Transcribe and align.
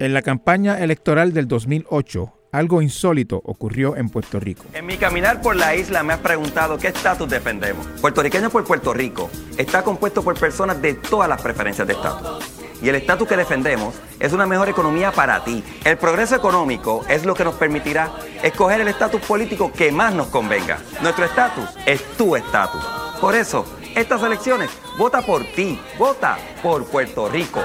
En 0.00 0.12
la 0.12 0.22
campaña 0.22 0.80
electoral 0.80 1.32
del 1.32 1.46
2008, 1.46 2.32
algo 2.50 2.82
insólito 2.82 3.40
ocurrió 3.44 3.96
en 3.96 4.08
Puerto 4.08 4.40
Rico. 4.40 4.64
En 4.72 4.86
mi 4.86 4.96
caminar 4.96 5.40
por 5.40 5.54
la 5.54 5.76
isla 5.76 6.02
me 6.02 6.12
has 6.12 6.18
preguntado 6.18 6.78
qué 6.78 6.88
estatus 6.88 7.28
defendemos. 7.28 7.86
Puertorriqueños 8.00 8.50
por 8.50 8.64
Puerto 8.64 8.92
Rico 8.92 9.30
está 9.56 9.84
compuesto 9.84 10.24
por 10.24 10.38
personas 10.38 10.82
de 10.82 10.94
todas 10.94 11.28
las 11.28 11.40
preferencias 11.40 11.86
de 11.86 11.94
estatus. 11.94 12.44
Y 12.82 12.88
el 12.88 12.96
estatus 12.96 13.28
que 13.28 13.36
defendemos 13.36 13.94
es 14.18 14.32
una 14.32 14.46
mejor 14.46 14.68
economía 14.68 15.12
para 15.12 15.44
ti. 15.44 15.62
El 15.84 15.96
progreso 15.96 16.34
económico 16.34 17.04
es 17.08 17.24
lo 17.24 17.34
que 17.36 17.44
nos 17.44 17.54
permitirá 17.54 18.10
escoger 18.42 18.80
el 18.80 18.88
estatus 18.88 19.20
político 19.20 19.72
que 19.72 19.92
más 19.92 20.12
nos 20.12 20.26
convenga. 20.26 20.78
Nuestro 21.02 21.24
estatus 21.24 21.68
es 21.86 22.02
tu 22.16 22.34
estatus. 22.34 22.84
Por 23.20 23.36
eso, 23.36 23.64
estas 23.94 24.24
elecciones, 24.24 24.70
vota 24.98 25.22
por 25.22 25.44
ti, 25.54 25.78
vota 25.98 26.36
por 26.62 26.84
Puerto 26.84 27.28
Rico 27.28 27.60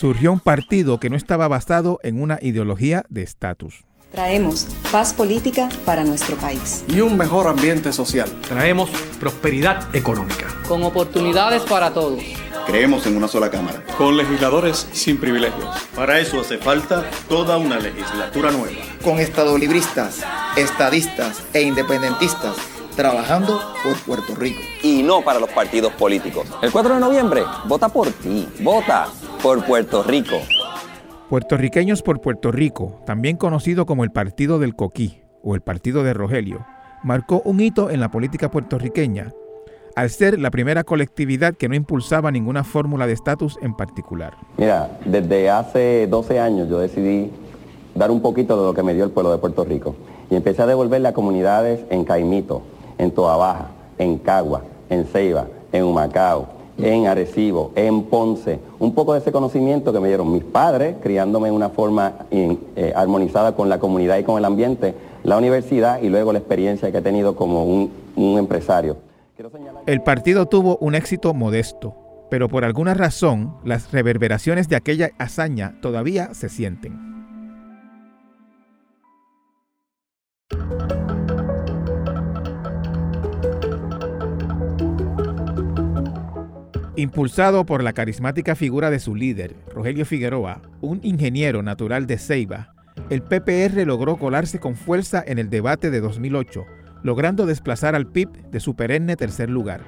surgió 0.00 0.32
un 0.32 0.40
partido 0.40 0.98
que 0.98 1.10
no 1.10 1.16
estaba 1.16 1.46
basado 1.46 2.00
en 2.02 2.22
una 2.22 2.38
ideología 2.40 3.04
de 3.10 3.22
estatus. 3.22 3.84
Traemos 4.12 4.66
paz 4.90 5.12
política 5.12 5.68
para 5.84 6.04
nuestro 6.04 6.36
país. 6.36 6.86
Y 6.88 7.02
un 7.02 7.18
mejor 7.18 7.46
ambiente 7.46 7.92
social. 7.92 8.26
Traemos 8.48 8.88
prosperidad 9.20 9.94
económica. 9.94 10.46
Con 10.66 10.82
oportunidades 10.84 11.62
para 11.64 11.92
todos. 11.92 12.22
Creemos 12.66 13.06
en 13.06 13.18
una 13.18 13.28
sola 13.28 13.50
Cámara. 13.50 13.84
Con 13.98 14.16
legisladores 14.16 14.88
sin 14.92 15.20
privilegios. 15.20 15.68
Para 15.94 16.18
eso 16.18 16.40
hace 16.40 16.56
falta 16.56 17.04
toda 17.28 17.58
una 17.58 17.78
legislatura 17.78 18.50
nueva. 18.50 18.80
Con 19.04 19.18
estadolibristas, 19.18 20.20
estadistas 20.56 21.42
e 21.52 21.60
independentistas 21.60 22.56
trabajando 23.00 23.58
por 23.82 23.96
Puerto 24.04 24.34
Rico. 24.34 24.60
Y 24.82 25.02
no 25.02 25.22
para 25.22 25.40
los 25.40 25.48
partidos 25.48 25.90
políticos. 25.94 26.46
El 26.60 26.70
4 26.70 26.96
de 26.96 27.00
noviembre, 27.00 27.44
vota 27.66 27.88
por 27.88 28.08
ti. 28.08 28.46
Vota 28.62 29.08
por 29.42 29.64
Puerto 29.64 30.02
Rico. 30.02 30.36
Puertorriqueños 31.30 32.02
por 32.02 32.20
Puerto 32.20 32.52
Rico, 32.52 33.00
también 33.06 33.38
conocido 33.38 33.86
como 33.86 34.04
el 34.04 34.10
Partido 34.10 34.58
del 34.58 34.76
Coquí 34.76 35.22
o 35.42 35.54
el 35.54 35.62
Partido 35.62 36.02
de 36.02 36.12
Rogelio, 36.12 36.66
marcó 37.02 37.40
un 37.46 37.60
hito 37.60 37.88
en 37.88 38.00
la 38.00 38.10
política 38.10 38.50
puertorriqueña 38.50 39.32
al 39.96 40.10
ser 40.10 40.38
la 40.38 40.50
primera 40.50 40.84
colectividad 40.84 41.54
que 41.54 41.70
no 41.70 41.74
impulsaba 41.74 42.30
ninguna 42.30 42.64
fórmula 42.64 43.06
de 43.06 43.14
estatus 43.14 43.56
en 43.62 43.74
particular. 43.74 44.34
Mira, 44.58 44.98
desde 45.06 45.48
hace 45.48 46.06
12 46.06 46.38
años 46.38 46.68
yo 46.68 46.78
decidí 46.78 47.30
dar 47.94 48.10
un 48.10 48.20
poquito 48.20 48.60
de 48.60 48.66
lo 48.66 48.74
que 48.74 48.82
me 48.82 48.92
dio 48.92 49.04
el 49.04 49.10
pueblo 49.10 49.32
de 49.32 49.38
Puerto 49.38 49.64
Rico 49.64 49.96
y 50.30 50.36
empecé 50.36 50.62
a 50.62 50.66
devolverle 50.66 51.08
a 51.08 51.14
comunidades 51.14 51.80
en 51.90 52.04
Caimito, 52.04 52.62
en 53.00 53.10
Toa 53.12 53.36
Baja, 53.36 53.70
en 53.96 54.18
Cagua, 54.18 54.62
en 54.90 55.06
Ceiba, 55.06 55.46
en 55.72 55.84
Humacao, 55.84 56.46
en 56.76 57.06
Arecibo, 57.06 57.72
en 57.74 58.02
Ponce, 58.04 58.58
un 58.78 58.94
poco 58.94 59.14
de 59.14 59.20
ese 59.20 59.32
conocimiento 59.32 59.90
que 59.92 60.00
me 60.00 60.08
dieron 60.08 60.30
mis 60.30 60.44
padres, 60.44 60.96
criándome 61.02 61.48
en 61.48 61.54
una 61.54 61.70
forma 61.70 62.12
eh, 62.30 62.92
armonizada 62.94 63.54
con 63.56 63.70
la 63.70 63.78
comunidad 63.78 64.18
y 64.18 64.24
con 64.24 64.36
el 64.36 64.44
ambiente, 64.44 64.94
la 65.24 65.38
universidad 65.38 66.02
y 66.02 66.10
luego 66.10 66.32
la 66.32 66.40
experiencia 66.40 66.92
que 66.92 66.98
he 66.98 67.02
tenido 67.02 67.34
como 67.36 67.64
un, 67.64 67.90
un 68.16 68.38
empresario. 68.38 68.98
El 69.86 70.02
partido 70.02 70.46
tuvo 70.46 70.76
un 70.78 70.94
éxito 70.94 71.32
modesto, 71.32 71.94
pero 72.30 72.48
por 72.48 72.66
alguna 72.66 72.92
razón 72.92 73.56
las 73.64 73.92
reverberaciones 73.92 74.68
de 74.68 74.76
aquella 74.76 75.10
hazaña 75.18 75.78
todavía 75.80 76.34
se 76.34 76.50
sienten. 76.50 77.09
Impulsado 87.00 87.64
por 87.64 87.82
la 87.82 87.94
carismática 87.94 88.54
figura 88.54 88.90
de 88.90 88.98
su 88.98 89.14
líder, 89.14 89.56
Rogelio 89.74 90.04
Figueroa, 90.04 90.60
un 90.82 91.00
ingeniero 91.02 91.62
natural 91.62 92.06
de 92.06 92.18
Ceiba, 92.18 92.74
el 93.08 93.22
PPR 93.22 93.86
logró 93.86 94.18
colarse 94.18 94.58
con 94.58 94.76
fuerza 94.76 95.24
en 95.26 95.38
el 95.38 95.48
debate 95.48 95.90
de 95.90 96.02
2008, 96.02 96.66
logrando 97.02 97.46
desplazar 97.46 97.94
al 97.94 98.06
PIB 98.06 98.50
de 98.50 98.60
su 98.60 98.76
perenne 98.76 99.16
tercer 99.16 99.48
lugar. 99.48 99.80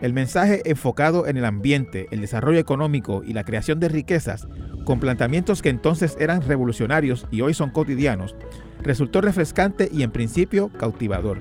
El 0.00 0.12
mensaje 0.12 0.62
enfocado 0.66 1.26
en 1.26 1.36
el 1.36 1.44
ambiente, 1.44 2.06
el 2.12 2.20
desarrollo 2.20 2.60
económico 2.60 3.24
y 3.26 3.32
la 3.32 3.42
creación 3.42 3.80
de 3.80 3.88
riquezas, 3.88 4.46
con 4.84 5.00
planteamientos 5.00 5.62
que 5.62 5.70
entonces 5.70 6.16
eran 6.20 6.42
revolucionarios 6.42 7.26
y 7.32 7.40
hoy 7.40 7.54
son 7.54 7.70
cotidianos, 7.70 8.36
resultó 8.84 9.20
refrescante 9.20 9.88
y 9.92 10.04
en 10.04 10.12
principio 10.12 10.68
cautivador. 10.68 11.40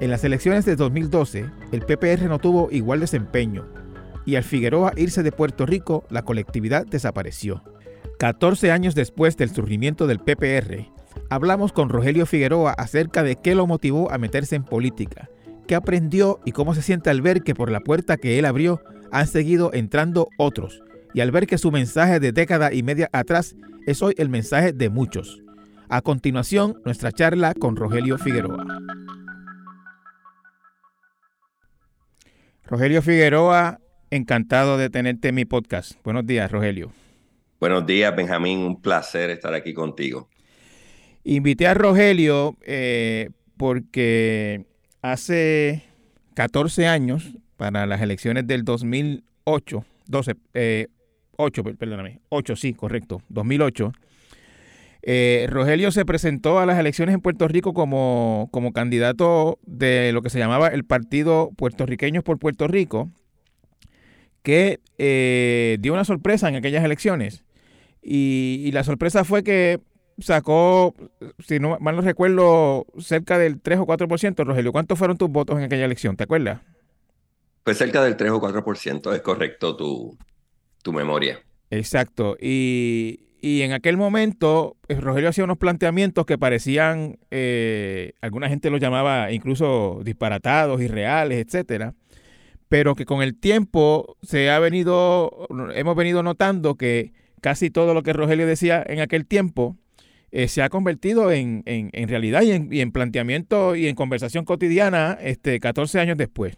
En 0.00 0.10
las 0.10 0.24
elecciones 0.24 0.64
de 0.64 0.74
2012, 0.74 1.44
el 1.70 1.82
PPR 1.82 2.24
no 2.28 2.40
tuvo 2.40 2.68
igual 2.72 2.98
desempeño, 2.98 3.64
y 4.24 4.36
al 4.36 4.44
Figueroa 4.44 4.92
irse 4.96 5.22
de 5.22 5.32
Puerto 5.32 5.66
Rico, 5.66 6.04
la 6.10 6.22
colectividad 6.22 6.86
desapareció. 6.86 7.62
14 8.18 8.70
años 8.70 8.94
después 8.94 9.36
del 9.36 9.50
surgimiento 9.50 10.06
del 10.06 10.20
PPR, 10.20 10.90
hablamos 11.28 11.72
con 11.72 11.88
Rogelio 11.88 12.26
Figueroa 12.26 12.72
acerca 12.72 13.22
de 13.22 13.36
qué 13.36 13.54
lo 13.54 13.66
motivó 13.66 14.12
a 14.12 14.18
meterse 14.18 14.56
en 14.56 14.64
política, 14.64 15.28
qué 15.66 15.74
aprendió 15.74 16.40
y 16.44 16.52
cómo 16.52 16.74
se 16.74 16.82
siente 16.82 17.10
al 17.10 17.22
ver 17.22 17.42
que 17.42 17.54
por 17.54 17.70
la 17.70 17.80
puerta 17.80 18.16
que 18.16 18.38
él 18.38 18.44
abrió 18.44 18.80
han 19.10 19.26
seguido 19.26 19.72
entrando 19.72 20.28
otros, 20.38 20.82
y 21.14 21.20
al 21.20 21.30
ver 21.30 21.46
que 21.46 21.58
su 21.58 21.70
mensaje 21.70 22.20
de 22.20 22.32
década 22.32 22.72
y 22.72 22.82
media 22.82 23.08
atrás 23.12 23.56
es 23.86 24.02
hoy 24.02 24.14
el 24.18 24.28
mensaje 24.28 24.72
de 24.72 24.88
muchos. 24.88 25.42
A 25.88 26.00
continuación, 26.00 26.80
nuestra 26.84 27.12
charla 27.12 27.52
con 27.54 27.76
Rogelio 27.76 28.16
Figueroa. 28.16 28.64
Rogelio 32.64 33.02
Figueroa 33.02 33.81
Encantado 34.12 34.76
de 34.76 34.90
tenerte 34.90 35.28
en 35.28 35.36
mi 35.36 35.46
podcast. 35.46 35.92
Buenos 36.04 36.26
días, 36.26 36.52
Rogelio. 36.52 36.92
Buenos 37.58 37.86
días, 37.86 38.14
Benjamín. 38.14 38.58
Un 38.58 38.82
placer 38.82 39.30
estar 39.30 39.54
aquí 39.54 39.72
contigo. 39.72 40.28
Invité 41.24 41.66
a 41.66 41.72
Rogelio 41.72 42.58
eh, 42.60 43.30
porque 43.56 44.66
hace 45.00 45.84
14 46.34 46.88
años, 46.88 47.32
para 47.56 47.86
las 47.86 48.02
elecciones 48.02 48.46
del 48.46 48.64
2008, 48.64 49.82
12, 50.08 50.36
8, 51.38 51.64
perdóname, 51.78 52.20
8, 52.28 52.54
sí, 52.54 52.74
correcto, 52.74 53.22
2008, 53.30 53.92
eh, 55.04 55.46
Rogelio 55.48 55.90
se 55.90 56.04
presentó 56.04 56.58
a 56.58 56.66
las 56.66 56.78
elecciones 56.78 57.14
en 57.14 57.22
Puerto 57.22 57.48
Rico 57.48 57.72
como, 57.72 58.50
como 58.52 58.74
candidato 58.74 59.58
de 59.64 60.12
lo 60.12 60.20
que 60.20 60.28
se 60.28 60.38
llamaba 60.38 60.68
el 60.68 60.84
Partido 60.84 61.50
Puertorriqueños 61.56 62.22
por 62.22 62.38
Puerto 62.38 62.68
Rico, 62.68 63.10
que 64.42 64.80
eh, 64.98 65.78
dio 65.80 65.92
una 65.92 66.04
sorpresa 66.04 66.48
en 66.48 66.56
aquellas 66.56 66.84
elecciones. 66.84 67.44
Y, 68.02 68.70
la 68.72 68.82
sorpresa 68.82 69.24
fue 69.24 69.44
que 69.44 69.80
sacó, 70.18 70.94
si 71.38 71.60
no 71.60 71.78
mal 71.80 71.94
no 71.96 72.02
recuerdo, 72.02 72.86
cerca 72.98 73.38
del 73.38 73.60
3 73.60 73.78
o 73.80 73.86
4%. 73.86 74.44
Rogelio, 74.44 74.72
¿cuántos 74.72 74.98
fueron 74.98 75.16
tus 75.16 75.30
votos 75.30 75.58
en 75.58 75.64
aquella 75.64 75.84
elección? 75.84 76.16
¿Te 76.16 76.24
acuerdas? 76.24 76.60
Fue 77.64 77.74
cerca 77.74 78.02
del 78.02 78.16
3 78.16 78.32
o 78.32 78.40
4%, 78.40 79.14
es 79.14 79.22
correcto 79.22 79.76
tu, 79.76 80.18
tu 80.82 80.92
memoria. 80.92 81.40
Exacto. 81.70 82.36
Y, 82.40 83.20
en 83.40 83.72
aquel 83.72 83.96
momento, 83.96 84.76
eh, 84.88 85.00
Rogelio 85.00 85.28
hacía 85.28 85.44
unos 85.44 85.58
planteamientos 85.58 86.26
que 86.26 86.38
parecían, 86.38 87.18
eh, 87.30 88.14
alguna 88.20 88.48
gente 88.48 88.70
los 88.70 88.80
llamaba 88.80 89.30
incluso 89.30 90.00
disparatados, 90.04 90.80
irreales, 90.80 91.44
etcétera 91.44 91.94
pero 92.72 92.94
que 92.94 93.04
con 93.04 93.20
el 93.20 93.38
tiempo 93.38 94.16
se 94.22 94.48
ha 94.48 94.58
venido, 94.58 95.46
hemos 95.74 95.94
venido 95.94 96.22
notando 96.22 96.76
que 96.76 97.12
casi 97.42 97.68
todo 97.68 97.92
lo 97.92 98.02
que 98.02 98.14
Rogelio 98.14 98.46
decía 98.46 98.82
en 98.86 99.00
aquel 99.00 99.26
tiempo 99.26 99.76
eh, 100.30 100.48
se 100.48 100.62
ha 100.62 100.70
convertido 100.70 101.30
en, 101.32 101.62
realidad 102.08 102.40
y 102.40 102.80
en, 102.80 102.92
planteamiento 102.92 103.76
y 103.76 103.88
en 103.88 103.94
conversación 103.94 104.46
cotidiana 104.46 105.18
este, 105.20 105.60
14 105.60 106.00
años 106.00 106.16
después. 106.16 106.56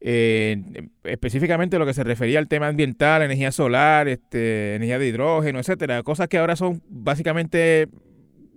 Eh, 0.00 0.88
específicamente 1.04 1.78
lo 1.78 1.86
que 1.86 1.94
se 1.94 2.02
refería 2.02 2.40
al 2.40 2.48
tema 2.48 2.66
ambiental, 2.66 3.22
energía 3.22 3.52
solar, 3.52 4.08
este, 4.08 4.74
energía 4.74 4.98
de 4.98 5.06
hidrógeno, 5.06 5.60
etcétera, 5.60 6.02
cosas 6.02 6.26
que 6.26 6.38
ahora 6.38 6.56
son 6.56 6.82
básicamente 6.88 7.86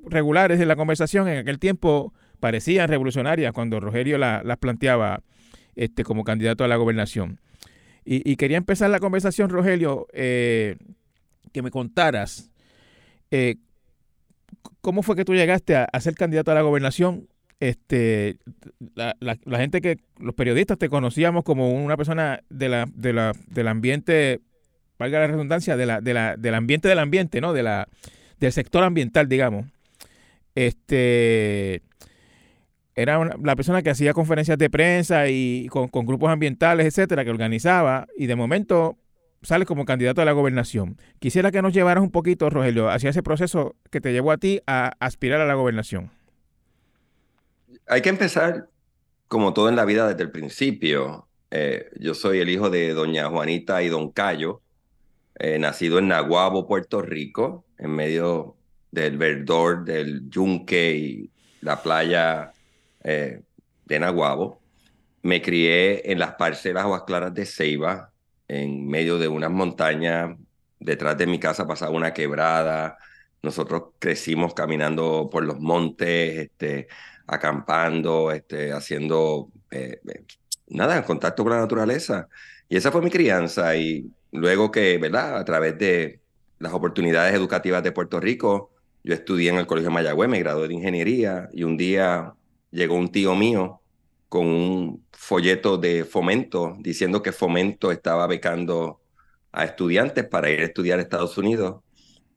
regulares 0.08 0.60
en 0.60 0.68
la 0.68 0.76
conversación, 0.76 1.28
en 1.28 1.38
aquel 1.38 1.60
tiempo 1.60 2.16
parecían 2.40 2.90
revolucionarias 2.90 3.54
cuando 3.54 3.80
Rogelio 3.80 4.18
las 4.18 4.58
planteaba 4.58 5.22
este, 5.76 6.04
como 6.04 6.24
candidato 6.24 6.64
a 6.64 6.68
la 6.68 6.76
gobernación. 6.76 7.40
Y, 8.06 8.36
quería 8.36 8.58
empezar 8.58 8.90
la 8.90 9.00
conversación, 9.00 9.50
Rogelio, 9.50 10.08
eh, 10.12 10.76
que 11.54 11.62
me 11.62 11.72
contaras 11.72 12.52
eh, 13.32 13.56
cómo 14.82 15.02
fue 15.02 15.16
que 15.16 15.26
tú 15.26 15.34
llegaste 15.34 15.76
a, 15.76 16.00
ser 16.00 16.16
candidato 16.16 16.52
a 16.52 16.56
la 16.56 16.62
gobernación. 16.62 17.28
Este, 17.60 18.38
la, 18.96 19.16
gente 19.58 19.80
que, 19.80 19.98
los 20.20 20.36
periodistas 20.36 20.78
te 20.78 20.90
conocíamos 20.90 21.44
como 21.44 21.72
una 21.72 21.96
persona 21.96 22.42
de 22.50 22.68
la, 22.70 22.86
de 22.94 23.14
la, 23.14 23.32
del 23.48 23.70
ambiente, 23.70 24.42
valga 25.00 25.20
la 25.20 25.28
redundancia, 25.28 25.78
de 25.78 25.86
la, 25.86 26.02
de 26.02 26.14
la, 26.14 26.36
del 26.36 26.56
ambiente 26.56 26.90
del 26.90 27.00
ambiente, 27.00 27.40
¿no? 27.40 27.54
De 27.54 27.64
la, 27.64 27.88
del 28.40 28.52
sector 28.52 28.84
ambiental, 28.84 29.30
digamos. 29.30 29.66
Este, 30.56 31.82
era 32.96 33.38
la 33.42 33.56
persona 33.56 33.82
que 33.82 33.90
hacía 33.90 34.14
conferencias 34.14 34.58
de 34.58 34.70
prensa 34.70 35.28
y 35.28 35.68
con, 35.70 35.90
grupos 36.06 36.30
ambientales, 36.30 36.86
etcétera, 36.86 37.24
que 37.24 37.32
organizaba, 37.32 38.08
y 38.18 38.28
de 38.28 38.36
momento 38.36 38.98
sales 39.42 39.68
como 39.68 39.86
candidato 39.86 40.22
a 40.22 40.26
la 40.26 40.32
gobernación. 40.32 40.98
Quisiera 41.20 41.52
que 41.52 41.62
nos 41.62 41.74
llevaras 41.74 42.04
un 42.04 42.12
poquito, 42.12 42.50
Rogelio, 42.50 42.90
hacia 42.90 43.10
ese 43.10 43.24
proceso 43.24 43.76
que 43.90 44.00
te 44.00 44.14
llevó 44.14 44.32
a 44.32 44.38
ti 44.38 44.62
a 44.68 44.94
aspirar 45.00 45.42
a 45.42 45.46
la 45.46 45.56
gobernación. 45.56 46.12
Hay 47.88 48.02
que 48.02 48.10
empezar, 48.10 48.70
como 49.28 49.54
todo 49.54 49.70
en 49.70 49.76
la 49.76 49.86
vida, 49.86 50.08
desde 50.08 50.24
el 50.24 50.32
principio. 50.32 51.28
Eh, 51.52 51.90
yo 52.00 52.14
soy 52.14 52.40
el 52.40 52.50
hijo 52.50 52.70
de 52.70 52.94
doña 52.94 53.28
Juanita 53.30 53.84
y 53.84 53.90
don 53.90 54.12
Cayo, 54.12 54.62
eh, 55.40 55.60
nacido 55.60 56.00
en 56.00 56.08
Naguabo, 56.08 56.68
Puerto 56.68 57.02
Rico, 57.02 57.66
en 57.78 57.92
medio 57.92 58.56
del 58.92 59.18
verdor, 59.18 59.84
del 59.84 60.30
yunque 60.30 60.96
y 60.96 61.32
la 61.62 61.82
playa 61.82 62.54
eh, 63.04 63.42
de 63.86 64.00
Naguabo. 64.00 64.62
Me 65.22 65.42
crié 65.42 66.12
en 66.12 66.20
las 66.20 66.36
parcelas 66.36 66.84
aguas 66.84 67.04
claras 67.04 67.34
de 67.34 67.46
Ceiba, 67.46 68.12
en 68.48 68.88
medio 68.88 69.18
de 69.18 69.28
unas 69.28 69.52
montañas. 69.52 70.38
Detrás 70.80 71.18
de 71.18 71.28
mi 71.28 71.40
casa 71.40 71.68
pasaba 71.68 71.92
una 71.92 72.14
quebrada. 72.14 72.98
Nosotros 73.42 73.92
crecimos 74.00 74.54
caminando 74.54 75.30
por 75.32 75.44
los 75.46 75.60
montes, 75.60 76.38
este, 76.40 76.88
acampando, 77.28 78.32
este, 78.32 78.74
haciendo 78.74 79.50
eh, 79.72 80.00
eh, 80.08 80.24
nada, 80.68 80.98
en 80.98 81.04
contacto 81.04 81.44
con 81.44 81.54
la 81.54 81.60
naturaleza. 81.60 82.28
Y 82.70 82.78
esa 82.78 82.92
fue 82.92 83.02
mi 83.02 83.10
crianza. 83.10 83.76
Y 83.76 84.12
luego 84.32 84.72
que, 84.72 84.98
¿verdad? 84.98 85.38
A 85.38 85.46
través 85.46 85.78
de 85.78 86.22
las 86.60 86.74
oportunidades 86.74 87.34
educativas 87.34 87.84
de 87.84 87.92
Puerto 87.92 88.20
Rico, 88.20 88.72
yo 89.04 89.14
estudié 89.14 89.50
en 89.50 89.58
el 89.58 89.68
Colegio 89.68 89.92
Mayagüez, 89.92 90.30
me 90.30 90.40
gradué 90.40 90.68
de 90.68 90.74
ingeniería 90.76 91.50
y 91.54 91.64
un 91.64 91.76
día 91.78 92.34
llegó 92.74 92.96
un 92.96 93.10
tío 93.10 93.36
mío 93.36 93.82
con 94.28 94.48
un 94.48 95.06
folleto 95.12 95.78
de 95.78 96.04
fomento 96.04 96.76
diciendo 96.80 97.22
que 97.22 97.32
fomento 97.32 97.92
estaba 97.92 98.28
becando 98.28 99.00
a 99.52 99.64
estudiantes 99.64 100.26
para 100.26 100.50
ir 100.50 100.60
a 100.60 100.66
estudiar 100.66 100.98
a 100.98 101.04
Estados 101.04 101.38
Unidos 101.38 101.82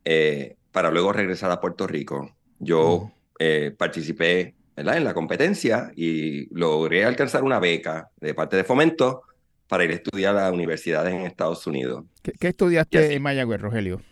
eh, 0.04 0.56
para 0.70 0.90
luego 0.90 1.12
regresar 1.12 1.50
a 1.50 1.60
Puerto 1.60 1.86
Rico. 1.86 2.36
Yo 2.58 3.10
eh, 3.38 3.74
participé 3.76 4.54
¿verdad? 4.76 4.98
en 4.98 5.04
la 5.04 5.14
competencia 5.14 5.90
y 5.96 6.54
logré 6.54 7.06
alcanzar 7.06 7.42
una 7.42 7.58
beca 7.58 8.10
de 8.20 8.34
parte 8.34 8.56
de 8.56 8.64
fomento 8.64 9.22
para 9.66 9.84
ir 9.84 9.90
a 9.90 9.94
estudiar 9.94 10.38
a 10.38 10.52
universidades 10.52 11.14
en 11.14 11.22
Estados 11.22 11.66
Unidos. 11.66 12.04
¿Qué, 12.22 12.48
estudiaste 12.48 13.14
en 13.14 13.22
Mayagüez, 13.22 13.60
Rogelio? 13.60 14.02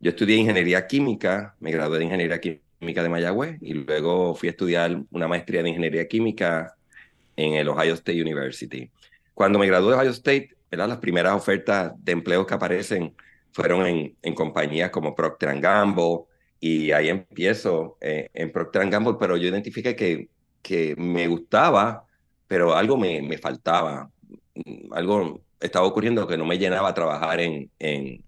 Yo 0.00 0.10
estudié 0.10 0.36
ingeniería 0.36 0.86
química, 0.86 1.54
me 1.60 1.70
gradué 1.70 1.98
de 1.98 2.04
ingeniería 2.06 2.40
química 2.40 2.61
de 2.82 3.08
Mayagüez 3.08 3.58
y 3.60 3.74
luego 3.74 4.34
fui 4.34 4.48
a 4.48 4.50
estudiar 4.50 5.02
una 5.12 5.28
maestría 5.28 5.62
de 5.62 5.68
ingeniería 5.68 6.08
química 6.08 6.74
en 7.36 7.54
el 7.54 7.68
Ohio 7.68 7.94
State 7.94 8.20
University. 8.20 8.90
Cuando 9.34 9.58
me 9.58 9.66
gradué 9.66 9.90
de 9.90 9.98
Ohio 9.98 10.10
State, 10.10 10.56
¿verdad? 10.70 10.88
las 10.88 10.98
primeras 10.98 11.34
ofertas 11.34 11.92
de 11.96 12.12
empleo 12.12 12.44
que 12.44 12.54
aparecen 12.54 13.14
fueron 13.52 13.86
en, 13.86 14.16
en 14.20 14.34
compañías 14.34 14.90
como 14.90 15.14
Procter 15.14 15.58
Gamble 15.60 16.24
y 16.58 16.90
ahí 16.90 17.08
empiezo 17.08 17.98
eh, 18.00 18.28
en 18.34 18.50
Procter 18.50 18.88
Gamble, 18.90 19.14
pero 19.18 19.36
yo 19.36 19.48
identifiqué 19.48 19.94
que, 19.94 20.28
que 20.60 20.96
me 20.96 21.28
gustaba, 21.28 22.04
pero 22.48 22.74
algo 22.74 22.96
me, 22.96 23.22
me 23.22 23.38
faltaba, 23.38 24.10
algo 24.90 25.40
estaba 25.60 25.86
ocurriendo 25.86 26.26
que 26.26 26.36
no 26.36 26.44
me 26.44 26.58
llenaba 26.58 26.94
trabajar 26.94 27.40
en, 27.40 27.70
en, 27.78 28.24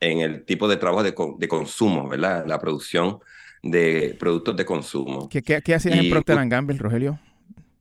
en 0.00 0.20
el 0.20 0.44
tipo 0.44 0.66
de 0.66 0.76
trabajo 0.76 1.04
de, 1.04 1.14
de, 1.38 1.48
consumo, 1.48 2.08
¿verdad? 2.08 2.44
La 2.46 2.58
producción 2.58 3.20
de 3.62 4.16
productos 4.18 4.56
de 4.56 4.64
consumo. 4.64 5.28
¿Qué, 5.28 5.42
qué, 5.42 5.56
hacías 5.74 5.86
en 5.86 6.10
Procter 6.10 6.38
Gamble, 6.48 6.78
Rogelio? 6.78 7.18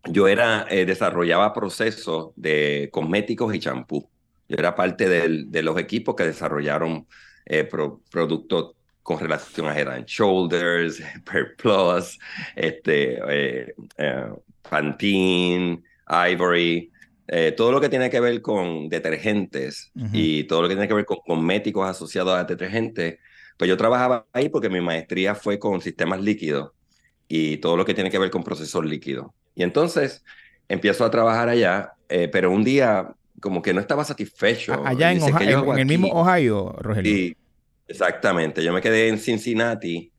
Yo 0.06 0.28
era, 0.28 0.66
eh, 0.70 0.86
desarrollaba 0.86 1.54
procesos 1.54 2.30
de 2.36 2.90
cosméticos 2.92 3.54
y 3.54 3.60
champú. 3.60 4.10
Yo 4.48 4.56
era 4.58 4.76
parte 4.76 5.10
del, 5.10 5.52
de 5.52 5.64
los 5.64 5.78
equipos 5.78 6.16
que 6.16 6.24
desarrollaron 6.24 7.06
eh, 7.46 7.68
productos 8.10 8.76
con 9.04 9.20
relación 9.20 9.68
a 9.68 9.78
Head 9.78 10.06
Shoulders, 10.06 11.02
Per 11.32 11.56
Plus, 11.56 12.20
este, 12.56 13.20
eh, 13.28 13.74
Pantene, 14.70 15.82
Ivory, 16.10 16.92
eh, 17.30 17.54
todo 17.56 17.72
lo 17.72 17.82
que 17.82 17.90
tiene 17.90 18.10
que 18.10 18.20
ver 18.20 18.42
con 18.42 18.88
detergentes 18.88 19.92
y 20.14 20.46
todo 20.46 20.62
lo 20.62 20.70
que 20.70 20.76
tiene 20.76 20.88
que 20.88 20.94
ver 20.94 21.06
con 21.06 21.18
cosméticos 21.26 21.90
asociados 21.90 22.34
a 22.34 22.46
detergentes, 22.46 23.20
pues 23.58 23.68
yo 23.68 23.78
trabajaba 23.78 24.26
ahí 24.34 24.50
porque 24.50 24.70
mi 24.70 24.82
maestría 24.82 25.36
fue 25.36 25.60
con 25.60 25.82
sistemas 25.82 26.22
líquidos 26.22 26.72
y 27.28 27.58
todo 27.58 27.76
lo 27.76 27.86
que 27.86 27.94
tiene 27.94 28.10
que 28.10 28.20
ver 28.20 28.30
con 28.30 28.44
procesos 28.44 28.86
líquidos. 28.86 29.28
Y 29.56 29.64
entonces 29.64 30.24
empiezo 30.70 31.04
a 31.04 31.12
trabajar 31.12 31.50
allá, 31.50 31.94
eh, 32.10 32.30
pero 32.32 32.52
un 32.52 32.64
día 32.64 33.14
como 33.40 33.62
que 33.62 33.74
no 33.74 33.82
estaba 33.82 34.04
satisfecho. 34.04 34.82
Allá 34.86 35.12
en, 35.12 35.22
en, 35.22 35.80
el 35.80 35.86
mismo 35.86 36.08
Ohio, 36.10 36.76
Rogelio. 36.80 37.36
Exactamente. 37.88 38.64
Yo 38.64 38.74
me 38.74 38.82
quedé 38.82 39.08
en 39.08 39.18
Cincinnati 39.18 40.12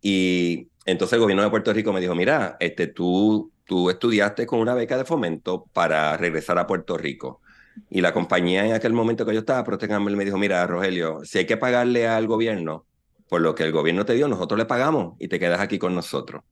y 0.00 0.68
entonces 0.84 1.14
el 1.14 1.20
gobierno 1.20 1.42
de 1.42 1.50
Puerto 1.50 1.72
Rico 1.72 1.92
me 1.92 2.00
dijo, 2.00 2.14
mira, 2.14 2.56
este, 2.60 2.88
tú 2.88 3.52
tú 3.64 3.90
estudiaste 3.90 4.46
con 4.46 4.60
una 4.60 4.74
beca 4.74 4.96
de 4.96 5.04
fomento 5.04 5.64
para 5.72 6.16
regresar 6.16 6.58
a 6.58 6.66
Puerto 6.66 6.96
Rico. 6.98 7.40
Y 7.90 8.00
la 8.00 8.12
compañía 8.12 8.66
en 8.66 8.72
aquel 8.72 8.92
momento 8.92 9.24
que 9.24 9.32
yo 9.32 9.40
estaba, 9.40 9.64
Procter 9.64 9.98
me 10.00 10.24
dijo, 10.24 10.38
mira, 10.38 10.66
Rogelio, 10.66 11.24
si 11.24 11.38
hay 11.38 11.46
que 11.46 11.56
pagarle 11.56 12.06
al 12.06 12.26
gobierno 12.26 12.86
por 13.28 13.40
lo 13.40 13.54
que 13.54 13.64
el 13.64 13.72
gobierno 13.72 14.04
te 14.04 14.14
dio, 14.14 14.28
nosotros 14.28 14.58
le 14.58 14.66
pagamos 14.66 15.14
y 15.18 15.28
te 15.28 15.38
quedas 15.38 15.60
aquí 15.60 15.78
con 15.78 15.94
nosotros. 15.94 16.42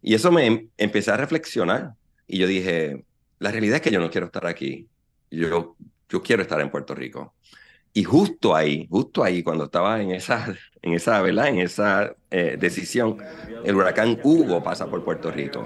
Y 0.00 0.14
eso 0.14 0.30
me 0.30 0.46
em, 0.46 0.68
empecé 0.76 1.10
a 1.10 1.16
reflexionar. 1.16 1.94
Y 2.26 2.38
yo 2.38 2.46
dije, 2.46 3.04
la 3.38 3.50
realidad 3.50 3.76
es 3.76 3.82
que 3.82 3.90
yo 3.90 4.00
no 4.00 4.10
quiero 4.10 4.26
estar 4.26 4.46
aquí. 4.46 4.86
Yo, 5.30 5.76
yo 6.08 6.22
quiero 6.22 6.42
estar 6.42 6.60
en 6.60 6.70
Puerto 6.70 6.94
Rico. 6.94 7.34
Y 7.96 8.02
justo 8.02 8.56
ahí, 8.56 8.88
justo 8.90 9.22
ahí, 9.22 9.44
cuando 9.44 9.66
estaba 9.66 10.02
en 10.02 10.10
esa, 10.10 10.52
en 10.82 10.94
esa, 10.94 11.22
¿verdad? 11.22 11.46
En 11.46 11.60
esa 11.60 12.16
eh, 12.32 12.56
decisión, 12.58 13.18
el 13.64 13.76
huracán 13.76 14.18
Hugo 14.24 14.64
pasa 14.64 14.86
por 14.88 15.04
Puerto 15.04 15.30
Rico. 15.30 15.64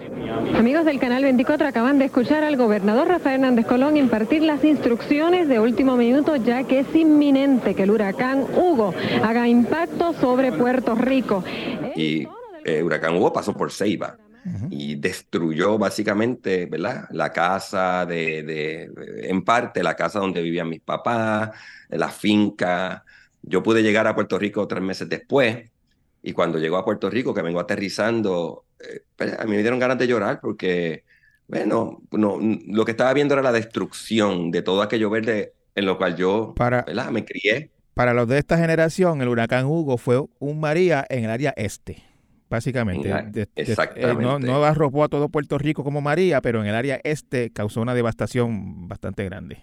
Amigos 0.55 0.85
del 0.85 1.01
Canal 1.01 1.23
24, 1.23 1.67
acaban 1.67 1.99
de 1.99 2.05
escuchar 2.05 2.45
al 2.45 2.59
gobernador 2.59 3.09
Rafael 3.09 3.37
Hernández 3.37 3.65
Colón 3.65 3.97
impartir 3.97 4.43
las 4.43 4.63
instrucciones 4.63 5.49
de 5.49 5.59
último 5.59 5.97
minuto, 5.97 6.37
ya 6.37 6.65
que 6.65 6.81
es 6.81 6.95
inminente 6.95 7.75
que 7.75 7.85
el 7.85 7.93
huracán 7.93 8.45
Hugo 8.55 8.93
haga 9.25 9.49
impacto 9.49 10.13
sobre 10.13 10.53
Puerto 10.53 10.97
Rico. 10.97 11.43
Y 11.97 12.25
el 12.25 12.29
eh, 12.67 12.83
huracán 12.83 13.17
Hugo 13.17 13.33
pasó 13.33 13.55
por 13.55 13.73
Ceiba 13.73 14.19
y 14.71 14.97
destruyó 14.97 15.79
básicamente, 15.79 16.67
¿verdad? 16.67 17.07
La 17.11 17.33
casa 17.33 18.07
de, 18.07 18.43
de, 18.43 18.91
en 19.29 19.43
parte, 19.45 19.83
la 19.83 19.95
casa 19.95 20.21
donde 20.21 20.43
vivían 20.43 20.69
mis 20.69 20.81
papás, 20.81 21.51
la 21.89 22.09
finca. 22.09 23.05
Yo 23.43 23.63
pude 23.63 23.83
llegar 23.83 24.07
a 24.07 24.15
Puerto 24.15 24.39
Rico 24.39 24.67
tres 24.67 24.83
meses 24.83 25.09
después 25.09 25.71
y 26.23 26.33
cuando 26.33 26.59
llegó 26.59 26.77
a 26.77 26.85
Puerto 26.85 27.09
Rico, 27.09 27.33
que 27.33 27.43
vengo 27.43 27.61
aterrizando, 27.61 28.65
eh, 28.81 29.03
pues, 29.17 29.39
a 29.39 29.45
mí 29.45 29.53
me 29.53 29.59
dieron 29.63 29.79
ganas 29.79 29.99
de 29.99 30.07
llorar 30.07 30.41
porque, 30.41 31.05
bueno, 31.47 32.03
no, 32.11 32.39
lo 32.67 32.85
que 32.85 32.91
estaba 32.91 33.13
viendo 33.15 33.35
era 33.35 33.43
la 33.43 33.53
destrucción 33.53 34.51
de 34.51 34.63
todo 34.63 34.83
aquello 34.83 35.11
verde 35.11 35.55
en 35.75 35.87
lo 35.87 35.97
cual 35.97 36.17
yo 36.17 36.55
Para... 36.57 36.83
¿verdad? 36.83 37.11
me 37.11 37.25
crié. 37.25 37.71
Para 37.95 38.15
los 38.15 38.29
de 38.29 38.39
esta 38.39 38.59
generación, 38.59 39.23
el 39.23 39.29
huracán 39.29 39.67
Hugo 39.67 39.99
fue 39.99 40.25
un 40.39 40.61
María 40.61 41.05
en 41.09 41.25
el 41.25 41.31
área 41.31 41.53
este 41.57 42.08
básicamente. 42.49 43.11
Exactamente. 43.55 44.23
Eh, 44.23 44.25
no, 44.25 44.39
no 44.39 44.65
arropó 44.65 45.05
a 45.05 45.09
todo 45.09 45.29
Puerto 45.29 45.59
Rico 45.59 45.85
como 45.85 46.01
María, 46.01 46.41
pero 46.41 46.61
en 46.61 46.69
el 46.69 46.75
área 46.75 47.01
este 47.05 47.51
causó 47.51 47.81
una 47.81 47.95
devastación 47.95 48.89
bastante 48.89 49.25
grande. 49.25 49.59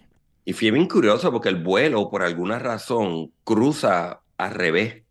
Y 0.46 0.54
fui 0.54 0.70
bien 0.72 0.88
curioso 0.88 1.32
porque 1.32 1.50
el 1.50 1.62
vuelo, 1.62 2.10
por 2.10 2.22
alguna 2.22 2.60
razón, 2.60 3.32
cruza 3.44 4.22
al 4.38 4.52
revés, 4.52 5.04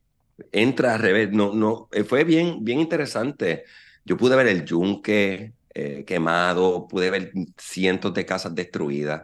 entra 0.53 0.95
al 0.95 1.01
revés. 1.01 1.31
No, 1.33 1.53
no, 1.53 1.89
eh, 1.93 2.05
fue 2.05 2.25
bien, 2.25 2.65
bien 2.65 2.79
interesante. 2.81 3.65
Yo 4.05 4.17
pude 4.17 4.37
ver 4.37 4.47
el 4.47 4.65
yunque 4.65 5.55
eh, 5.75 6.05
quemado, 6.07 6.87
pude 6.87 7.11
ver 7.11 7.33
cientos 7.59 8.15
de 8.15 8.25
casas 8.25 8.55
destruidas. 8.55 9.23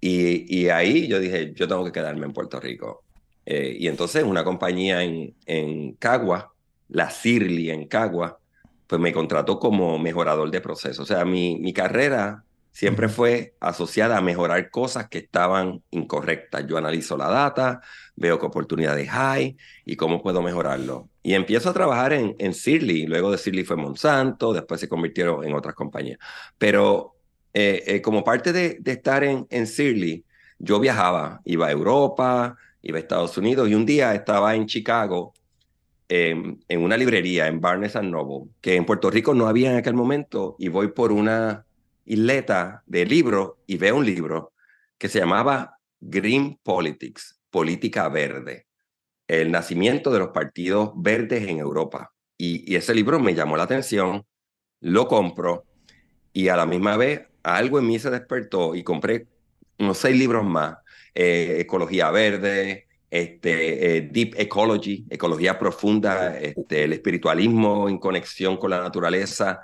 Y, 0.00 0.44
y, 0.56 0.68
ahí 0.68 1.08
yo 1.08 1.18
dije, 1.18 1.52
yo 1.54 1.66
tengo 1.66 1.84
que 1.84 1.90
quedarme 1.90 2.26
en 2.26 2.32
Puerto 2.32 2.60
Rico. 2.60 3.02
y 3.46 3.88
entonces 3.88 4.22
una 4.24 4.44
compañía 4.44 5.02
en, 5.02 5.34
en 5.46 5.94
Cagua, 5.94 6.52
la 6.88 7.10
CIRLI 7.10 7.70
en 7.70 7.88
Cagua, 7.88 8.38
pues 8.86 9.00
me 9.00 9.12
contrató 9.12 9.58
como 9.58 9.98
mejorador 9.98 10.50
de 10.50 10.60
procesos. 10.60 11.00
O 11.00 11.06
sea, 11.06 11.24
mi, 11.24 11.58
mi 11.58 11.72
carrera 11.72 12.44
siempre 12.76 13.08
fue 13.08 13.54
asociada 13.58 14.18
a 14.18 14.20
mejorar 14.20 14.70
cosas 14.70 15.08
que 15.08 15.18
estaban 15.18 15.82
incorrectas. 15.90 16.66
Yo 16.66 16.76
analizo 16.76 17.16
la 17.16 17.28
data, 17.28 17.80
veo 18.16 18.38
qué 18.38 18.46
oportunidades 18.46 19.08
hay 19.10 19.56
y 19.84 19.96
cómo 19.96 20.22
puedo 20.22 20.42
mejorarlo. 20.42 21.08
Y 21.22 21.34
empiezo 21.34 21.70
a 21.70 21.72
trabajar 21.72 22.12
en, 22.12 22.36
en 22.38 22.52
luego 23.08 23.30
de 23.30 23.38
CIRLI 23.38 23.64
fue 23.64 23.76
Monsanto, 23.76 24.52
después 24.52 24.80
se 24.80 24.88
convirtieron 24.88 25.42
en 25.44 25.54
otras 25.54 25.74
compañías. 25.74 26.18
Pero 26.58 27.16
eh, 27.54 27.82
eh, 27.86 28.02
como 28.02 28.22
parte 28.22 28.52
de, 28.52 28.76
de, 28.78 28.92
estar 28.92 29.24
en, 29.24 29.46
en 29.48 29.66
yo 30.58 30.78
viajaba, 30.78 31.40
iba 31.46 31.68
a 31.68 31.70
Europa, 31.72 32.56
iba 32.82 32.98
a 32.98 33.00
Estados 33.00 33.38
Unidos 33.38 33.70
y 33.70 33.74
un 33.74 33.86
día 33.86 34.14
estaba 34.14 34.54
en 34.54 34.66
Chicago 34.66 35.32
en 36.08 36.58
una 36.70 36.96
librería 36.96 37.48
en 37.48 37.60
Barnes 37.60 37.94
Noble, 37.96 38.50
que 38.60 38.76
en 38.76 38.84
Puerto 38.86 39.10
Rico 39.10 39.34
no 39.34 39.48
había 39.48 39.72
en 39.72 39.78
aquel 39.78 39.94
momento, 39.94 40.56
y 40.58 40.68
voy 40.68 40.88
por 40.88 41.12
una 41.12 41.66
isleta 42.06 42.82
de 42.86 43.04
libros 43.04 43.54
y 43.66 43.76
veo 43.76 43.96
un 43.96 44.06
libro 44.06 44.52
que 44.96 45.08
se 45.08 45.18
llamaba 45.18 45.78
Green 46.00 46.58
Politics, 46.62 47.40
Política 47.50 48.08
Verde, 48.08 48.66
el 49.26 49.50
nacimiento 49.50 50.10
de 50.10 50.20
los 50.20 50.28
partidos 50.28 50.92
verdes 50.96 51.46
en 51.48 51.58
Europa. 51.58 52.12
Y, 52.38 52.74
ese 52.74 52.94
libro 52.94 53.18
me 53.18 53.34
llamó 53.34 53.56
la 53.56 53.64
atención, 53.64 54.24
lo 54.80 55.08
compro 55.08 55.64
y 56.32 56.48
a 56.48 56.56
la 56.56 56.66
misma 56.66 56.96
vez 56.96 57.26
algo 57.42 57.78
en 57.78 57.86
mí 57.86 57.98
se 57.98 58.10
despertó 58.10 58.74
y 58.74 58.82
compré 58.82 59.26
unos 59.78 59.98
seis 59.98 60.16
libros 60.16 60.44
más, 60.44 60.78
eh, 61.14 61.56
Ecología 61.60 62.10
Verde, 62.10 62.85
este, 63.10 63.96
eh, 63.96 64.00
Deep 64.10 64.34
Ecology, 64.36 65.06
Ecología 65.08 65.58
Profunda, 65.58 66.36
este, 66.38 66.84
el 66.84 66.92
espiritualismo 66.92 67.88
en 67.88 67.98
conexión 67.98 68.56
con 68.56 68.70
la 68.70 68.80
naturaleza. 68.80 69.60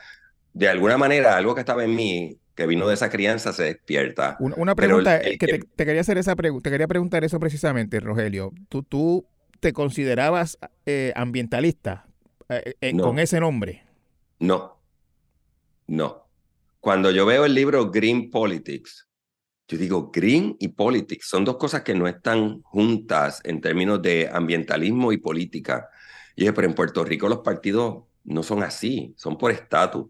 De 0.53 0.69
alguna 0.69 0.97
manera, 0.97 1.37
algo 1.37 1.55
que 1.55 1.61
estaba 1.61 1.85
en 1.85 1.95
mí 1.95 2.39
que 2.55 2.67
vino 2.67 2.87
de 2.87 2.95
esa 2.95 3.09
crianza 3.09 3.53
se 3.53 3.65
despierta. 3.65 4.37
Una, 4.39 4.75
pregunta 4.75 5.21
que 5.21 5.39
te, 5.39 5.85
quería 5.85 6.03
hacer 6.03 6.19
esa 6.19 6.37
pregunta, 6.37 6.65
te 6.65 6.71
quería 6.71 6.87
preguntar 6.87 7.25
eso 7.25 7.41
precisamente, 7.41 7.99
Rogelio. 7.99 8.53
¿Tú, 8.69 8.83
tú 8.83 9.27
te 9.61 9.73
considerabas 9.73 10.59
eh, 10.85 11.13
ambientalista 11.17 12.07
eh, 12.49 12.93
con 13.01 13.19
ese 13.19 13.41
nombre? 13.41 13.85
No, 14.39 14.77
no. 15.87 16.27
Cuando 16.81 17.11
yo 17.11 17.25
veo 17.25 17.45
el 17.45 17.55
libro 17.55 17.91
Green 17.91 18.31
Politics, 18.31 19.09
yo 19.69 19.79
digo, 19.79 20.11
green 20.13 20.57
y 20.59 20.69
politics 20.69 21.27
son 21.27 21.45
dos 21.45 21.57
cosas 21.57 21.83
que 21.83 21.95
no 21.95 22.07
están 22.07 22.61
juntas 22.63 23.41
en 23.45 23.61
términos 23.61 24.03
de 24.03 24.29
ambientalismo 24.33 25.13
y 25.13 25.19
política. 25.19 25.89
Y 26.37 26.43
dije, 26.43 26.53
pero 26.53 26.69
en 26.69 26.75
Puerto 26.75 27.05
Rico 27.05 27.29
los 27.29 27.39
partidos 27.39 28.05
no 28.25 28.43
son 28.43 28.63
así, 28.63 29.15
son 29.17 29.39
por 29.39 29.51
estatus. 29.51 30.07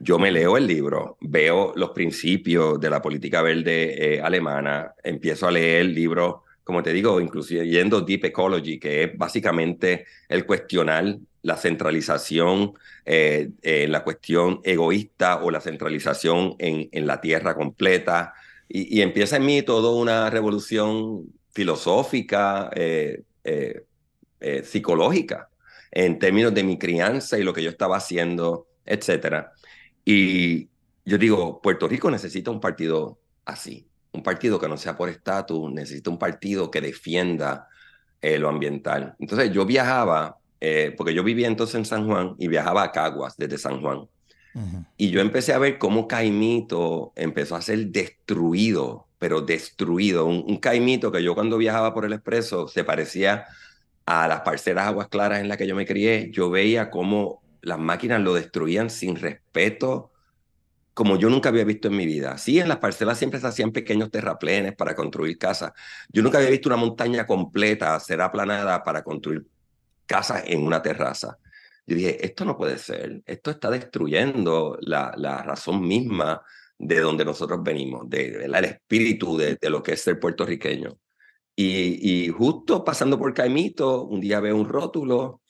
Yo 0.00 0.18
me 0.18 0.32
leo 0.32 0.56
el 0.56 0.66
libro, 0.66 1.18
veo 1.20 1.74
los 1.76 1.90
principios 1.90 2.80
de 2.80 2.88
la 2.88 3.02
política 3.02 3.42
verde 3.42 4.14
eh, 4.14 4.20
alemana, 4.22 4.94
empiezo 5.04 5.46
a 5.46 5.50
leer 5.50 5.82
el 5.82 5.94
libro, 5.94 6.44
como 6.64 6.82
te 6.82 6.94
digo, 6.94 7.20
inclusive 7.20 7.68
yendo 7.68 8.00
Deep 8.00 8.24
Ecology, 8.24 8.78
que 8.78 9.02
es 9.02 9.18
básicamente 9.18 10.06
el 10.30 10.46
cuestionar 10.46 11.18
la 11.42 11.58
centralización 11.58 12.72
eh, 13.04 13.86
la 13.88 14.02
cuestión 14.02 14.60
egoísta 14.64 15.42
o 15.42 15.50
la 15.50 15.60
centralización 15.60 16.54
en, 16.58 16.88
en 16.92 17.06
la 17.06 17.20
tierra 17.20 17.54
completa. 17.54 18.32
Y, 18.72 19.00
empieza 19.00 19.36
en 19.36 19.46
mí 19.46 19.62
toda 19.62 19.90
una 19.90 20.30
revolución 20.30 21.26
filosófica, 21.50 22.70
eh, 22.74 23.24
psicológica, 24.62 25.48
en 25.90 26.18
términos 26.18 26.54
de 26.54 26.62
mi 26.62 26.78
crianza 26.78 27.38
y 27.38 27.42
lo 27.42 27.52
que 27.52 27.62
yo 27.62 27.70
estaba 27.70 27.96
haciendo 27.96 28.68
etcétera. 28.90 29.52
Y 30.04 30.68
yo 31.04 31.16
digo, 31.16 31.60
Puerto 31.62 31.88
Rico 31.88 32.10
necesita 32.10 32.50
un 32.50 32.60
partido 32.60 33.18
así, 33.44 33.88
un 34.12 34.22
partido 34.22 34.58
que 34.58 34.68
no 34.68 34.76
sea 34.76 34.96
por 34.96 35.08
estatus, 35.08 35.72
necesita 35.72 36.10
un 36.10 36.18
partido 36.18 36.70
que 36.70 36.80
defienda 36.80 37.68
eh, 38.20 38.38
lo 38.38 38.48
ambiental. 38.48 39.14
Entonces 39.18 39.52
yo 39.52 39.64
viajaba, 39.64 40.38
eh, 40.60 40.92
porque 40.96 41.14
yo 41.14 41.22
vivía 41.22 41.46
entonces 41.46 41.76
en 41.76 41.84
San 41.84 42.06
Juan 42.06 42.34
y 42.38 42.48
viajaba 42.48 42.82
a 42.82 42.92
Caguas 42.92 43.36
desde 43.36 43.58
San 43.58 43.80
Juan. 43.80 44.06
Y 44.96 45.10
yo 45.10 45.20
empecé 45.20 45.52
a 45.52 45.58
ver 45.58 45.78
cómo 45.78 46.08
Caimito 46.08 47.12
empezó 47.16 47.56
a 47.56 47.62
ser 47.62 47.86
destruido, 47.86 49.06
pero 49.18 49.40
destruido. 49.40 50.26
Un, 50.26 50.44
un, 50.46 50.56
Caimito 50.56 51.12
que 51.12 51.22
yo 51.22 51.34
cuando 51.34 51.56
viajaba 51.56 51.94
por 51.94 52.04
el 52.04 52.12
expreso 52.12 52.66
se 52.66 52.84
parecía 52.84 53.46
a 54.06 54.26
las 54.26 54.40
parcelas 54.40 54.88
aguas 54.88 55.08
claras 55.08 55.40
en 55.40 55.48
las 55.48 55.56
que 55.56 55.66
yo 55.66 55.76
me 55.76 55.86
crié. 55.86 56.30
Yo 56.32 56.50
veía 56.50 56.90
cómo 56.90 57.42
las 57.62 57.78
máquinas 57.78 58.20
lo 58.20 58.34
destruían 58.34 58.90
sin 58.90 59.16
respeto, 59.16 60.12
como 60.94 61.16
yo 61.16 61.30
nunca 61.30 61.48
había 61.48 61.64
visto 61.64 61.88
en 61.88 61.96
mi 61.96 62.06
vida. 62.06 62.36
Sí, 62.38 62.58
en 62.58 62.68
las 62.68 62.78
parcelas 62.78 63.18
siempre 63.18 63.40
se 63.40 63.46
hacían 63.46 63.72
pequeños 63.72 64.10
terraplenes 64.10 64.74
para 64.74 64.94
construir 64.94 65.38
casas. 65.38 65.72
Yo 66.08 66.22
nunca 66.22 66.38
había 66.38 66.50
visto 66.50 66.68
una 66.68 66.76
montaña 66.76 67.26
completa 67.26 67.98
ser 68.00 68.20
aplanada 68.20 68.82
para 68.82 69.02
construir 69.02 69.46
casas 70.06 70.42
en 70.46 70.62
una 70.62 70.82
terraza. 70.82 71.38
Yo 71.90 71.96
dije, 71.96 72.24
esto 72.24 72.44
no 72.44 72.56
puede 72.56 72.78
ser, 72.78 73.20
esto 73.26 73.50
está 73.50 73.68
destruyendo 73.68 74.78
la, 74.80 75.12
la 75.16 75.42
razón 75.42 75.82
misma 75.82 76.40
de 76.78 77.00
donde 77.00 77.24
nosotros 77.24 77.60
venimos, 77.64 78.08
de, 78.08 78.44
el 78.44 78.64
espíritu 78.64 79.36
de, 79.36 79.56
de, 79.60 79.70
lo 79.70 79.82
que 79.82 79.94
es 79.94 80.00
ser 80.00 80.20
puertorriqueño. 80.20 80.96
Y, 81.56 82.26
y, 82.26 82.28
justo 82.28 82.84
pasando 82.84 83.18
por 83.18 83.34
Caimito, 83.34 84.04
un 84.04 84.20
día 84.20 84.38
veo 84.38 84.54
un 84.56 84.68
rótulo 84.68 85.42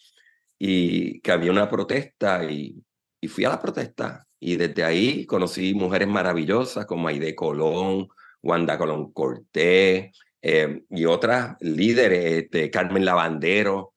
y 0.58 1.20
que 1.20 1.30
había 1.30 1.50
una 1.50 1.68
protesta 1.68 2.50
y, 2.50 2.82
y 3.20 3.28
fui 3.28 3.44
a 3.44 3.50
la 3.50 3.60
protesta 3.60 4.26
y 4.40 4.56
desde 4.56 4.82
ahí 4.82 5.26
conocí 5.26 5.74
mujeres 5.74 6.08
maravillosas 6.08 6.86
como 6.86 7.08
Aide 7.08 7.34
Colón, 7.34 8.08
Wanda 8.42 8.78
Colón 8.78 9.12
Cortés 9.12 10.16
eh, 10.40 10.84
y 10.88 11.04
otras 11.04 11.56
líderes, 11.60 12.44
este, 12.44 12.70
Carmen 12.70 13.04
Lavandero. 13.04 13.92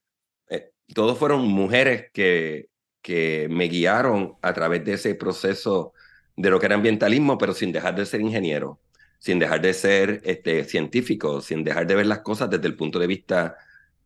Todos 0.94 1.18
fueron 1.18 1.48
mujeres 1.48 2.10
que, 2.14 2.70
que 3.02 3.48
me 3.50 3.66
guiaron 3.66 4.36
a 4.42 4.54
través 4.54 4.84
de 4.86 4.94
ese 4.94 5.16
proceso 5.16 5.94
de 6.36 6.50
lo 6.50 6.60
que 6.60 6.66
era 6.68 6.76
ambientalismo, 6.76 7.38
pero 7.38 7.54
sin 7.54 7.72
dejar 7.72 7.96
de 7.96 8.06
ser 8.06 8.22
ingeniero, 8.22 8.80
sin 9.20 9.40
dejar 9.40 9.62
de 9.62 9.74
ser 9.74 10.22
este, 10.24 10.64
científico, 10.66 11.42
sin 11.42 11.64
dejar 11.64 11.88
de 11.88 11.96
ver 11.96 12.06
las 12.06 12.20
cosas 12.20 12.50
desde 12.50 12.68
el 12.68 12.76
punto 12.76 13.00
de 13.00 13.08
vista 13.08 13.58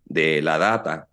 de 0.06 0.42
la 0.42 0.58
data 0.58 1.08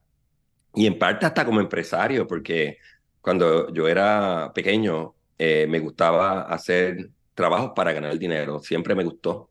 y 0.75 0.87
en 0.87 0.99
parte 0.99 1.26
hasta 1.26 1.45
como 1.45 1.61
empresario, 1.61 2.26
porque 2.26 2.78
cuando 3.21 3.73
yo 3.73 3.88
era 3.88 4.52
pequeño 4.54 5.14
eh, 5.38 5.66
me 5.69 5.78
gustaba 5.78 6.43
hacer 6.43 7.11
trabajos 7.35 7.73
para 7.75 7.93
ganar 7.93 8.19
dinero, 8.19 8.61
siempre 8.61 8.95
me 8.95 9.04
gustó. 9.04 9.50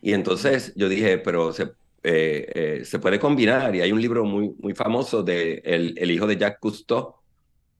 Y 0.00 0.12
entonces 0.12 0.72
yo 0.76 0.88
dije, 0.88 1.18
pero 1.18 1.52
se, 1.52 1.72
eh, 2.06 2.46
eh, 2.54 2.84
se 2.84 2.98
puede 2.98 3.18
combinar, 3.18 3.74
y 3.74 3.80
hay 3.80 3.90
un 3.90 4.00
libro 4.00 4.24
muy, 4.24 4.54
muy 4.58 4.74
famoso 4.74 5.22
de 5.22 5.60
el, 5.64 5.94
el 5.98 6.10
hijo 6.10 6.26
de 6.26 6.36
Jacques 6.36 6.60
Cousteau, 6.60 7.16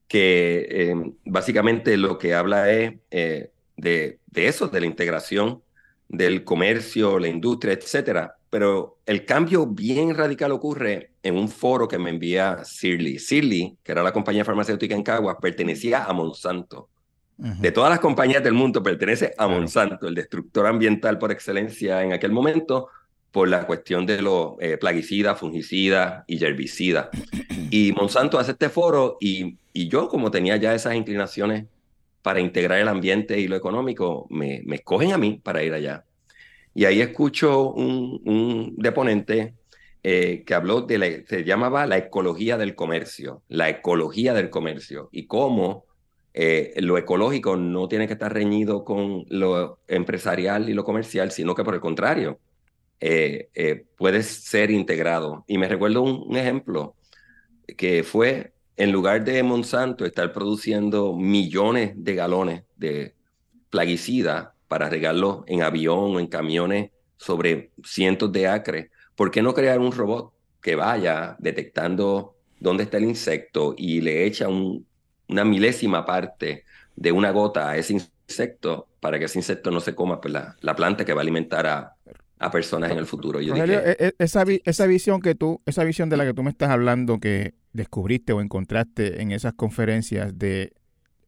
que 0.09 0.95
básicamente 1.25 1.97
lo 1.97 2.19
que 2.19 2.35
habla 2.35 2.71
es 2.71 2.95
de, 3.11 4.19
de 4.27 4.47
eso, 4.49 4.69
de 4.69 4.81
la 4.81 4.87
integración 4.87 5.63
del 6.09 6.45
comercio, 6.45 7.19
la 7.19 7.29
industria, 7.29 7.73
etcétera, 7.73 8.37
pero 8.49 8.99
el 9.07 9.25
cambio 9.25 9.67
bien 9.67 10.15
radical 10.15 10.53
ocurre 10.53 11.11
en 11.23 11.37
un 11.37 11.49
foro 11.49 11.89
que 11.89 11.99
me 11.99 12.11
envía 12.11 12.65
Sirly. 12.65 13.19
Sirly, 13.19 13.77
que 13.83 13.93
era 13.93 14.03
la 14.03 14.13
compañía 14.13 14.45
farmacéutica 14.45 14.95
en 14.95 15.03
Caguas, 15.03 15.37
pertenecía 15.41 16.05
a 16.05 16.13
Monsanto. 16.13 16.89
De 17.37 17.71
todas 17.71 17.91
las 17.91 18.01
compañías 18.01 18.43
del 18.43 18.55
mundo 18.55 18.83
pertenece 18.83 19.35
a 19.37 19.47
Monsanto, 19.47 20.09
el 20.09 20.15
destructor 20.15 20.67
ambiental 20.67 21.19
por 21.19 21.31
excelencia 21.31 22.03
en 22.03 22.15
aquel 22.15 22.33
momento, 22.33 22.89
por 23.37 23.51
la 23.51 23.67
cuestión 23.67 24.07
de 24.07 24.23
los 24.23 24.55
eh, 24.61 24.79
plaguicidas, 24.79 25.39
fungicidas 25.39 26.25
y 26.27 26.43
herbicidas. 26.43 27.09
Y 27.71 27.93
Monsanto 27.93 28.39
hace 28.39 28.53
este 28.53 28.71
foro 28.71 29.19
y, 29.21 29.59
y 29.75 29.89
yo, 29.89 30.09
como 30.09 30.31
tenía 30.31 30.57
ya 30.57 30.75
esas 30.75 30.95
inclinaciones 30.95 31.67
para 32.23 32.41
integrar 32.41 32.79
el 32.79 32.89
ambiente 32.89 33.39
y 33.39 33.47
lo 33.47 33.55
económico, 33.55 34.27
me, 34.31 34.63
me 34.65 34.77
escogen 34.77 35.13
a 35.13 35.19
mí 35.19 35.39
para 35.43 35.63
ir 35.63 35.75
allá. 35.75 36.07
Y 36.75 36.87
ahí 36.87 37.03
escucho 37.03 37.73
un, 37.73 38.23
un 38.25 38.75
deponente 38.79 39.53
eh, 40.03 40.43
que 40.47 40.55
habló 40.55 40.81
de 40.81 40.97
la, 40.97 41.07
se 41.29 41.45
llamaba 41.45 41.85
la 41.85 41.99
ecología 41.99 42.57
del 42.57 42.75
comercio, 42.75 43.43
la 43.49 43.69
ecología 43.69 44.33
del 44.33 44.49
comercio 44.49 45.11
y 45.13 45.27
cómo 45.27 45.85
eh, 46.33 46.73
lo 46.79 46.97
ecológico 46.97 47.57
no 47.57 47.87
tiene 47.87 48.07
que 48.07 48.15
estar 48.15 48.33
reñido 48.33 48.83
con 48.83 49.27
lo 49.29 49.81
empresarial 49.89 50.71
y 50.71 50.73
lo 50.73 50.85
comercial, 50.85 51.33
sino 51.33 51.55
que 51.55 51.65
por 51.65 51.75
el 51.75 51.81
contrario, 51.81 52.39
eh, 53.01 53.85
puede 53.97 54.23
ser 54.23 54.71
integrado. 54.71 55.45
Y 55.47 55.59
me 55.59 55.69
recuerdo 55.69 56.03
un, 56.03 56.25
un, 56.29 56.37
ejemplo 56.37 56.95
que 57.77 58.03
fue, 58.03 58.53
en 58.77 58.93
lugar 58.93 59.25
de 59.25 59.43
Monsanto 59.43 60.05
estar 60.05 60.33
produciendo 60.33 61.15
millones 61.15 61.93
de 61.97 62.15
galones 62.15 62.63
de 62.77 63.15
plaguicida, 63.71 64.57
para 64.69 64.89
regarlo 64.89 65.45
en 65.47 65.63
avión 65.63 66.17
o 66.17 66.21
en 66.21 66.27
camiones 66.27 66.91
sobre 67.17 67.71
cientos 67.85 68.33
de 68.33 68.49
acres, 68.49 68.91
¿por 69.15 69.31
qué 69.31 69.43
no 69.43 69.55
crear 69.55 69.79
un 69.79 69.93
robot 69.93 70.33
que 70.61 70.75
vaya 70.75 71.37
detectando 71.39 72.35
dónde 72.59 72.85
está 72.85 72.97
el 72.97 73.05
insecto 73.05 73.75
y 73.77 74.01
le 74.01 74.25
echa 74.25 74.49
una 74.49 75.45
milésima 75.45 76.05
parte 76.05 76.65
de 76.95 77.13
una 77.13 77.31
gota 77.31 77.71
a 77.71 77.77
ese 77.77 77.93
insecto 77.93 78.89
para 79.01 79.19
que 79.19 79.27
ese 79.27 79.39
insecto 79.39 79.71
no 79.71 79.81
se 79.81 79.95
coma 79.95 80.21
pues, 80.21 80.33
la, 80.33 80.57
la 80.61 80.75
planta 80.75 81.05
que 81.05 81.13
va 81.13 81.21
a 81.21 81.23
alimentar 81.23 81.67
a, 81.67 81.96
a 82.39 82.51
personas 82.51 82.91
en 82.91 82.99
el 82.99 83.07
futuro. 83.07 83.41
Yo 83.41 83.55
e, 83.55 83.97
e, 83.99 84.15
esa, 84.19 84.45
esa 84.65 84.87
visión 84.87 85.21
que 85.21 85.35
tú, 85.35 85.63
esa 85.67 85.85
visión 85.85 86.09
de 86.11 86.17
la 86.17 86.25
que 86.25 86.35
tú 86.35 86.43
me 86.43 86.51
estás 86.51 86.71
hablando 86.71 87.19
que 87.19 87.55
descubriste 87.73 88.33
o 88.33 88.41
encontraste 88.41 89.23
en 89.23 89.33
esas 89.33 89.55
conferencias 89.55 90.39
de 90.39 90.73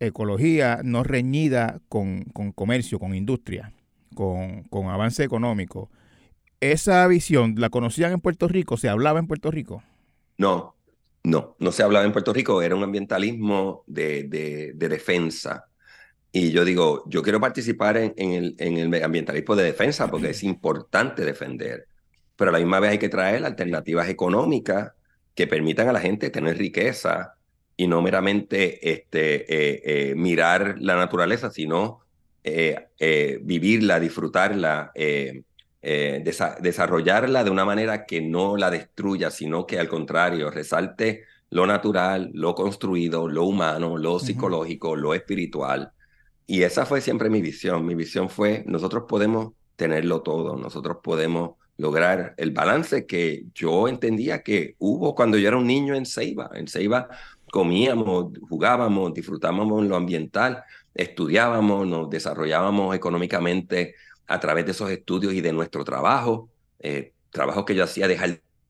ecología 0.01 0.81
no 0.85 1.03
reñida 1.03 1.81
con, 1.89 2.25
con 2.25 2.53
comercio, 2.53 2.99
con 2.99 3.15
industria, 3.15 3.73
con, 4.15 4.65
con, 4.65 4.89
avance 4.89 5.25
económico. 5.25 5.91
¿Esa 6.61 7.07
visión 7.07 7.55
la 7.57 7.71
conocían 7.71 8.13
en 8.13 8.21
Puerto 8.21 8.49
Rico? 8.49 8.77
¿Se 8.77 8.89
hablaba 8.89 9.19
en 9.19 9.27
Puerto 9.27 9.51
Rico? 9.51 9.83
No, 10.37 10.77
no, 11.25 11.57
no 11.59 11.73
se 11.73 11.83
hablaba 11.83 12.05
en 12.05 12.13
Puerto 12.13 12.33
Rico. 12.33 12.63
Era 12.63 12.75
un 12.75 12.83
ambientalismo 12.83 13.85
de, 13.87 14.25
de, 14.25 14.89
defensa. 14.89 15.68
Y 16.31 16.51
yo 16.51 16.65
digo, 16.65 17.05
yo 17.07 17.23
quiero 17.23 17.41
participar 17.41 17.97
en, 17.97 18.13
el, 18.17 18.55
en 18.59 18.77
el 18.77 19.03
ambientalismo 19.03 19.57
de 19.57 19.65
defensa 19.65 20.11
porque 20.11 20.31
es 20.31 20.43
importante 20.43 21.25
defender, 21.25 21.87
pero 22.37 22.51
a 22.51 22.53
la 22.53 22.59
misma 22.59 22.81
vez 22.81 22.93
hay 22.93 22.99
que 22.99 23.09
traer 23.09 23.45
alternativas 23.45 24.09
económicas 24.09 24.93
que 25.35 25.47
permitan 25.47 25.89
a 25.89 25.93
la 25.93 26.01
gente 26.01 26.31
tener 26.31 26.59
riqueza 26.59 27.35
y 27.77 27.87
no 27.87 28.03
meramente 28.03 28.91
este, 28.91 29.37
eh, 29.55 29.83
eh, 29.85 30.15
mirar 30.17 30.77
la 30.81 30.97
naturaleza, 30.97 31.51
sino 31.51 32.01
eh, 32.43 33.39
vivirla, 33.43 34.01
disfrutarla, 34.01 34.93
desarrollarla 35.81 37.45
de 37.45 37.51
una 37.51 37.65
manera 37.65 38.05
que 38.05 38.21
no 38.21 38.57
la 38.57 38.71
destruya, 38.71 39.31
sino 39.31 39.65
que 39.65 39.79
al 39.79 39.89
contrario, 39.89 40.51
resalte 40.51 41.23
lo 41.51 41.67
natural, 41.67 42.31
lo 42.35 42.55
construido, 42.55 43.29
lo 43.29 43.45
humano, 43.45 43.97
lo 43.97 44.19
psicológico, 44.19 44.97
lo 44.97 45.15
espiritual. 45.15 45.93
Y 46.51 46.63
esa 46.63 46.87
fue 46.87 47.03
siempre 47.03 47.29
mi 47.29 47.43
visión. 47.43 47.85
Mi 47.85 47.95
visión 47.95 48.31
fue, 48.31 48.65
nosotros 48.67 49.05
podemos 49.07 49.53
tenerlo 49.77 50.23
todo, 50.23 50.57
nosotros 50.57 50.97
podemos 51.03 51.57
lograr 51.77 52.35
el 52.39 52.53
balance 52.53 53.05
que 53.07 53.45
yo 53.55 53.87
entendía 53.87 54.43
que 54.43 54.75
hubo 54.79 55.15
cuando 55.15 55.37
yo 55.37 55.47
era 55.47 55.59
un 55.59 55.67
niño 55.67 55.95
en 55.95 56.07
Ceiba. 56.07 56.51
En 56.55 56.67
Ceiba 56.67 57.09
comíamos, 57.53 58.33
jugábamos, 58.49 59.13
disfrutábamos 59.13 59.85
lo 59.85 59.95
ambiental, 59.95 60.65
estudiábamos, 60.95 61.87
nos 61.87 62.09
desarrollábamos 62.09 62.97
económicamente 62.97 63.95
a 64.27 64.41
través 64.41 64.65
de 64.65 64.71
esos 64.73 64.91
estudios 64.91 65.35
y 65.35 65.43
de 65.43 65.53
nuestro 65.53 65.85
trabajo, 65.85 66.49
eh, 66.79 67.13
trabajo 67.31 67.67
que 67.67 67.75
yo 67.75 67.85
hacía 67.85 68.09
de 68.09 68.17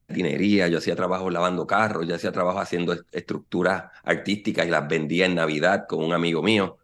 jardinería, 0.09 0.67
yo 0.67 0.79
hacía 0.79 0.97
trabajo 0.97 1.31
lavando 1.31 1.65
carros, 1.65 2.09
yo 2.09 2.17
hacía 2.17 2.33
trabajo 2.33 2.59
haciendo 2.59 2.97
estructuras 3.13 3.85
artísticas 4.03 4.67
y 4.67 4.71
las 4.71 4.89
vendía 4.89 5.27
en 5.27 5.37
Navidad 5.37 5.87
con 5.89 6.05
un 6.05 6.13
amigo 6.13 6.43
mío. 6.43 6.79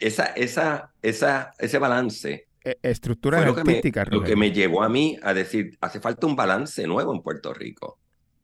Esa, 0.00 0.26
esa, 0.26 0.92
esa, 1.02 1.52
ese 1.58 1.78
balance 1.78 2.46
e, 2.62 2.78
estructura 2.82 3.44
lo 3.44 3.56
artística. 3.56 4.04
lo 4.04 4.22
que 4.22 4.36
me 4.36 4.52
llevó 4.52 4.82
a 4.82 4.88
mí 4.88 5.18
a 5.22 5.32
decir, 5.34 5.76
hace 5.80 6.00
falta 6.00 6.26
un 6.26 6.36
balance 6.36 6.86
nuevo 6.86 7.14
en 7.14 7.22
Puerto 7.22 7.54
Rico. 7.54 7.98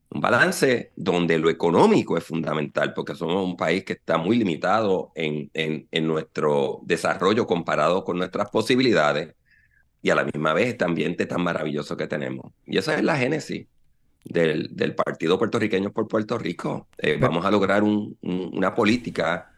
Un 0.09 0.21
balance 0.21 0.91
donde 0.95 1.37
lo 1.37 1.49
económico 1.49 2.17
es 2.17 2.23
fundamental, 2.23 2.93
porque 2.93 3.13
somos 3.13 3.43
un 3.43 3.57
país 3.57 3.83
que 3.83 3.93
está 3.93 4.17
muy 4.17 4.37
limitado 4.37 5.11
en, 5.15 5.49
en, 5.53 5.87
en 5.91 6.07
nuestro 6.07 6.79
desarrollo 6.83 7.45
comparado 7.45 8.03
con 8.03 8.17
nuestras 8.17 8.49
posibilidades 8.49 9.35
y 10.01 10.09
a 10.09 10.15
la 10.15 10.23
misma 10.23 10.53
vez 10.53 10.69
este 10.69 10.85
ambiente 10.85 11.25
tan 11.25 11.43
maravilloso 11.43 11.97
que 11.97 12.07
tenemos. 12.07 12.53
Y 12.65 12.77
esa 12.77 12.95
es 12.95 13.03
la 13.03 13.17
génesis 13.17 13.67
del, 14.23 14.69
del 14.71 14.95
Partido 14.95 15.37
Puertorriqueño 15.37 15.91
por 15.91 16.07
Puerto 16.07 16.37
Rico. 16.37 16.87
Eh, 16.97 17.17
vamos 17.19 17.45
a 17.45 17.51
lograr 17.51 17.83
un, 17.83 18.17
una 18.21 18.73
política 18.73 19.51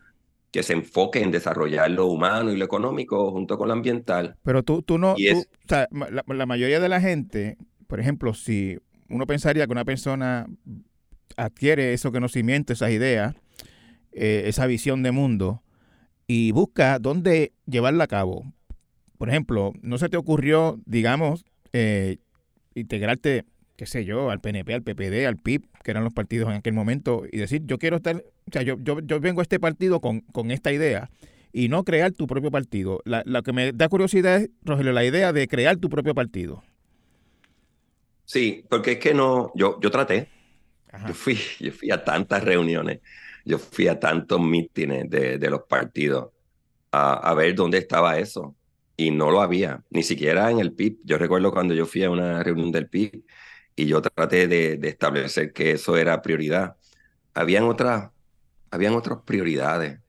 que 0.51 0.63
se 0.63 0.73
enfoque 0.73 1.21
en 1.21 1.31
desarrollar 1.31 1.91
lo 1.91 2.07
humano 2.07 2.51
y 2.51 2.57
lo 2.57 2.65
económico 2.65 3.31
junto 3.31 3.57
con 3.57 3.67
lo 3.67 3.73
ambiental. 3.73 4.35
Pero 4.43 4.63
tú, 4.63 4.81
tú 4.81 4.97
no, 4.97 5.13
o 5.13 5.17
sea, 5.67 5.87
la, 5.91 6.45
mayoría 6.45 6.79
de 6.79 6.89
la 6.89 6.99
gente, 6.99 7.57
por 7.87 7.99
ejemplo, 7.99 8.33
si 8.33 8.79
uno 9.09 9.27
pensaría 9.27 9.65
que 9.65 9.71
una 9.71 9.85
persona 9.85 10.47
adquiere 11.37 11.93
esos 11.93 12.11
conocimientos, 12.11 12.77
esas 12.77 12.91
ideas, 12.91 13.35
eh, 14.11 14.43
esa 14.45 14.65
visión 14.65 15.03
de 15.03 15.11
mundo 15.11 15.61
y 16.27 16.51
busca 16.51 16.99
dónde 16.99 17.53
llevarla 17.65 18.05
a 18.05 18.07
cabo. 18.07 18.51
Por 19.17 19.29
ejemplo, 19.29 19.73
¿no 19.81 19.97
se 19.97 20.09
te 20.09 20.17
ocurrió, 20.17 20.79
digamos, 20.85 21.45
eh, 21.73 22.17
integrarte 22.73 23.45
qué 23.79 23.85
sé 23.85 24.03
yo, 24.03 24.29
al 24.29 24.41
PNP, 24.41 24.73
al 24.73 24.83
PPD, 24.83 25.25
al 25.25 25.37
PIB, 25.37 25.63
que 25.85 25.91
eran 25.91 26.03
los 26.03 26.11
partidos 26.11 26.49
en 26.49 26.57
aquel 26.57 26.73
momento, 26.73 27.23
y 27.31 27.37
decir, 27.37 27.61
yo 27.63 27.77
quiero 27.77 27.95
estar, 27.95 28.17
o 28.17 28.51
sea, 28.51 28.61
yo, 28.61 28.75
yo, 28.77 28.99
yo 28.99 29.21
vengo 29.21 29.39
a 29.39 29.43
este 29.43 29.57
partido 29.57 30.01
con, 30.01 30.19
con 30.33 30.51
esta 30.51 30.73
idea 30.73 31.09
y 31.53 31.69
no 31.69 31.85
crear 31.85 32.11
tu 32.11 32.27
propio 32.27 32.51
partido. 32.51 32.99
La, 33.05 33.23
lo 33.25 33.41
que 33.41 33.53
me 33.53 33.71
da 33.71 33.87
curiosidad 33.87 34.41
es, 34.41 34.49
Rogelio, 34.65 34.91
la 34.91 35.05
idea 35.05 35.31
de 35.31 35.47
crear 35.47 35.77
tu 35.77 35.87
propio 35.87 36.13
partido. 36.13 36.61
Sí, 38.25 38.65
porque 38.69 38.91
es 38.91 38.99
que 38.99 39.13
no, 39.13 39.53
yo, 39.55 39.79
yo 39.79 39.89
traté, 39.89 40.27
yo 41.07 41.13
fui, 41.13 41.39
yo 41.61 41.71
fui 41.71 41.89
a 41.89 42.03
tantas 42.03 42.43
reuniones, 42.43 42.99
yo 43.45 43.59
fui 43.59 43.87
a 43.87 43.97
tantos 43.97 44.41
mítines 44.41 45.09
de, 45.09 45.37
de 45.37 45.49
los 45.49 45.61
partidos 45.69 46.31
a, 46.91 47.13
a 47.13 47.33
ver 47.33 47.55
dónde 47.55 47.77
estaba 47.77 48.19
eso 48.19 48.57
y 48.97 49.11
no 49.11 49.31
lo 49.31 49.41
había, 49.41 49.85
ni 49.89 50.03
siquiera 50.03 50.51
en 50.51 50.59
el 50.59 50.73
PIB. 50.73 50.97
Yo 51.05 51.17
recuerdo 51.17 51.53
cuando 51.53 51.73
yo 51.73 51.85
fui 51.85 52.03
a 52.03 52.09
una 52.09 52.43
reunión 52.43 52.73
del 52.73 52.89
PIB 52.89 53.23
y 53.79 53.85
yo 53.85 54.01
traté 54.01 54.47
de, 54.47 54.77
establecer 54.83 55.53
que 55.53 55.71
eso 55.71 55.95
era 55.95 56.21
prioridad. 56.21 56.75
Habían 57.33 57.63
otras, 57.63 58.09
habían 58.71 58.93
otras 58.93 59.19
prioridades, 59.25 59.99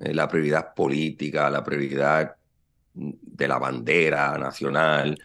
eh, 0.00 0.12
la 0.12 0.26
prioridad 0.26 0.74
política, 0.74 1.48
la 1.48 1.62
prioridad 1.62 2.34
de 2.94 3.48
la 3.48 3.58
bandera 3.58 4.36
nacional. 4.38 5.16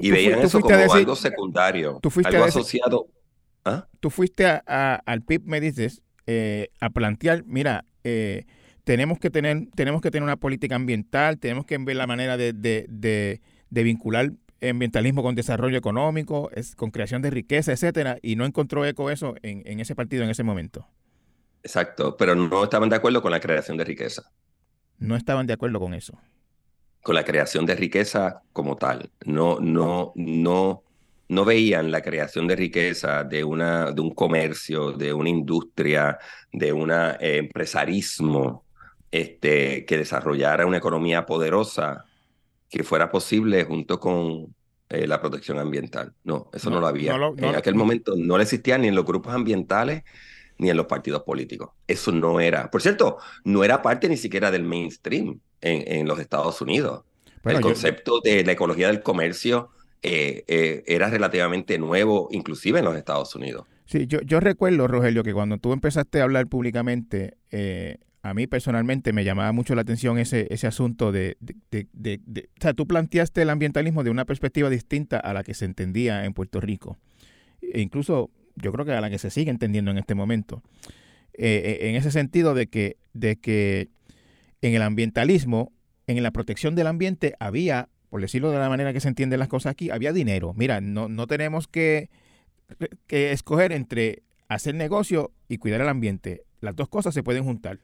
y 0.00 0.10
veían 0.10 0.40
eso 0.40 0.60
como 0.60 0.92
algo 0.92 1.14
secundario, 1.14 2.00
tú 2.02 2.10
fuiste 2.10 2.34
algo 2.34 2.48
asociado. 2.48 3.06
¿Ah? 3.64 3.86
Tú 4.00 4.10
fuiste 4.10 4.44
al 4.44 5.22
PIB, 5.22 5.42
me 5.44 5.60
dices, 5.60 6.02
eh, 6.26 6.70
a 6.80 6.90
plantear, 6.90 7.44
mira, 7.46 7.84
eh, 8.02 8.44
tenemos 8.82 9.20
que 9.20 9.30
tener, 9.30 9.68
tenemos 9.76 10.00
que 10.00 10.10
tener 10.10 10.24
una 10.24 10.36
política 10.36 10.74
ambiental, 10.74 11.38
tenemos 11.38 11.64
que 11.64 11.78
ver 11.78 11.96
la 11.96 12.08
manera 12.08 12.36
de, 12.36 12.52
de, 12.52 13.40
de 13.70 13.82
vincular 13.84 14.32
ambientalismo 14.60 15.22
con 15.22 15.34
desarrollo 15.34 15.76
económico, 15.76 16.50
es, 16.52 16.74
con 16.74 16.90
creación 16.90 17.22
de 17.22 17.30
riqueza, 17.30 17.72
etcétera, 17.72 18.18
y 18.22 18.36
no 18.36 18.44
encontró 18.44 18.84
eco 18.84 19.10
eso 19.10 19.34
en, 19.42 19.62
en 19.66 19.80
ese 19.80 19.94
partido 19.94 20.24
en 20.24 20.30
ese 20.30 20.42
momento. 20.42 20.86
Exacto, 21.62 22.16
pero 22.16 22.34
no 22.34 22.64
estaban 22.64 22.88
de 22.88 22.96
acuerdo 22.96 23.20
con 23.20 23.32
la 23.32 23.40
creación 23.40 23.76
de 23.76 23.84
riqueza. 23.84 24.30
No 24.98 25.16
estaban 25.16 25.46
de 25.46 25.54
acuerdo 25.54 25.80
con 25.80 25.94
eso. 25.94 26.18
Con 27.02 27.14
la 27.14 27.24
creación 27.24 27.66
de 27.66 27.74
riqueza 27.74 28.42
como 28.52 28.76
tal. 28.76 29.10
No, 29.24 29.58
no, 29.60 30.12
no, 30.14 30.84
no 31.28 31.44
veían 31.44 31.90
la 31.90 32.02
creación 32.02 32.46
de 32.46 32.56
riqueza 32.56 33.24
de, 33.24 33.44
una, 33.44 33.90
de 33.90 34.00
un 34.00 34.14
comercio, 34.14 34.92
de 34.92 35.12
una 35.12 35.28
industria, 35.28 36.18
de 36.52 36.72
un 36.72 36.90
eh, 36.90 37.16
empresarismo 37.20 38.64
este, 39.10 39.84
que 39.84 39.98
desarrollara 39.98 40.66
una 40.66 40.78
economía 40.78 41.26
poderosa 41.26 42.04
que 42.68 42.84
fuera 42.84 43.10
posible 43.10 43.64
junto 43.64 44.00
con 44.00 44.54
eh, 44.88 45.06
la 45.06 45.20
protección 45.20 45.58
ambiental. 45.58 46.12
No, 46.24 46.48
eso 46.52 46.70
no, 46.70 46.80
lo 46.80 46.86
había. 46.86 47.16
en 47.36 47.54
aquel 47.56 47.74
momento 47.74 48.14
no 48.16 48.38
existía 48.38 48.78
ni 48.78 48.88
en 48.88 48.94
los 48.94 49.04
grupos 49.04 49.34
ambientales 49.34 50.04
ni 50.58 50.70
en 50.70 50.76
los 50.76 50.86
partidos 50.86 51.22
políticos. 51.22 51.70
Eso 51.86 52.12
no 52.12 52.40
era. 52.40 52.70
Por 52.70 52.82
cierto, 52.82 53.18
no 53.44 53.64
era 53.64 53.82
parte 53.82 54.08
ni 54.08 54.16
siquiera 54.16 54.50
del 54.50 54.62
mainstream 54.62 55.40
en, 55.60 55.98
en 55.98 56.08
los 56.08 56.18
Estados 56.18 56.60
Unidos. 56.60 57.04
el 57.44 57.60
concepto 57.60 58.20
de 58.22 58.44
la 58.44 58.52
ecología 58.52 58.86
del 58.86 59.02
comercio 59.02 59.70
eh, 60.02 60.44
eh, 60.46 60.84
era 60.86 61.10
relativamente 61.10 61.78
nuevo, 61.78 62.28
inclusive 62.30 62.78
en 62.78 62.84
los 62.84 62.96
Estados 62.96 63.34
Unidos. 63.34 63.66
Sí, 63.86 64.06
yo, 64.06 64.20
yo 64.22 64.40
recuerdo, 64.40 64.88
Rogelio, 64.88 65.22
que 65.22 65.32
cuando 65.32 65.58
tú 65.58 65.72
empezaste 65.72 66.20
a 66.20 66.24
hablar 66.24 66.46
públicamente, 66.46 67.36
a 68.30 68.34
mí 68.34 68.46
personalmente 68.46 69.12
me 69.12 69.24
llamaba 69.24 69.52
mucho 69.52 69.74
la 69.74 69.82
atención 69.82 70.18
ese, 70.18 70.46
ese 70.50 70.66
asunto 70.66 71.12
de, 71.12 71.36
O 71.40 72.60
sea, 72.60 72.74
tú 72.74 72.86
planteaste 72.86 73.42
el 73.42 73.50
ambientalismo 73.50 74.02
de 74.02 74.10
una 74.10 74.24
perspectiva 74.24 74.68
distinta 74.68 75.18
a 75.18 75.32
la 75.32 75.44
que 75.44 75.54
se 75.54 75.64
entendía 75.64 76.24
en 76.24 76.34
Puerto 76.34 76.60
Rico. 76.60 76.98
E 77.62 77.80
incluso 77.80 78.30
yo 78.56 78.72
creo 78.72 78.84
que 78.84 78.92
a 78.92 79.00
la 79.00 79.10
que 79.10 79.18
se 79.18 79.30
sigue 79.30 79.50
entendiendo 79.50 79.90
en 79.90 79.98
este 79.98 80.14
momento. 80.14 80.62
Eh, 81.34 81.78
eh, 81.80 81.88
en 81.90 81.96
ese 81.96 82.10
sentido 82.10 82.54
de 82.54 82.66
que, 82.66 82.96
de 83.12 83.36
que 83.36 83.88
en 84.60 84.74
el 84.74 84.82
ambientalismo, 84.82 85.72
en 86.06 86.22
la 86.22 86.30
protección 86.30 86.74
del 86.74 86.88
ambiente, 86.88 87.34
había, 87.38 87.88
por 88.10 88.20
decirlo 88.20 88.50
de 88.50 88.58
la 88.58 88.68
manera 88.68 88.92
que 88.92 89.00
se 89.00 89.08
entienden 89.08 89.38
las 89.38 89.48
cosas 89.48 89.70
aquí, 89.70 89.90
había 89.90 90.12
dinero. 90.12 90.52
Mira, 90.56 90.80
no, 90.80 91.08
no 91.08 91.26
tenemos 91.26 91.68
que, 91.68 92.10
que 93.06 93.32
escoger 93.32 93.72
entre 93.72 94.22
hacer 94.48 94.74
negocio 94.74 95.32
y 95.48 95.58
cuidar 95.58 95.80
el 95.80 95.88
ambiente. 95.88 96.42
Las 96.60 96.74
dos 96.74 96.88
cosas 96.88 97.14
se 97.14 97.22
pueden 97.22 97.44
juntar 97.44 97.78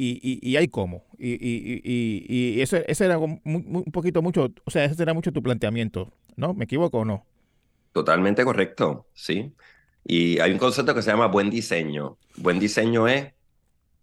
y, 0.00 0.38
y, 0.48 0.56
hay 0.56 0.68
cómo. 0.68 1.04
Y, 1.18 1.36
y, 1.42 2.60
eso, 2.60 2.76
ese 2.86 3.04
era 3.04 3.18
un, 3.18 3.40
poquito 3.92 4.22
mucho, 4.22 4.50
o 4.64 4.70
sea, 4.70 4.84
ese 4.84 5.02
era 5.02 5.12
mucho 5.12 5.32
tu 5.32 5.42
planteamiento, 5.42 6.12
¿no? 6.36 6.54
¿Me 6.54 6.64
equivoco 6.64 6.98
o 6.98 7.04
no? 7.04 7.26
Totalmente 7.92 8.44
correcto, 8.44 9.06
sí. 9.12 9.52
Y 10.04 10.38
hay 10.38 10.52
un 10.52 10.58
concepto 10.58 10.94
que 10.94 11.02
se 11.02 11.10
llama 11.10 11.26
buen 11.26 11.50
diseño. 11.50 12.16
Buen 12.36 12.60
diseño 12.60 13.08
es, 13.08 13.32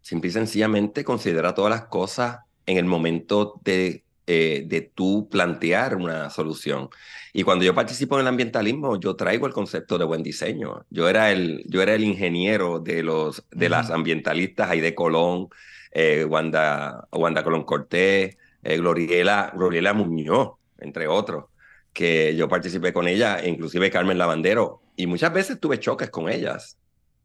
simple 0.02 0.30
y 0.30 0.34
sencillamente, 0.34 1.06
considera 1.06 1.56
todas 1.56 1.72
las 1.72 1.86
cosas 1.86 2.40
en 2.66 2.78
el 2.78 2.86
momento 2.86 3.62
de, 3.64 4.04
eh, 4.28 4.64
de 4.68 4.82
tú 4.82 5.30
plantear 5.32 5.96
una 5.96 6.30
solución. 6.30 6.90
Y 7.32 7.44
cuando 7.44 7.64
yo 7.64 7.74
participo 7.74 8.16
en 8.16 8.22
el 8.22 8.28
ambientalismo, 8.28 9.00
yo 9.00 9.16
traigo 9.16 9.48
el 9.48 9.54
concepto 9.54 9.98
de 9.98 10.06
buen 10.06 10.24
diseño. 10.24 10.86
Yo 10.90 11.08
era 11.08 11.32
el, 11.32 11.64
yo 11.68 11.82
era 11.82 11.94
el 11.96 12.04
ingeniero 12.04 12.80
de, 12.80 13.02
los, 13.02 13.46
de 13.52 13.70
las 13.70 13.92
ambientalistas 13.92 14.70
ahí 14.70 14.82
de 14.82 14.94
Colón, 14.94 15.50
eh, 15.98 16.26
Wanda, 16.26 17.08
Wanda 17.14 17.42
Colón 17.42 17.64
Cortés, 17.64 18.38
eh, 18.64 18.78
Gloriela, 18.78 19.54
Gloriela 19.56 19.94
Muñoz, 19.94 20.58
entre 20.78 21.08
otros, 21.08 21.46
que 21.94 22.36
yo 22.36 22.50
participé 22.50 22.92
con 22.92 23.08
ella, 23.08 23.48
inclusive 23.48 23.90
Carmen 23.90 24.18
Lavandero, 24.18 24.82
y 24.98 25.08
muchas 25.08 25.32
veces 25.32 25.58
tuve 25.58 25.80
choques 25.80 26.10
con 26.10 26.28
ellas 26.28 26.78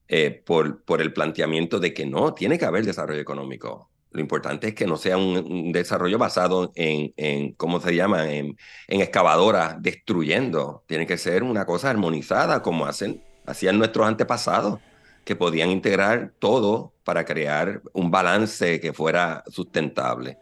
eh, 0.07 0.41
por, 0.47 0.85
por 0.85 1.01
el 1.01 1.13
planteamiento 1.13 1.81
de 1.81 1.93
que 1.93 2.07
no, 2.07 2.33
tiene 2.33 2.61
que 2.61 2.65
haber 2.65 2.87
desarrollo 2.87 3.21
económico. 3.21 3.91
Lo 4.13 4.21
importante 4.21 4.69
es 4.69 4.75
que 4.77 4.87
no 4.87 4.97
sea 4.97 5.17
un, 5.17 5.73
desarrollo 5.73 6.19
basado 6.19 6.71
en, 6.77 7.13
en, 7.17 7.53
¿cómo 7.55 7.81
se 7.81 7.97
llama?, 7.97 8.33
en, 8.33 8.57
en 8.87 9.01
excavadoras 9.01 9.83
destruyendo. 9.83 10.85
Tiene 10.87 11.09
que 11.09 11.19
ser 11.19 11.43
una 11.43 11.67
cosa 11.67 11.91
armonizada, 11.91 12.63
como 12.63 12.87
hacen, 12.87 13.21
hacían 13.47 13.79
nuestros 13.79 14.07
antepasados, 14.07 14.79
que 15.25 15.37
podían 15.37 15.71
integrar 15.71 16.33
todo 16.39 16.93
para 17.05 17.25
crear 17.25 17.83
un 17.93 18.11
balance 18.11 18.81
que 18.81 18.93
fuera 18.93 19.45
sustentable. 19.49 20.39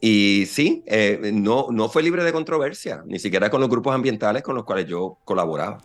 Y 0.00 0.46
sí, 0.46 0.82
eh, 0.86 1.30
no, 1.32 1.68
no 1.70 1.88
fue 1.88 2.02
libre 2.02 2.24
de 2.24 2.32
controversia, 2.32 3.04
ni 3.06 3.18
siquiera 3.18 3.50
con 3.50 3.60
los 3.60 3.70
grupos 3.70 3.94
ambientales 3.94 4.42
con 4.42 4.56
los 4.56 4.64
cuales 4.64 4.86
yo 4.86 5.18
colaboraba. 5.24 5.78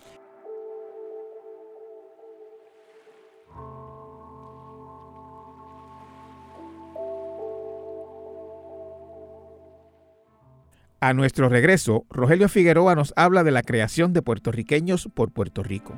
A 11.00 11.14
nuestro 11.14 11.48
regreso, 11.48 12.08
Rogelio 12.10 12.50
Figueroa 12.50 12.96
nos 12.96 13.14
habla 13.16 13.44
de 13.44 13.52
la 13.52 13.62
creación 13.62 14.14
de 14.14 14.24
puertorriqueños 14.24 15.08
por 15.14 15.32
Puerto 15.32 15.62
Rico. 15.62 15.94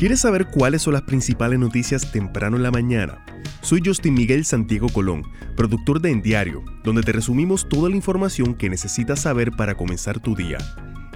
¿Quieres 0.00 0.20
saber 0.20 0.46
cuáles 0.46 0.80
son 0.80 0.94
las 0.94 1.02
principales 1.02 1.58
noticias 1.58 2.10
temprano 2.10 2.56
en 2.56 2.62
la 2.62 2.70
mañana? 2.70 3.22
Soy 3.60 3.82
Justin 3.84 4.14
Miguel 4.14 4.46
Santiago 4.46 4.88
Colón, 4.88 5.24
productor 5.58 6.00
de 6.00 6.10
En 6.10 6.22
Diario, 6.22 6.64
donde 6.82 7.02
te 7.02 7.12
resumimos 7.12 7.68
toda 7.68 7.90
la 7.90 7.96
información 7.96 8.54
que 8.54 8.70
necesitas 8.70 9.20
saber 9.20 9.52
para 9.52 9.74
comenzar 9.74 10.18
tu 10.18 10.34
día. 10.34 10.56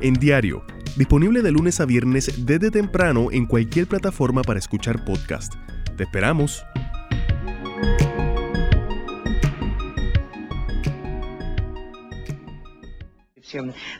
En 0.02 0.12
Diario, 0.12 0.66
disponible 0.96 1.40
de 1.40 1.50
lunes 1.50 1.80
a 1.80 1.86
viernes 1.86 2.44
desde 2.44 2.70
temprano 2.70 3.28
en 3.32 3.46
cualquier 3.46 3.86
plataforma 3.86 4.42
para 4.42 4.58
escuchar 4.58 5.02
podcast. 5.06 5.54
Te 5.96 6.02
esperamos. 6.02 6.62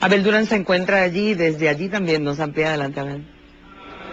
Abel 0.01 0.23
Durán 0.23 0.45
se 0.45 0.57
encuentra 0.57 1.01
allí, 1.01 1.33
desde 1.33 1.71
allí 1.71 1.89
también 1.89 2.23
nos 2.23 2.39
amplía 2.39 2.69
adelante, 2.69 3.01
Abel. 3.01 3.34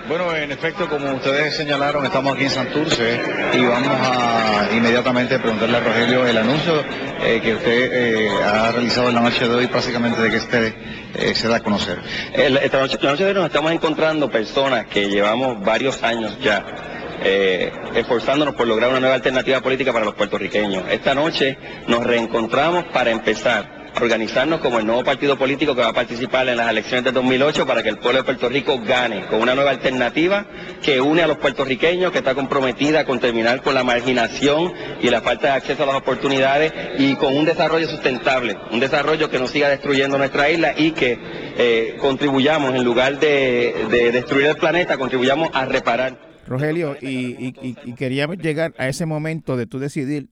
Bueno, 0.07 0.35
en 0.35 0.51
efecto, 0.51 0.89
como 0.89 1.11
ustedes 1.13 1.55
señalaron, 1.55 2.05
estamos 2.05 2.35
aquí 2.35 2.45
en 2.45 2.49
Santurce 2.49 3.21
y 3.53 3.65
vamos 3.65 3.89
a 3.89 4.69
inmediatamente 4.73 5.37
preguntarle 5.39 5.77
a 5.77 5.79
Rogelio 5.79 6.25
el 6.25 6.37
anuncio 6.37 6.83
eh, 7.21 7.39
que 7.41 7.53
usted 7.53 7.91
eh, 7.93 8.29
ha 8.43 8.71
realizado 8.71 9.09
en 9.09 9.15
la 9.15 9.21
noche 9.21 9.47
de 9.47 9.53
hoy, 9.53 9.67
básicamente 9.67 10.21
de 10.21 10.31
que 10.31 10.37
este 10.37 10.75
eh, 11.13 11.35
se 11.35 11.47
da 11.47 11.57
a 11.57 11.59
conocer. 11.59 11.99
esta 12.33 12.79
noche, 12.79 12.97
la 13.01 13.11
noche 13.11 13.23
de 13.23 13.29
hoy 13.29 13.35
nos 13.35 13.45
estamos 13.45 13.71
encontrando 13.71 14.29
personas 14.29 14.87
que 14.87 15.07
llevamos 15.07 15.63
varios 15.63 16.01
años 16.03 16.37
ya 16.41 16.65
esforzándonos 17.93 18.55
por 18.55 18.67
lograr 18.67 18.89
una 18.89 18.99
nueva 18.99 19.13
alternativa 19.13 19.61
política 19.61 19.93
para 19.93 20.05
los 20.05 20.15
puertorriqueños. 20.15 20.85
Esta 20.89 21.13
noche 21.13 21.55
nos 21.87 22.03
reencontramos 22.03 22.85
para 22.85 23.11
empezar 23.11 23.81
organizarnos 23.99 24.62
como 24.62 24.80
el 24.80 24.86
nuevo 24.86 25.04
partido 25.04 25.38
político 25.38 25.75
que 25.75 25.82
va 25.82 25.89
a 25.89 25.93
participar 25.93 26.47
en 26.47 26.58
las 26.58 26.69
elecciones 26.69 27.04
de 27.04 27.12
2008 27.12 27.65
para 27.65 27.84
que 27.84 27.89
el 27.89 27.97
pueblo 27.97 28.19
de 28.19 28.23
Puerto 28.23 28.49
Rico 28.49 28.80
gane 28.80 29.25
con 29.25 29.41
una 29.41 29.54
nueva 29.54 29.71
alternativa 29.71 30.45
que 30.82 31.01
une 31.01 31.21
a 31.21 31.27
los 31.27 31.38
puertorriqueños, 31.38 32.12
que 32.12 32.19
está 32.19 32.34
comprometida 32.34 33.06
con 33.06 33.19
terminar 33.19 33.62
con 33.62 33.73
la 33.73 33.84
marginación 33.84 34.73
y 35.01 35.10
la 35.10 35.21
falta 35.21 35.47
de 35.47 35.54
acceso 35.54 35.84
a 35.84 35.88
las 35.88 35.95
oportunidades 35.95 36.73
y 36.99 37.15
con 37.15 37.36
un 37.36 37.45
desarrollo 37.45 37.88
sustentable, 37.88 38.58
un 38.71 38.80
desarrollo 38.80 39.30
que 39.30 39.39
no 39.39 39.47
siga 39.47 39.69
destruyendo 39.69 40.17
nuestra 40.17 40.49
isla 40.49 40.73
y 40.77 40.91
que 40.91 41.19
eh, 41.58 41.97
contribuyamos, 41.99 42.73
en 42.73 42.84
lugar 42.84 43.19
de, 43.19 44.12
destruir 44.12 44.47
el 44.47 44.56
planeta, 44.56 44.97
contribuyamos 44.97 45.49
a 45.54 45.65
reparar. 45.65 46.32
Rogelio, 46.47 46.97
y, 47.01 47.54
y 47.62 47.93
queríamos 47.93 48.38
llegar 48.38 48.73
a 48.77 48.88
ese 48.88 49.06
momento 49.06 49.58
de 49.58 49.67
tú 49.67 49.80
decidir, 49.80 50.30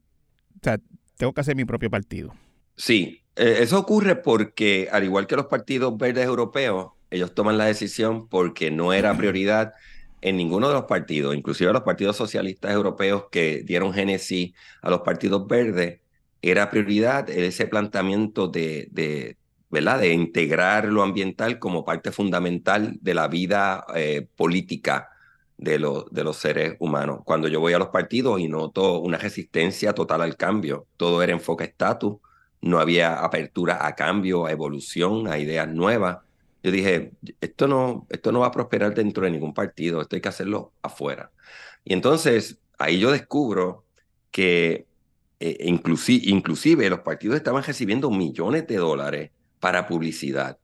o 0.55 0.63
sea, 0.63 0.77
tengo 1.17 1.33
que 1.33 1.41
hacer 1.41 1.55
mi 1.55 1.65
propio 1.65 1.89
partido. 1.89 2.33
Sí, 2.75 3.21
eh, 3.39 3.63
eso 3.63 3.79
ocurre 3.79 4.17
porque, 4.17 4.89
al 4.91 5.05
igual 5.05 5.25
que 5.25 5.35
los 5.37 5.47
partidos 5.47 5.97
verdes 5.97 6.25
europeos, 6.25 6.91
ellos 7.09 7.33
toman 7.33 7.57
la 7.57 7.65
decisión 7.65 8.27
porque 8.27 8.69
no 8.69 8.93
era 8.93 9.15
prioridad 9.17 9.73
en 10.21 10.35
ninguno 10.37 10.67
de 10.67 10.73
los 10.73 10.85
partidos, 10.85 11.35
inclusive 11.35 11.71
los 11.71 11.83
partidos 11.83 12.17
socialistas 12.17 12.71
europeos 12.73 13.25
que 13.31 13.63
dieron 13.63 13.93
génesis 13.93 14.53
a 14.81 14.89
los 14.89 15.01
partidos 15.01 15.47
verdes, 15.47 16.01
era 16.41 16.69
prioridad 16.69 17.29
ese 17.29 17.67
planteamiento 17.67 18.49
de, 18.49 18.89
de, 18.91 19.37
¿verdad? 19.69 19.99
de 19.99 20.13
integrar 20.13 20.85
lo 20.85 21.03
ambiental 21.03 21.59
como 21.59 21.85
parte 21.85 22.11
fundamental 22.11 22.97
de 23.01 23.13
la 23.13 23.27
vida 23.27 23.85
eh, 23.95 24.27
política 24.35 25.09
de, 25.57 25.77
de 26.11 26.23
los 26.23 26.37
seres 26.37 26.75
humanos. 26.79 27.21
Cuando 27.23 27.47
yo 27.47 27.59
voy 27.59 27.73
a 27.73 27.79
los 27.79 27.89
partidos 27.89 28.39
y 28.39 28.47
noto 28.47 28.99
una 28.99 29.17
resistencia 29.17 29.93
total 29.93 30.21
al 30.21 30.37
cambio, 30.37 30.87
todo 30.97 31.23
era 31.23 31.33
enfoque 31.33 31.65
estatus, 31.65 32.17
no 32.61 32.79
había 32.79 33.23
apertura 33.23 33.85
a 33.85 33.95
cambio, 33.95 34.45
a 34.45 34.51
evolución, 34.51 35.27
a 35.27 35.37
ideas 35.37 35.67
nuevas. 35.67 36.19
Yo 36.61 36.71
dije, 36.71 37.11
esto 37.39 37.67
no, 37.67 38.05
esto 38.09 38.31
no 38.31 38.41
va 38.41 38.47
a 38.47 38.51
prosperar 38.51 38.93
dentro 38.93 39.23
de 39.23 39.31
ningún 39.31 39.53
partido, 39.53 40.01
esto 40.01 40.15
hay 40.15 40.21
que 40.21 40.29
hacerlo 40.29 40.73
afuera. 40.81 41.31
Y 41.85 41.93
entonces 41.93 42.57
ahí 42.77 42.99
yo 42.99 43.11
descubro 43.11 43.85
que 44.31 44.85
eh, 45.39 45.57
inclusive, 45.61 46.89
los 46.89 46.99
partidos 46.99 47.37
estaban 47.37 47.63
recibiendo 47.63 48.11
millones 48.11 48.67
de 48.67 48.75
dólares 48.75 49.31
para 49.59 49.87
publicidad. 49.87 50.57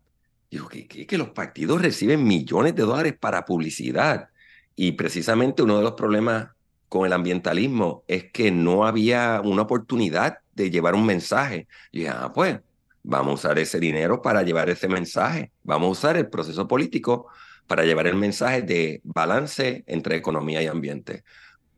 Digo, 0.52 0.68
¿qué, 0.68 0.88
que 0.88 1.18
los 1.18 1.30
partidos 1.30 1.82
reciben 1.82 2.24
millones 2.26 2.76
de 2.76 2.84
dólares 2.84 3.16
para 3.18 3.46
publicidad? 3.46 4.30
Y 4.76 4.94
precisamente 4.94 5.64
uno 5.64 5.78
de 5.78 5.84
los 5.84 5.94
problemas 5.94 6.50
con 6.90 7.06
el 7.06 7.14
ambientalismo 7.14 8.04
es 8.08 8.32
que 8.32 8.52
no 8.52 8.86
había 8.86 9.42
una 9.44 9.64
oportunidad 9.64 10.40
de 10.54 10.70
llevar 10.70 10.96
un 10.96 11.06
mensaje. 11.06 11.68
Y 11.92 12.00
dije, 12.00 12.12
ah, 12.12 12.32
pues 12.34 12.60
vamos 13.04 13.32
a 13.32 13.50
usar 13.50 13.60
ese 13.60 13.80
dinero 13.80 14.22
para 14.22 14.44
llevar 14.44 14.70
ese 14.70 14.88
mensaje. 14.88 15.52
Vamos 15.64 15.88
a 15.88 15.92
usar 15.92 16.18
el 16.18 16.30
proceso 16.30 16.68
político 16.68 17.28
para 17.68 17.84
llevar 17.84 18.08
el 18.08 18.16
mensaje 18.16 18.62
de 18.62 19.02
balance 19.04 19.84
entre 19.88 20.16
economía 20.16 20.62
y 20.62 20.68
ambiente. 20.68 21.24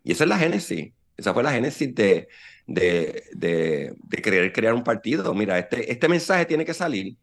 Y 0.04 0.12
esa 0.12 0.24
es 0.26 0.30
la 0.30 0.38
génesis. 0.38 0.93
Esa 1.17 1.34
fue 1.34 1.43
la 1.43 1.52
génesis 1.52 1.93
de, 1.96 2.28
de, 2.67 3.24
de, 3.34 3.96
querer 4.22 4.54
crear 4.54 4.74
un 4.74 4.84
partido. 4.84 5.34
Mira, 5.34 5.58
este, 5.58 5.91
este 5.91 6.08
mensaje 6.08 6.46
tiene 6.46 6.65
que 6.65 6.74
salir. 6.74 7.17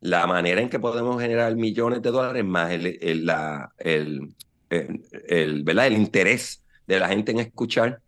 La 0.00 0.26
manera 0.26 0.60
en 0.60 0.70
que 0.70 0.78
podemos 0.78 1.20
generar 1.20 1.54
millones 1.56 2.00
de 2.00 2.10
dólares 2.10 2.44
más 2.44 2.70
el, 2.70 2.98
el, 3.02 3.26
la, 3.26 3.72
el, 3.78 4.34
el, 4.70 5.62
¿verdad? 5.64 5.88
el 5.88 5.94
interés 5.94 6.62
de 6.90 7.00
la 7.00 7.08
gente 7.08 7.32
en 7.32 7.38
escuchar 7.38 8.00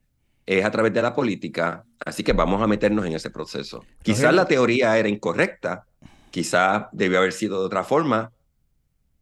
es 0.45 0.64
a 0.64 0.71
través 0.71 0.92
de 0.92 1.01
la 1.01 1.14
política, 1.14 1.85
así 2.05 2.25
que 2.25 2.33
vamos 2.33 2.61
a 2.61 2.66
meternos 2.66 3.07
en 3.07 3.12
ese 3.12 3.31
proceso. 3.31 3.85
Quizás 4.03 4.35
la 4.35 4.47
teoría 4.47 4.99
era 4.99 5.09
incorrecta, 5.09 5.87
quizás 6.31 6.87
debió 6.90 7.18
haber 7.18 7.33
sido 7.33 7.61
de 7.61 7.66
otra 7.66 7.85
forma, 7.85 8.33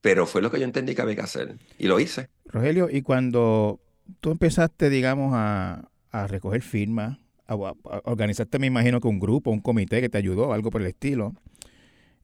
pero 0.01 0.27
fue 0.27 0.41
lo 0.41 0.51
que 0.51 0.59
yo 0.59 0.65
entendí 0.65 0.95
que 0.95 1.03
había 1.03 1.17
que 1.17 1.21
hacer 1.21 1.57
y 1.79 1.87
lo 1.89 2.01
hice. 2.01 2.31
Rogelio, 2.47 2.89
y 2.91 3.03
cuando 3.03 3.81
tú 4.21 4.31
empezaste, 4.31 4.89
digamos, 4.89 5.33
a, 5.35 5.87
recoger 6.29 6.63
firmas, 6.63 7.19
a, 7.47 7.55
organizarte, 7.55 8.59
me 8.59 8.67
imagino 8.67 9.01
que 9.01 9.09
un 9.09 9.21
grupo, 9.21 9.51
un 9.51 9.61
comité 9.61 10.01
que 10.01 10.09
te 10.09 10.17
ayudó, 10.17 10.55
algo 10.55 10.71
por 10.71 10.81
el 10.81 10.87
estilo, 10.87 11.35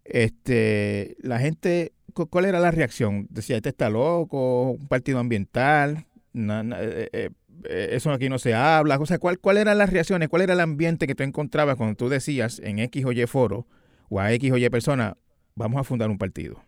este, 0.05 1.17
la 1.21 1.39
gente, 1.39 1.93
¿cuál 2.15 2.47
era 2.47 2.61
la 2.61 2.71
reacción? 2.71 3.27
Decía, 3.29 3.57
este 3.57 3.69
está 3.69 3.91
loco, 3.91 4.71
un 4.71 4.89
partido 4.89 5.19
ambiental, 5.19 6.07
eh, 6.37 7.09
eh, 7.13 7.31
eh, 7.65 7.89
eso 7.93 8.11
aquí 8.11 8.29
no 8.29 8.39
se 8.39 8.55
habla. 8.55 8.99
O 8.99 9.07
sea, 9.07 9.19
¿cuál, 9.19 9.39
¿cuál 9.39 9.57
eran 9.57 9.79
las 9.79 9.91
reacciones? 9.91 10.29
¿Cuál 10.29 10.43
era 10.43 10.53
el 10.53 10.61
ambiente 10.61 11.07
que 11.07 11.15
tú 11.15 11.23
encontrabas 11.23 11.77
cuando 11.77 11.97
tú 11.97 12.09
decías 12.09 12.61
en 12.63 12.79
X 12.79 13.05
o 13.05 13.13
Y 13.13 13.27
foro 13.27 13.67
o 14.09 14.21
a 14.21 14.33
X 14.33 14.53
o 14.53 14.57
Y 14.59 14.69
persona, 14.69 15.17
vamos 15.55 15.81
a 15.81 15.85
fundar 15.85 16.11
un 16.11 16.19
partido? 16.19 16.63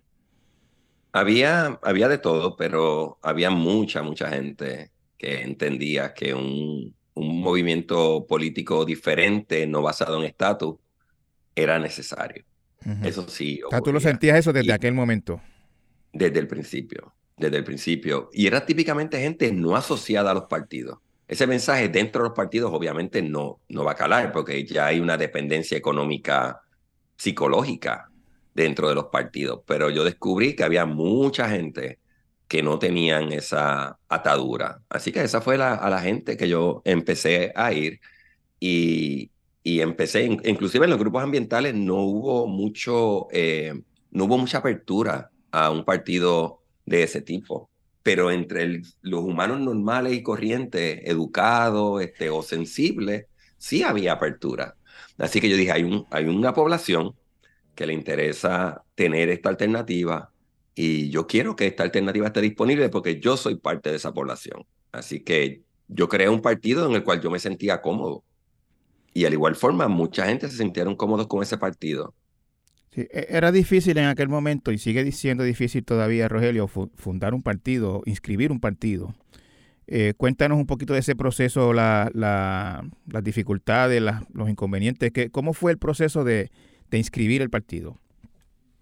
Había, 1.13 1.79
había 1.83 2.09
de 2.09 2.19
todo, 2.19 2.57
pero 2.57 3.19
había 3.23 3.51
mucha, 3.51 4.03
mucha 4.03 4.31
gente 4.31 4.91
que 5.17 5.43
entendía 5.43 6.15
que 6.15 6.35
un, 6.35 6.95
un 7.15 7.41
movimiento 7.41 8.27
político 8.27 8.85
diferente, 8.85 9.67
no 9.67 9.83
basado 9.83 10.19
en 10.19 10.27
estatus, 10.27 10.77
era 11.55 11.79
necesario. 11.79 12.45
Eso 13.03 13.29
sí. 13.29 13.61
O 13.67 13.71
sea, 13.71 13.81
tú 13.83 13.93
lo 13.93 14.01
sentías 14.01 14.39
eso 14.39 14.53
desde 14.53 14.73
aquel 14.73 14.95
momento. 14.95 15.43
Desde 16.13 16.39
el 16.39 16.47
principio 16.47 17.13
desde 17.38 17.59
el 17.59 17.64
principio. 17.64 18.31
Y 18.33 18.46
era 18.46 18.64
típicamente 18.64 19.20
gente 19.20 19.53
no 19.53 19.77
asociada 19.77 20.31
a 20.31 20.35
los 20.35 20.44
partidos. 20.44 20.98
Ese 21.27 21.46
mensaje 21.46 21.88
dentro 21.88 22.22
de 22.22 22.29
los 22.31 22.37
partidos 22.37 22.72
obviamente 22.72 23.20
no, 23.22 23.61
no 23.68 23.85
va 23.85 23.92
a 23.92 23.96
calar 23.96 24.33
porque 24.33 24.64
ya 24.64 24.87
hay 24.87 25.01
una 25.01 25.16
dependencia 25.16 25.77
económica 25.77 26.62
psicológica 27.16 28.11
dentro 28.55 28.88
de 28.88 28.94
los 28.94 29.07
partidos. 29.07 29.61
Pero 29.66 29.90
yo 29.90 30.05
descubrí 30.05 30.57
que 30.57 30.64
había 30.64 30.87
mucha 30.87 31.48
gente 31.48 31.98
que 32.48 32.62
no 32.62 32.79
tenían 32.79 33.33
esa 33.33 33.98
atadura. 34.09 34.81
Así 34.88 35.12
que 35.12 35.22
esa 35.22 35.40
fue 35.42 35.59
la, 35.59 35.74
a 35.74 35.90
la 35.90 36.01
gente 36.01 36.37
que 36.37 36.48
yo 36.48 36.81
empecé 36.85 37.53
a 37.55 37.72
ir 37.72 38.01
y, 38.59 39.31
y 39.62 39.81
empecé, 39.81 40.24
inclusive 40.24 40.87
en 40.87 40.90
los 40.90 40.98
grupos 40.98 41.22
ambientales 41.22 41.74
no 41.74 41.96
hubo 41.96 42.46
mucho, 42.46 43.29
eh, 43.33 43.74
no 44.11 44.24
hubo 44.24 44.38
mucha 44.38 44.59
apertura 44.59 45.31
a 45.51 45.70
un 45.70 45.85
partido 45.85 46.62
de 46.88 47.03
ese 47.03 47.20
tipo, 47.22 47.70
pero 48.03 48.31
entre 48.31 48.83
los 49.03 49.22
humanos 49.22 49.61
normales 49.61 50.14
y 50.14 50.22
corrientes, 50.22 51.01
educados 51.05 52.03
este, 52.03 52.31
o 52.31 52.42
sensibles, 52.42 53.27
sí 53.59 53.83
había 53.83 54.12
apertura. 54.14 54.77
Así 55.18 55.40
que 55.40 55.48
yo 55.48 55.57
dije, 55.57 55.72
hay 55.72 56.24
una 56.24 56.55
población 56.55 57.14
que 57.74 57.87
le 57.87 57.92
interesa 57.92 58.83
tener 58.94 59.29
esta 59.29 59.48
alternativa 59.48 60.33
y 60.74 61.11
yo 61.11 61.27
quiero 61.27 61.57
que 61.57 61.66
esta 61.66 61.83
alternativa 61.83 62.29
esté 62.29 62.40
disponible 62.40 62.88
porque 62.88 63.20
yo 63.20 63.37
soy 63.37 63.57
parte 63.57 63.90
de 63.90 63.96
esa 63.96 64.14
población. 64.14 64.64
Así 64.92 65.20
que 65.20 65.62
yo 65.88 66.09
creé 66.09 66.29
un 66.29 66.40
partido 66.40 66.87
en 66.87 66.94
el 66.94 67.03
cual 67.03 67.20
yo 67.20 67.31
me 67.31 67.40
sentía 67.40 67.81
cómodo. 67.81 68.22
Y 69.12 69.24
al 69.24 69.33
igual 69.33 69.57
forma, 69.57 69.88
mucha 69.88 70.27
gente 70.27 70.48
se 70.48 70.59
sintieron 70.59 70.94
cómodos 70.94 71.27
con 71.27 71.42
ese 71.42 71.59
partido. 71.59 72.14
Sí, 72.99 73.07
e, 73.13 73.27
era 73.31 73.53
difícil 73.53 73.97
en 73.99 74.07
aquel 74.07 74.29
momento 74.29 74.73
y 74.73 74.79
sigue 74.79 75.11
siendo 75.13 75.45
difícil 75.45 75.85
todavía, 75.85 76.27
Rogelio, 76.27 76.67
fundar 76.67 77.33
un 77.33 77.43
partido, 77.43 78.03
inscribir 78.07 78.51
un 78.51 78.59
partido. 78.59 79.15
Eh, 79.87 80.15
cuéntanos 80.17 80.59
un 80.59 80.67
poquito 80.67 80.95
de 80.95 80.99
ese 80.99 81.15
proceso, 81.15 81.73
la, 81.73 82.11
la, 82.13 82.85
las 83.07 83.23
dificultades, 83.23 84.03
los 84.33 84.51
inconvenientes. 84.51 85.13
Que, 85.13 85.31
¿Cómo 85.31 85.53
fue 85.53 85.71
el 85.71 85.79
proceso 85.79 86.25
de, 86.25 86.51
de 86.91 86.99
inscribir 86.99 87.41
el 87.41 87.51
partido? 87.51 87.99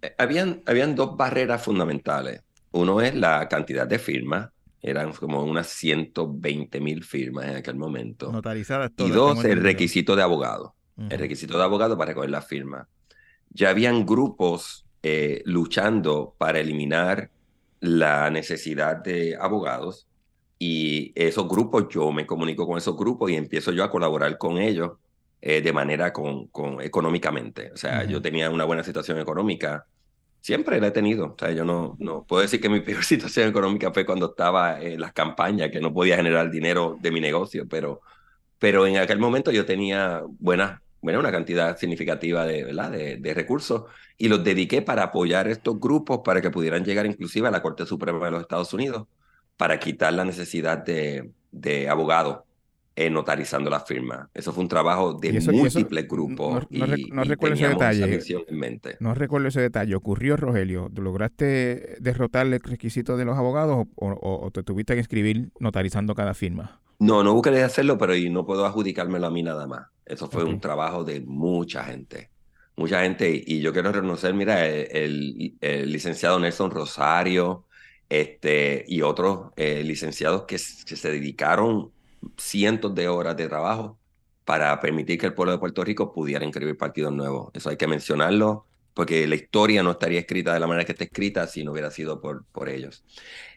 Eh, 0.01 0.15
habían, 0.17 0.63
habían 0.65 0.95
dos 0.95 1.17
barreras 1.17 1.63
fundamentales. 1.63 2.43
Uno 2.73 3.03
es 3.03 3.15
la 3.15 3.47
cantidad 3.49 3.87
de 3.87 3.99
firmas, 3.99 4.49
eran 4.81 5.13
como 5.13 5.45
unas 5.45 5.67
120 5.69 6.81
mil 6.81 7.05
firmas 7.05 7.47
en 7.47 7.57
aquel 7.57 7.77
momento. 7.77 8.33
Notarizadas 8.33 8.93
todas. 8.95 9.13
Y 9.13 9.15
dos, 9.15 9.45
el 9.45 9.63
requisito 9.63 10.17
de 10.17 10.23
abogado. 10.23 10.75
El 10.97 11.19
requisito 11.19 11.59
de 11.59 11.65
abogado 11.65 11.99
para 11.99 12.13
recoger 12.13 12.31
la 12.31 12.41
firma. 12.41 12.89
Ya 13.51 13.71
habían 13.71 14.07
grupos 14.07 14.87
eh, 15.03 15.43
luchando 15.45 16.35
para 16.39 16.59
eliminar 16.61 17.31
la 17.81 18.31
necesidad 18.31 18.97
de 18.97 19.37
abogados 19.37 20.07
y 20.59 21.13
esos 21.15 21.49
grupos, 21.49 21.87
yo 21.91 22.13
me 22.13 22.27
comunico 22.27 22.67
con 22.67 22.79
esos 22.79 22.97
grupos 22.97 23.31
y 23.31 23.37
empiezo 23.37 23.73
yo 23.73 23.85
a 23.85 23.91
colaborar 23.91 24.39
con 24.39 24.59
ellos 24.59 24.93
eh, 25.43 25.61
de 25.61 25.73
manera 25.73 26.13
con, 26.13 26.47
con, 26.49 26.81
económicamente. 26.81 27.71
O 27.73 27.77
sea, 27.77 28.05
yo 28.05 28.23
tenía 28.23 28.51
una 28.51 28.65
buena 28.65 28.83
situación 28.83 29.19
económica, 29.19 29.87
siempre 30.41 30.81
la 30.81 30.89
he 30.89 30.91
tenido. 30.93 31.27
O 31.27 31.37
sea, 31.39 31.53
yo 31.53 31.65
no, 31.65 31.97
no 31.99 32.25
puedo 32.25 32.43
decir 32.43 32.61
que 32.61 32.69
mi 32.69 32.81
peor 32.83 33.05
situación 33.05 33.49
económica 33.49 33.93
fue 33.93 34.07
cuando 34.07 34.31
estaba 34.31 34.81
en 34.81 35.01
las 35.01 35.13
campañas, 35.13 35.71
que 35.71 35.81
no 35.81 35.93
podía 35.93 36.17
generar 36.17 36.51
dinero 36.51 36.97
de 37.01 37.11
mi 37.11 37.21
negocio, 37.21 37.67
pero, 37.69 38.01
pero 38.59 38.87
en 38.87 38.97
aquel 38.97 39.19
momento 39.19 39.51
yo 39.51 39.67
tenía 39.67 40.23
buena, 40.39 40.83
bueno, 41.07 41.21
una 41.21 41.31
cantidad 41.31 41.77
significativa 41.77 42.45
de, 42.45 42.65
¿verdad? 42.65 42.91
De, 42.91 43.17
de, 43.17 43.33
recursos 43.33 43.85
y 44.19 44.27
los 44.27 44.43
dediqué 44.43 44.83
para 44.83 45.05
apoyar 45.05 45.47
estos 45.47 45.79
grupos 45.79 46.23
para 46.25 46.43
que 46.43 46.51
pudieran 46.51 46.85
llegar 46.85 47.07
inclusive 47.07 47.47
a 47.47 47.53
la 47.53 47.63
Corte 47.63 47.87
Suprema 47.87 48.25
de 48.25 48.33
los 48.33 48.41
Estados 48.41 48.75
Unidos 48.75 49.07
para 49.57 49.79
quitar 49.79 50.13
la 50.15 50.25
necesidad 50.25 50.79
de, 50.79 51.31
de 51.53 51.89
abogados 51.89 52.41
eh, 52.97 53.09
notarizando 53.09 53.71
la 53.71 53.79
firma. 53.79 54.29
Eso 54.35 54.53
fue 54.53 54.65
un 54.65 54.69
trabajo 54.69 55.15
de 55.15 55.41
múltiples 55.53 56.09
grupos. 56.09 56.67
No, 56.71 57.25
recuerdo 57.25 57.55
ese 57.55 57.69
detalle. 57.69 58.21
No 58.99 59.15
recuerdo 59.15 59.47
ese 59.47 59.61
detalle. 59.61 59.95
¿Ocurrió, 59.95 60.37
Rogelio? 60.37 60.91
¿Lograste 60.93 61.99
derrotar 62.01 62.47
el 62.47 62.59
requisito 62.59 63.17
de 63.17 63.25
los 63.25 63.39
abogados 63.39 63.87
o, 63.95 64.51
te 64.53 64.65
tuviste 64.65 64.95
que 64.95 65.01
escribir 65.01 65.51
notarizando 65.61 66.17
cada 66.17 66.35
firma? 66.35 66.81
No, 66.99 67.23
no 67.23 67.35
busqué 67.35 67.63
hacerlo, 67.63 67.99
pero 67.99 68.17
y 68.17 68.31
no 68.31 68.47
puedo 68.47 68.65
adjudicármelo 68.65 69.27
a 69.27 69.31
mí 69.31 69.43
nada 69.43 69.67
más. 69.67 69.89
Eso 70.05 70.29
fue 70.29 70.45
un 70.45 70.61
trabajo 70.61 71.05
de 71.05 71.21
mucha 71.21 71.85
gente. 71.85 72.31
Mucha 72.77 73.03
gente. 73.03 73.43
Y 73.47 73.61
yo 73.61 73.73
quiero 73.73 73.93
reconocer, 73.93 74.35
mira, 74.35 74.67
el, 74.67 75.57
licenciado 75.61 76.39
Nelson 76.39 76.71
Rosario 76.71 77.65
este, 78.09 78.85
y 78.87 79.03
otros 79.03 79.53
eh, 79.57 79.83
licenciados 79.85 80.43
que, 80.43 80.57
que 80.57 80.97
se 80.97 81.11
dedicaron 81.11 81.91
cientos 82.37 82.95
de 82.95 83.09
horas 83.09 83.37
de 83.37 83.49
trabajo 83.49 83.99
para 84.45 84.79
permitir 84.81 85.19
que 85.19 85.27
el 85.27 85.35
pueblo 85.35 85.53
de 85.53 85.59
Puerto 85.59 85.85
Rico 85.85 86.13
pudiera 86.13 86.45
inscribir 86.45 86.77
partidos 86.79 87.13
nuevos. 87.13 87.51
Eso 87.53 87.69
hay 87.69 87.77
que 87.77 87.89
mencionarlo 87.89 88.67
porque 88.95 89.27
la 89.27 89.35
historia 89.35 89.83
no 89.83 89.91
estaría 89.91 90.21
escrita 90.21 90.55
de 90.55 90.61
la 90.61 90.67
manera 90.67 90.87
que 90.87 90.93
está 90.93 91.05
escrita 91.05 91.47
si 91.47 91.63
no 91.65 91.73
hubiera 91.73 91.91
sido 91.91 92.19
por, 92.21 92.47
por 92.47 92.71
ellos. 92.71 93.05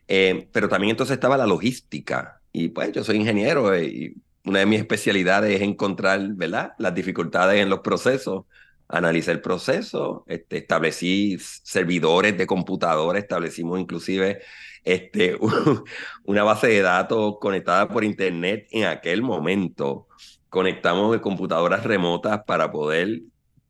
Eh, 0.05 0.49
pero 0.51 0.67
también 0.67 0.91
entonces 0.91 1.13
estaba 1.13 1.37
la 1.37 1.47
logística. 1.47 2.38
Y 2.51 2.69
pues 2.69 2.91
yo 2.91 3.03
soy 3.03 3.17
ingeniero 3.17 3.73
eh, 3.73 3.85
y 3.85 4.13
una 4.45 4.59
de 4.59 4.65
mis 4.65 4.79
especialidades 4.79 5.55
es 5.55 5.61
encontrar 5.61 6.19
¿verdad? 6.33 6.73
las 6.77 6.95
dificultades 6.95 7.61
en 7.61 7.69
los 7.69 7.79
procesos. 7.79 8.45
Analicé 8.87 9.31
el 9.31 9.41
proceso, 9.41 10.25
este, 10.27 10.57
establecí 10.57 11.37
servidores 11.39 12.35
de 12.37 12.47
computadora, 12.47 13.19
establecimos 13.19 13.79
inclusive 13.79 14.41
este, 14.83 15.37
una 16.23 16.43
base 16.43 16.67
de 16.67 16.81
datos 16.81 17.35
conectada 17.39 17.87
por 17.87 18.03
internet 18.03 18.67
en 18.71 18.85
aquel 18.85 19.21
momento. 19.21 20.07
Conectamos 20.49 21.11
de 21.11 21.21
computadoras 21.21 21.83
remotas 21.83 22.41
para 22.47 22.71
poder, 22.71 23.21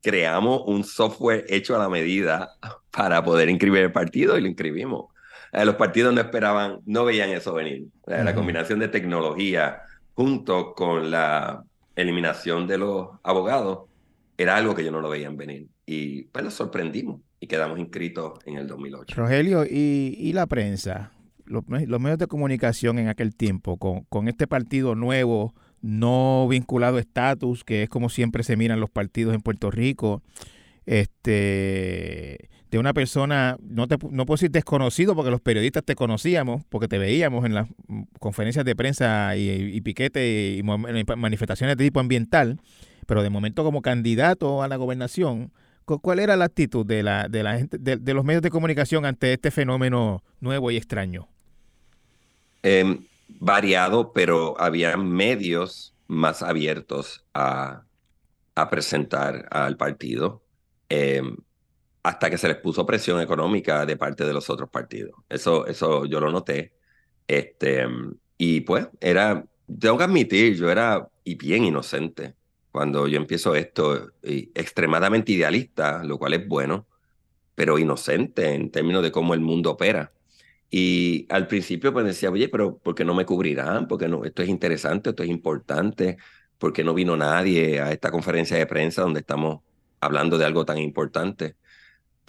creamos 0.02 0.62
un 0.66 0.86
software 0.86 1.46
hecho 1.50 1.76
a 1.76 1.80
la 1.80 1.90
medida 1.90 2.52
para 2.92 3.22
poder 3.22 3.50
inscribir 3.50 3.82
el 3.84 3.92
partido 3.92 4.38
y 4.38 4.42
lo 4.42 4.48
inscribimos. 4.48 5.08
Eh, 5.52 5.66
los 5.66 5.76
partidos 5.76 6.14
no 6.14 6.22
esperaban, 6.22 6.80
no 6.86 7.06
veían 7.06 7.30
eso 7.30 7.54
venir. 7.54 7.88
La 8.06 8.36
combinación 8.36 8.80
de 8.80 8.88
tecnología 8.88 9.82
junto 10.14 10.74
con 10.74 11.12
la 11.12 11.64
eliminación 11.96 12.68
de 12.68 12.78
los 12.78 13.10
abogados 13.24 13.90
era 14.38 14.56
algo 14.56 14.76
que 14.76 14.84
yo 14.84 14.92
no 14.92 15.02
lo 15.02 15.10
veían 15.10 15.38
venir. 15.38 15.68
Y 15.86 16.24
pues 16.24 16.46
los 16.46 16.54
sorprendimos 16.54 17.22
y 17.40 17.48
quedamos 17.48 17.80
inscritos 17.80 18.40
en 18.46 18.58
el 18.58 18.68
2008. 18.68 19.16
Rogelio, 19.16 19.66
¿y, 19.66 20.32
la 20.34 20.46
prensa? 20.48 21.12
Los, 21.46 21.68
medios 21.68 22.18
de 22.18 22.28
comunicación 22.28 23.00
en 23.00 23.08
aquel 23.08 23.36
tiempo, 23.36 23.78
con, 23.78 24.02
con 24.06 24.28
este 24.28 24.48
partido 24.48 24.96
nuevo, 24.96 25.54
no 25.82 26.48
vinculado 26.48 26.98
a 26.98 27.00
estatus, 27.00 27.64
que 27.64 27.84
es 27.84 27.90
como 27.90 28.10
siempre 28.10 28.44
se 28.44 28.56
miran 28.56 28.80
los 28.80 28.90
partidos 28.90 29.34
en 29.34 29.42
Puerto 29.42 29.72
Rico, 29.72 30.22
este 30.86 32.50
de 32.72 32.78
una 32.78 32.94
persona, 32.94 33.58
no, 33.62 33.88
te, 33.88 33.98
no 34.12 34.26
puedo 34.26 34.36
decir 34.36 34.52
desconocido, 34.52 35.16
porque 35.16 35.32
los 35.32 35.42
periodistas 35.42 35.84
te 35.84 35.96
conocíamos, 35.96 36.64
porque 36.70 36.88
te 36.88 36.98
veíamos 36.98 37.46
en 37.46 37.56
las 37.56 37.68
conferencias 38.20 38.66
de 38.66 38.76
prensa 38.76 39.36
y, 39.36 39.50
y 39.50 39.82
piquete 39.82 40.58
y 40.58 40.64
manifestaciones 40.64 41.78
de 41.78 41.84
tipo 41.86 42.00
ambiental, 42.00 42.60
pero 43.08 43.24
de 43.24 43.30
momento 43.30 43.64
como 43.64 43.82
candidato 43.82 44.62
a 44.62 44.68
la 44.68 44.76
gobernación, 44.76 45.52
¿Cuál 45.98 46.20
era 46.20 46.38
la 46.38 46.46
actitud 46.46 46.86
de, 46.86 47.02
la, 47.02 47.28
de, 47.28 47.42
la 47.42 47.58
gente, 47.58 47.78
de, 47.80 48.14
los 48.14 48.24
medios 48.24 48.44
de 48.44 48.52
comunicación 48.52 49.06
ante 49.06 49.34
este 49.34 49.50
fenómeno 49.50 50.24
nuevo 50.40 50.70
y 50.70 50.78
extraño? 50.78 51.28
Em, 52.62 53.06
variado, 53.40 54.14
pero 54.14 54.60
había 54.60 54.96
medios 54.98 55.96
más 56.08 56.44
abiertos 56.44 57.26
a, 57.34 57.86
a 58.54 58.70
presentar 58.70 59.48
al 59.50 59.78
partido 59.78 60.44
em, 60.90 61.38
hasta 62.04 62.30
que 62.30 62.38
se 62.38 62.48
les 62.48 62.58
puso 62.58 62.86
presión 62.86 63.22
económica 63.22 63.86
de 63.86 63.98
parte 63.98 64.26
de 64.26 64.34
los 64.34 64.50
otros 64.50 64.70
partidos. 64.70 65.14
Eso, 65.30 65.68
eso 65.68 66.06
yo 66.06 66.20
lo 66.20 66.32
noté. 66.32 66.74
Este, 67.28 67.86
y 68.38 68.62
pues 68.62 68.88
era, 69.00 69.46
tengo 69.80 69.98
que 69.98 70.04
admitir, 70.04 70.56
yo 70.56 70.72
era 70.72 71.08
y 71.24 71.36
bien 71.36 71.66
inocente 71.66 72.36
cuando 72.72 73.08
yo 73.08 73.18
empiezo 73.18 73.56
esto, 73.56 74.14
extremadamente 74.22 75.32
idealista, 75.32 76.04
lo 76.04 76.18
cual 76.18 76.34
es 76.34 76.48
bueno, 76.48 76.88
pero 77.56 77.80
inocente 77.80 78.54
en 78.54 78.72
términos 78.72 79.04
de 79.04 79.12
cómo 79.12 79.34
el 79.34 79.42
mundo 79.42 79.72
opera. 79.72 80.14
Y 80.70 81.26
al 81.30 81.48
principio 81.48 81.92
pues 81.94 82.06
decía, 82.06 82.30
oye, 82.32 82.50
pero 82.50 82.78
¿por 82.78 82.96
qué 82.96 83.04
no 83.06 83.16
me 83.16 83.26
cubrirán? 83.26 83.88
Porque 83.88 84.08
no, 84.08 84.24
esto 84.24 84.44
es 84.44 84.50
interesante, 84.50 85.10
esto 85.12 85.24
es 85.24 85.30
importante, 85.30 86.18
porque 86.58 86.84
no 86.84 86.94
vino 86.94 87.18
nadie 87.18 87.82
a 87.82 87.92
esta 87.92 88.12
conferencia 88.12 88.58
de 88.58 88.68
prensa 88.68 89.02
donde 89.02 89.22
estamos 89.22 89.62
hablando 90.00 90.38
de 90.38 90.46
algo 90.46 90.66
tan 90.66 90.78
importante. 90.78 91.56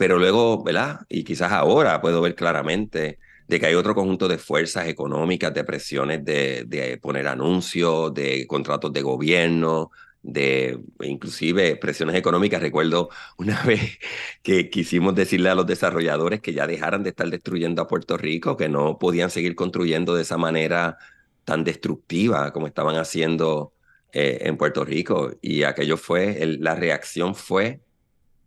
Pero 0.00 0.18
luego, 0.18 0.62
¿verdad? 0.62 1.00
Y 1.10 1.24
quizás 1.24 1.52
ahora 1.52 2.00
puedo 2.00 2.22
ver 2.22 2.34
claramente 2.34 3.18
de 3.46 3.60
que 3.60 3.66
hay 3.66 3.74
otro 3.74 3.94
conjunto 3.94 4.28
de 4.28 4.38
fuerzas 4.38 4.88
económicas, 4.88 5.52
de 5.52 5.62
presiones 5.62 6.24
de, 6.24 6.98
poner 7.02 7.28
anuncios, 7.28 8.14
de 8.14 8.46
contratos 8.46 8.94
de 8.94 9.02
gobierno, 9.02 9.90
de 10.22 10.80
inclusive 11.02 11.76
presiones 11.76 12.16
económicas. 12.16 12.62
Recuerdo 12.62 13.10
una 13.36 13.62
vez 13.66 13.98
que 14.42 14.70
quisimos 14.70 15.14
decirle 15.14 15.50
a 15.50 15.54
los 15.54 15.66
desarrolladores 15.66 16.40
que 16.40 16.54
ya 16.54 16.66
dejaran 16.66 17.02
de 17.02 17.10
estar 17.10 17.28
destruyendo 17.28 17.82
a 17.82 17.86
Puerto 17.86 18.16
Rico, 18.16 18.56
que 18.56 18.70
no 18.70 18.98
podían 18.98 19.28
seguir 19.28 19.54
construyendo 19.54 20.14
de 20.14 20.22
esa 20.22 20.38
manera 20.38 20.96
tan 21.44 21.62
destructiva 21.62 22.54
como 22.54 22.66
estaban 22.66 22.96
haciendo 22.96 23.74
eh, 24.14 24.38
en 24.46 24.56
Puerto 24.56 24.82
Rico. 24.82 25.32
Y 25.42 25.64
aquello 25.64 25.98
fue, 25.98 26.56
la 26.58 26.74
reacción 26.74 27.34
fue 27.34 27.82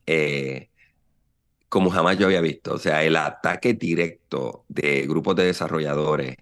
eh, 0.08 0.70
como 1.74 1.90
jamás 1.90 2.20
yo 2.20 2.28
había 2.28 2.40
visto. 2.40 2.76
O 2.76 2.78
sea, 2.78 3.04
el 3.04 3.16
ataque 3.16 3.74
directo 3.74 4.64
de 4.68 5.08
grupos 5.08 5.36
de 5.36 5.46
desarrolladores 5.46 6.38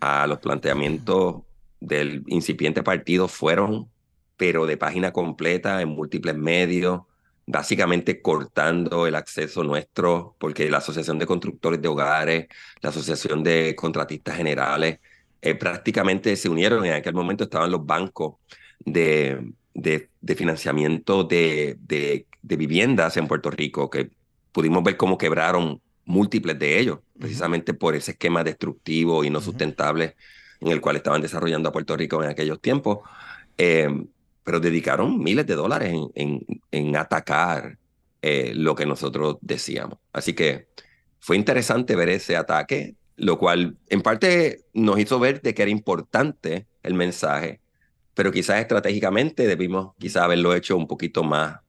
a 0.00 0.26
los 0.26 0.40
planteamientos 0.40 1.42
del 1.78 2.24
incipiente 2.26 2.82
partido 2.82 3.28
fueron 3.28 3.88
pero 4.36 4.66
de 4.66 4.76
página 4.76 5.12
completa 5.12 5.80
en 5.82 5.90
múltiples 5.90 6.36
medios, 6.36 7.02
básicamente 7.46 8.20
cortando 8.20 9.06
el 9.06 9.14
acceso 9.14 9.62
nuestro, 9.62 10.34
porque 10.40 10.68
la 10.68 10.78
Asociación 10.78 11.16
de 11.20 11.26
Constructores 11.26 11.80
de 11.80 11.86
Hogares, 11.86 12.48
la 12.80 12.88
Asociación 12.90 13.44
de 13.44 13.76
Contratistas 13.76 14.36
Generales, 14.36 14.98
eh, 15.42 15.54
prácticamente 15.54 16.34
se 16.34 16.48
unieron. 16.48 16.84
En 16.84 16.94
aquel 16.94 17.14
momento 17.14 17.44
estaban 17.44 17.70
los 17.70 17.86
bancos 17.86 18.34
de, 18.80 19.52
de, 19.74 20.08
financiamiento 20.34 21.22
de, 21.22 21.76
de, 21.78 22.26
viviendas 22.42 23.16
en 23.16 23.28
Puerto 23.28 23.48
Rico, 23.48 23.88
que 23.88 24.10
pudimos 24.52 24.84
ver 24.84 24.96
cómo 24.96 25.18
quebraron 25.18 25.80
múltiples 26.04 26.58
de 26.58 26.78
ellos, 26.78 26.98
precisamente 27.18 27.74
por 27.74 27.94
ese 27.94 28.12
esquema 28.12 28.44
destructivo 28.44 29.24
y 29.24 29.30
no 29.30 29.40
sustentable 29.40 30.16
en 30.60 30.68
el 30.68 30.80
cual 30.80 30.96
estaban 30.96 31.22
desarrollando 31.22 31.68
a 31.68 31.72
Puerto 31.72 31.96
Rico 31.96 32.22
en 32.22 32.30
aquellos 32.30 32.60
tiempos. 32.60 33.00
Eh, 33.58 33.88
pero 34.44 34.60
dedicaron 34.60 35.18
miles 35.18 35.46
de 35.46 35.54
dólares 35.54 35.94
en, 36.14 36.44
en, 36.70 36.96
atacar 36.96 37.78
eh, 38.22 38.52
lo 38.54 38.74
que 38.74 38.86
nosotros 38.86 39.36
decíamos. 39.40 39.98
Así 40.12 40.34
que 40.34 40.68
fue 41.20 41.36
interesante 41.36 41.94
ver 41.94 42.08
ese 42.08 42.36
ataque, 42.36 42.96
lo 43.16 43.38
cual 43.38 43.76
en 43.88 44.02
parte 44.02 44.64
nos 44.72 44.98
hizo 44.98 45.20
ver 45.20 45.42
de 45.42 45.54
que 45.54 45.62
era 45.62 45.70
importante 45.70 46.66
el 46.82 46.94
mensaje, 46.94 47.60
pero 48.14 48.32
quizás 48.32 48.60
estratégicamente 48.60 49.46
debimos 49.46 49.94
quizás 49.98 50.24
haberlo 50.24 50.54
hecho 50.54 50.76
un 50.76 50.88
poquito 50.88 51.22
más, 51.22 51.60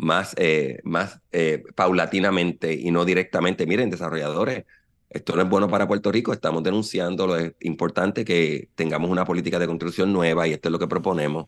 más, 0.00 0.34
eh, 0.38 0.80
más 0.82 1.20
eh, 1.30 1.62
paulatinamente 1.74 2.72
y 2.72 2.90
no 2.90 3.04
directamente. 3.04 3.66
Miren, 3.66 3.90
desarrolladores, 3.90 4.64
esto 5.10 5.36
no 5.36 5.42
es 5.42 5.48
bueno 5.48 5.68
para 5.68 5.86
Puerto 5.86 6.10
Rico, 6.10 6.32
estamos 6.32 6.62
denunciando, 6.62 7.26
lo 7.26 7.36
es 7.36 7.52
importante 7.60 8.24
que 8.24 8.70
tengamos 8.74 9.10
una 9.10 9.24
política 9.24 9.58
de 9.58 9.66
construcción 9.66 10.12
nueva 10.12 10.48
y 10.48 10.52
esto 10.52 10.68
es 10.68 10.72
lo 10.72 10.78
que 10.78 10.88
proponemos. 10.88 11.46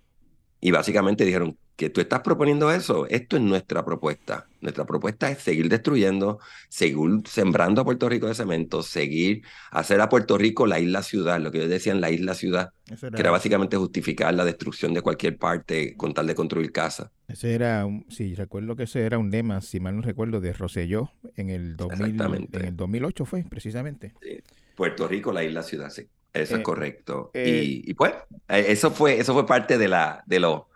Y 0.65 0.71
básicamente 0.71 1.25
dijeron 1.25 1.59
que 1.75 1.91
tú 1.91 2.01
estás 2.01 2.21
proponiendo 2.21 2.71
eso, 2.71 3.09
esto 3.09 3.37
es 3.37 3.43
nuestra 3.43 3.85
propuesta. 3.85 4.47
Nuestra 4.61 4.87
propuesta 4.87 5.29
es 5.29 5.39
seguir 5.39 5.69
destruyendo, 5.69 6.39
seguir 6.69 7.23
sembrando 7.27 7.81
a 7.81 7.85
Puerto 7.85 8.09
Rico 8.09 8.29
de 8.29 8.35
cemento, 8.37 8.85
seguir 8.85 9.43
hacer 9.73 10.01
a 10.01 10.09
Puerto 10.09 10.39
Rico 10.39 10.65
la 10.69 10.79
isla 10.79 11.03
ciudad, 11.03 11.41
lo 11.41 11.51
que 11.51 11.59
ellos 11.59 11.69
decían 11.69 12.01
la 12.01 12.13
isla 12.13 12.35
ciudad, 12.35 12.71
que 12.87 13.21
era 13.21 13.33
básicamente 13.33 13.77
justificar 13.77 14.33
la 14.35 14.45
destrucción 14.45 14.95
de 14.95 15.03
cualquier 15.03 15.37
parte 15.37 15.97
con 15.97 16.15
tal 16.15 16.29
de 16.29 16.37
construir 16.37 16.71
casas. 16.71 17.11
Ese 17.27 17.55
era, 17.55 17.85
un, 17.85 18.07
sí, 18.09 18.37
recuerdo 18.37 18.77
que 18.77 18.85
ese 18.85 19.01
era 19.01 19.19
un 19.19 19.33
lema, 19.33 19.61
si 19.63 19.81
mal 19.81 19.97
no 19.97 20.03
recuerdo, 20.03 20.41
de 20.41 20.53
Rosselló 20.53 21.11
en 21.35 21.51
el, 21.51 21.77
2000, 21.77 22.21
en 22.53 22.65
el 22.65 22.77
2008 22.77 23.25
fue, 23.25 23.43
precisamente. 23.43 24.15
Puerto 24.77 25.09
Rico, 25.09 25.33
la 25.33 25.43
isla 25.43 25.65
ciudad, 25.65 25.91
sí. 25.91 26.07
Eso 26.33 26.55
es 26.55 26.61
eh, 26.61 26.63
correcto. 26.63 27.31
Eh, 27.35 27.83
y, 27.85 27.95
pues, 27.95 28.13
eh, 28.49 28.65
eso 28.69 28.91
fue, 28.91 29.19
eso 29.19 29.35
fue 29.35 29.47
parte 29.47 29.77
de, 29.77 29.89
la, 29.89 30.23
de, 30.27 30.41
lo, 30.41 30.69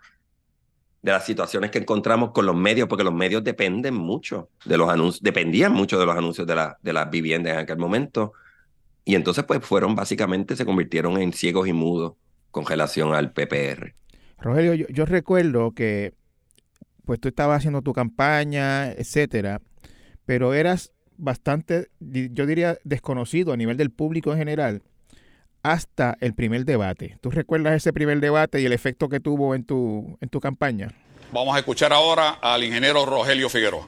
de 1.01 1.11
las 1.11 1.25
situaciones 1.25 1.71
que 1.71 1.79
encontramos 1.79 2.31
con 2.31 2.45
los 2.45 2.55
medios, 2.55 2.87
porque 2.87 3.03
los 3.03 3.13
medios 3.13 3.43
dependen 3.43 3.95
mucho 3.95 4.49
de 4.65 4.77
los 4.77 4.89
anuncios, 4.89 5.23
dependían 5.23 5.73
mucho 5.73 5.99
de 5.99 6.05
los 6.05 6.15
anuncios 6.15 6.45
de, 6.45 6.55
la, 6.55 6.77
de 6.81 6.93
las 6.93 7.09
viviendas 7.09 7.53
en 7.53 7.59
aquel 7.59 7.77
momento. 7.77 8.33
Y 9.03 9.15
entonces, 9.15 9.45
pues, 9.45 9.65
fueron 9.65 9.95
básicamente, 9.95 10.55
se 10.55 10.65
convirtieron 10.65 11.19
en 11.19 11.33
ciegos 11.33 11.67
y 11.67 11.73
mudos 11.73 12.13
con 12.51 12.65
relación 12.65 13.13
al 13.13 13.31
PPR. 13.31 13.95
Rogelio, 14.39 14.75
yo, 14.75 14.85
yo 14.89 15.05
recuerdo 15.05 15.71
que, 15.71 16.13
pues, 17.05 17.19
tú 17.19 17.29
estabas 17.29 17.57
haciendo 17.57 17.81
tu 17.81 17.93
campaña, 17.93 18.91
etcétera, 18.91 19.61
pero 20.25 20.53
eras 20.53 20.91
bastante, 21.15 21.89
yo 21.99 22.45
diría, 22.45 22.77
desconocido 22.83 23.53
a 23.53 23.57
nivel 23.57 23.75
del 23.75 23.89
público 23.89 24.31
en 24.33 24.37
general 24.37 24.83
hasta 25.71 26.17
el 26.21 26.33
primer 26.33 26.63
debate. 26.65 27.17
¿Tú 27.21 27.29
recuerdas 27.29 27.73
ese 27.73 27.91
primer 27.91 28.19
debate 28.19 28.61
y 28.61 28.65
el 28.65 28.73
efecto 28.73 29.09
que 29.09 29.19
tuvo 29.19 29.53
en 29.53 29.63
tu, 29.65 30.17
en 30.21 30.29
tu 30.29 30.39
campaña? 30.39 30.89
Vamos 31.31 31.55
a 31.55 31.59
escuchar 31.59 31.91
ahora 31.91 32.37
al 32.41 32.63
ingeniero 32.63 33.05
Rogelio 33.05 33.49
Figueroa. 33.49 33.85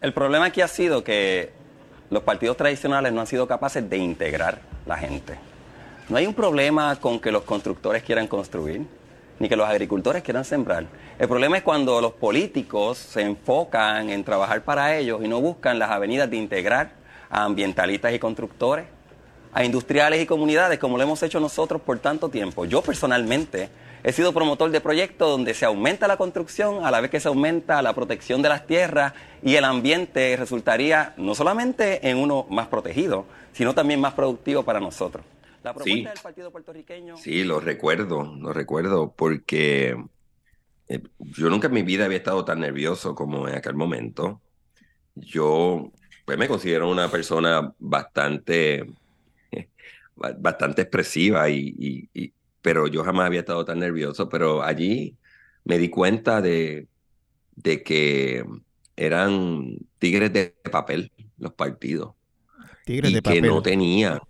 El 0.00 0.14
problema 0.14 0.46
aquí 0.46 0.62
ha 0.62 0.68
sido 0.68 1.04
que 1.04 1.50
los 2.08 2.22
partidos 2.22 2.56
tradicionales 2.56 3.12
no 3.12 3.20
han 3.20 3.26
sido 3.26 3.46
capaces 3.46 3.88
de 3.88 3.98
integrar 3.98 4.60
la 4.86 4.96
gente. 4.96 5.34
No 6.08 6.16
hay 6.16 6.26
un 6.26 6.34
problema 6.34 6.96
con 6.96 7.20
que 7.20 7.30
los 7.30 7.42
constructores 7.42 8.02
quieran 8.02 8.26
construir, 8.26 8.86
ni 9.38 9.48
que 9.48 9.56
los 9.56 9.68
agricultores 9.68 10.22
quieran 10.22 10.44
sembrar. 10.44 10.86
El 11.18 11.28
problema 11.28 11.58
es 11.58 11.62
cuando 11.62 12.00
los 12.00 12.12
políticos 12.12 12.96
se 12.96 13.20
enfocan 13.20 14.08
en 14.08 14.24
trabajar 14.24 14.62
para 14.62 14.96
ellos 14.96 15.20
y 15.22 15.28
no 15.28 15.40
buscan 15.40 15.78
las 15.78 15.90
avenidas 15.90 16.30
de 16.30 16.36
integrar 16.36 16.92
a 17.28 17.44
ambientalistas 17.44 18.14
y 18.14 18.18
constructores, 18.18 18.86
a 19.52 19.64
industriales 19.64 20.22
y 20.22 20.26
comunidades, 20.26 20.78
como 20.78 20.96
lo 20.96 21.02
hemos 21.02 21.22
hecho 21.22 21.40
nosotros 21.40 21.80
por 21.82 21.98
tanto 21.98 22.28
tiempo. 22.28 22.64
Yo 22.64 22.82
personalmente 22.82 23.70
he 24.02 24.12
sido 24.12 24.32
promotor 24.32 24.70
de 24.70 24.80
proyectos 24.80 25.28
donde 25.28 25.54
se 25.54 25.64
aumenta 25.64 26.06
la 26.06 26.16
construcción 26.16 26.84
a 26.84 26.90
la 26.90 27.00
vez 27.00 27.10
que 27.10 27.20
se 27.20 27.28
aumenta 27.28 27.82
la 27.82 27.94
protección 27.94 28.42
de 28.42 28.48
las 28.48 28.66
tierras 28.66 29.14
y 29.42 29.56
el 29.56 29.64
ambiente 29.64 30.36
resultaría 30.36 31.14
no 31.16 31.34
solamente 31.34 32.08
en 32.08 32.18
uno 32.18 32.46
más 32.50 32.68
protegido, 32.68 33.26
sino 33.52 33.74
también 33.74 34.00
más 34.00 34.14
productivo 34.14 34.62
para 34.62 34.80
nosotros. 34.80 35.24
La 35.62 35.74
propuesta 35.74 36.10
del 36.10 36.20
Partido 36.20 36.50
Puertorriqueño... 36.52 37.16
Sí, 37.16 37.42
lo 37.42 37.58
recuerdo, 37.58 38.36
lo 38.38 38.52
recuerdo, 38.52 39.12
porque 39.16 39.96
eh, 40.88 41.02
yo 41.18 41.50
nunca 41.50 41.66
en 41.66 41.74
mi 41.74 41.82
vida 41.82 42.04
había 42.04 42.18
estado 42.18 42.44
tan 42.44 42.60
nervioso 42.60 43.14
como 43.14 43.48
en 43.48 43.56
aquel 43.56 43.74
momento. 43.74 44.40
Yo 45.16 45.90
pues, 46.24 46.38
me 46.38 46.46
considero 46.46 46.88
una 46.88 47.10
persona 47.10 47.72
bastante 47.78 48.86
bastante 50.16 50.82
expresiva, 50.82 51.48
y, 51.50 52.08
pero 52.62 52.88
yo 52.88 53.04
jamás 53.04 53.26
había 53.26 53.40
estado 53.40 53.64
tan 53.64 53.78
nervioso, 53.78 54.28
pero 54.28 54.62
allí 54.62 55.16
me 55.64 55.78
di 55.78 55.88
cuenta 55.88 56.40
de, 56.40 56.88
de 57.54 57.82
que 57.82 58.44
eran 58.96 59.76
tigres 59.98 60.32
de 60.32 60.54
papel 60.70 61.12
los 61.38 61.52
partidos. 61.52 62.14
Tigres 62.84 63.12
y 63.12 63.20
que 63.20 63.42
no 63.42 63.62
tenía 63.62 64.20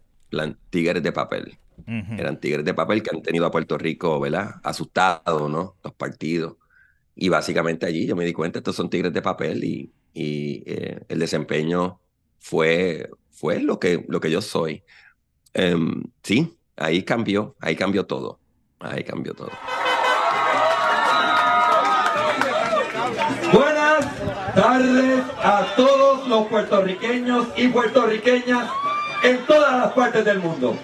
tigres 0.71 1.03
de 1.03 1.13
papel. 1.13 1.59
Eran 1.87 2.41
tigres 2.41 2.65
de 2.65 2.75
papel 2.75 3.03
que 3.03 3.11
han 3.15 3.23
tenido 3.23 3.47
a 3.47 3.51
Puerto 3.51 3.79
Rico, 3.79 4.19
¿verdad? 4.19 4.57
Asustado, 4.65 5.49
¿no? 5.49 5.77
Los 5.85 5.95
partidos. 5.95 6.57
Y 7.15 7.29
básicamente 7.29 7.87
allí 7.87 8.07
yo 8.07 8.17
me 8.17 8.25
di 8.25 8.33
cuenta, 8.33 8.59
estos 8.59 8.77
son 8.77 8.91
tigres 8.91 9.13
de 9.13 9.23
papel 9.23 9.63
y, 9.63 9.93
y 10.13 10.63
eh, 10.67 11.01
el 11.09 11.19
desempeño 11.19 12.01
fue, 12.39 13.11
fue 13.31 13.61
lo, 13.61 13.79
que, 13.79 14.05
lo 14.09 14.21
que 14.21 14.31
yo 14.31 14.41
soy. 14.41 14.83
Em, 15.59 16.03
sí, 16.23 16.55
ahí 16.77 17.03
cambió, 17.03 17.57
ahí 17.63 17.75
cambió 17.77 18.05
todo. 18.05 18.39
Ahí 18.79 19.03
cambió 19.03 19.33
todo. 19.33 19.51
Buenas 23.55 24.07
tardes 24.55 25.25
a 25.43 25.67
todos 25.75 26.29
los 26.29 26.47
puertorriqueños 26.49 27.47
y 27.57 27.69
puertorriqueñas 27.69 28.69
en 29.23 29.47
todas 29.47 29.81
las 29.81 29.93
partes 29.95 30.27
del 30.27 30.41
mundo. 30.41 30.77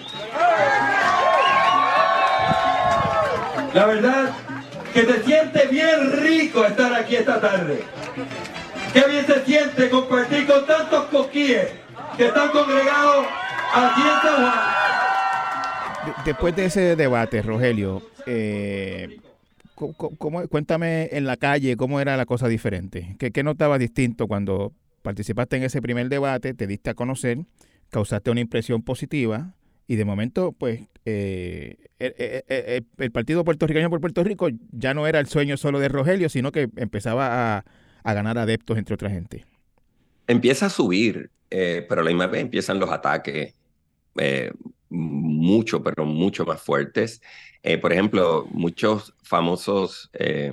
La 3.75 3.85
verdad 3.85 4.35
que 4.91 5.05
se 5.05 5.23
siente 5.23 5.67
bien 5.67 6.13
rico 6.13 6.65
estar 6.65 6.95
aquí 6.95 7.17
esta 7.17 7.39
tarde. 7.39 7.83
Qué 8.91 9.03
bien 9.07 9.27
se 9.27 9.45
siente 9.45 9.91
compartir 9.91 10.47
con 10.47 10.65
tantos 10.65 11.05
coquíes 11.05 11.67
que 12.17 12.25
están 12.25 12.49
congregados 12.49 13.27
Después 16.25 16.55
de 16.55 16.65
ese 16.65 16.95
debate, 16.95 17.41
Rogelio, 17.41 18.01
eh, 18.25 19.17
cuéntame 20.49 21.09
en 21.11 21.25
la 21.25 21.37
calle 21.37 21.75
cómo 21.77 21.99
era 21.99 22.17
la 22.17 22.25
cosa 22.25 22.47
diferente. 22.47 23.15
¿Qué, 23.19 23.31
¿Qué 23.31 23.43
notaba 23.43 23.77
distinto 23.77 24.27
cuando 24.27 24.73
participaste 25.01 25.57
en 25.57 25.63
ese 25.63 25.81
primer 25.81 26.09
debate, 26.09 26.53
te 26.53 26.65
diste 26.65 26.89
a 26.89 26.93
conocer, 26.93 27.39
causaste 27.89 28.31
una 28.31 28.39
impresión 28.39 28.81
positiva 28.81 29.53
y 29.87 29.97
de 29.97 30.05
momento, 30.05 30.53
pues, 30.53 30.81
eh, 31.05 31.75
el, 31.99 33.11
Partido 33.11 33.43
Puertorriqueño 33.43 33.89
por 33.89 33.99
Puerto 33.99 34.23
Rico 34.23 34.47
ya 34.71 34.93
no 34.93 35.05
era 35.05 35.19
el 35.19 35.27
sueño 35.27 35.57
solo 35.57 35.79
de 35.79 35.89
Rogelio, 35.89 36.29
sino 36.29 36.51
que 36.51 36.69
empezaba 36.77 37.57
a, 37.57 37.65
a 38.03 38.13
ganar 38.13 38.37
adeptos 38.37 38.77
entre 38.77 38.95
otra 38.95 39.09
gente. 39.09 39.45
Empieza 40.27 40.67
a 40.67 40.69
subir, 40.69 41.29
eh, 41.49 41.85
pero 41.87 42.01
a 42.01 42.03
la 42.03 42.09
misma 42.09 42.27
vez 42.27 42.41
empiezan 42.41 42.79
los 42.79 42.89
ataques 42.89 43.53
eh, 44.17 44.51
mucho, 44.89 45.83
pero 45.83 46.05
mucho 46.05 46.45
más 46.45 46.61
fuertes. 46.61 47.21
Eh, 47.63 47.77
por 47.77 47.93
ejemplo, 47.93 48.47
muchos 48.51 49.13
famosos 49.23 50.09
eh, 50.13 50.51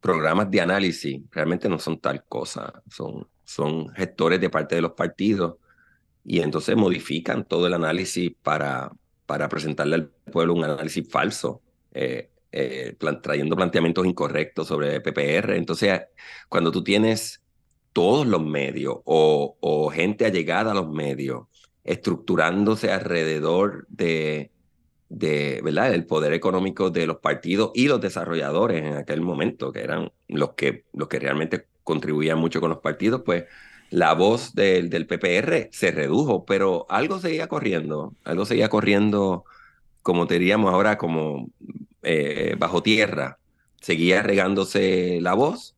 programas 0.00 0.50
de 0.50 0.60
análisis 0.60 1.20
realmente 1.30 1.68
no 1.68 1.78
son 1.78 2.00
tal 2.00 2.24
cosa, 2.24 2.82
son, 2.90 3.28
son 3.44 3.88
gestores 3.94 4.40
de 4.40 4.50
parte 4.50 4.74
de 4.74 4.82
los 4.82 4.92
partidos 4.92 5.56
y 6.24 6.40
entonces 6.40 6.76
modifican 6.76 7.44
todo 7.44 7.66
el 7.66 7.74
análisis 7.74 8.32
para, 8.42 8.90
para 9.26 9.48
presentarle 9.48 9.94
al 9.96 10.08
pueblo 10.08 10.54
un 10.54 10.64
análisis 10.64 11.08
falso. 11.08 11.62
trayendo 13.22 13.56
planteamientos 13.56 14.06
incorrectos 14.06 14.68
sobre 14.68 15.00
PPR. 15.00 15.56
Entonces, 15.56 16.00
cuando 16.48 16.70
tú 16.72 16.82
tienes 16.82 17.42
todos 17.92 18.26
los 18.26 18.42
medios 18.42 18.96
o, 19.04 19.56
o 19.60 19.90
gente 19.90 20.26
allegada 20.26 20.72
a 20.72 20.74
los 20.74 20.88
medios 20.88 21.46
estructurándose 21.86 22.90
alrededor 22.90 23.86
de, 23.88 24.50
de, 25.08 25.60
¿verdad? 25.64 25.94
El 25.94 26.04
poder 26.04 26.32
económico 26.32 26.90
de 26.90 27.06
los 27.06 27.18
partidos 27.18 27.70
y 27.74 27.88
los 27.88 28.00
desarrolladores 28.00 28.82
en 28.82 28.94
aquel 28.96 29.20
momento, 29.20 29.72
que 29.72 29.80
eran 29.80 30.12
los 30.28 30.54
que, 30.54 30.84
los 30.92 31.08
que 31.08 31.18
realmente 31.20 31.66
contribuían 31.84 32.38
mucho 32.38 32.60
con 32.60 32.70
los 32.70 32.80
partidos, 32.80 33.22
pues 33.24 33.44
la 33.90 34.14
voz 34.14 34.54
del, 34.54 34.90
del 34.90 35.06
PPR 35.06 35.68
se 35.70 35.92
redujo, 35.92 36.44
pero 36.44 36.86
algo 36.88 37.20
seguía 37.20 37.46
corriendo, 37.46 38.14
algo 38.24 38.44
seguía 38.44 38.68
corriendo, 38.68 39.44
como 40.02 40.26
diríamos 40.26 40.72
ahora, 40.72 40.98
como 40.98 41.50
eh, 42.02 42.56
bajo 42.58 42.82
tierra, 42.82 43.38
seguía 43.80 44.22
regándose 44.22 45.20
la 45.20 45.34
voz 45.34 45.75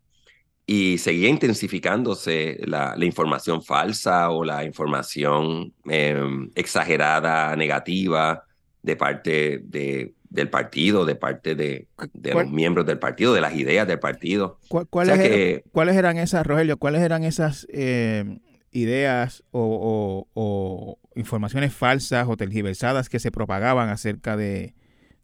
y 0.71 0.99
seguía 0.99 1.31
intensificándose 1.31 2.59
la, 2.67 2.95
la 2.95 3.05
información 3.07 3.63
falsa 3.63 4.29
o 4.29 4.45
la 4.45 4.65
información 4.65 5.73
eh, 5.89 6.23
exagerada, 6.55 7.57
negativa 7.57 8.45
de 8.83 8.95
parte 8.95 9.63
de, 9.65 10.13
del 10.29 10.51
partido, 10.51 11.07
de 11.07 11.15
parte 11.15 11.55
de, 11.55 11.89
de 12.13 12.35
los 12.35 12.51
miembros 12.51 12.85
del 12.85 12.99
partido, 12.99 13.33
de 13.33 13.41
las 13.41 13.55
ideas 13.55 13.89
del 13.89 13.99
partido. 13.99 14.59
¿Cuáles, 14.69 15.15
o 15.15 15.17
sea 15.17 15.25
eran, 15.25 15.63
¿cuáles 15.73 15.97
eran 15.97 16.19
esas, 16.19 16.47
Rogelio? 16.47 16.77
¿Cuáles 16.77 17.01
eran 17.01 17.25
esas 17.25 17.67
eh, 17.73 18.39
ideas 18.71 19.45
o, 19.51 19.63
o, 19.63 20.29
o, 20.35 20.99
informaciones 21.15 21.73
falsas 21.73 22.29
o 22.29 22.37
tergiversadas 22.37 23.09
que 23.09 23.21
se 23.21 23.31
propagaban 23.31 23.89
acerca 23.89 24.37
de, 24.37 24.75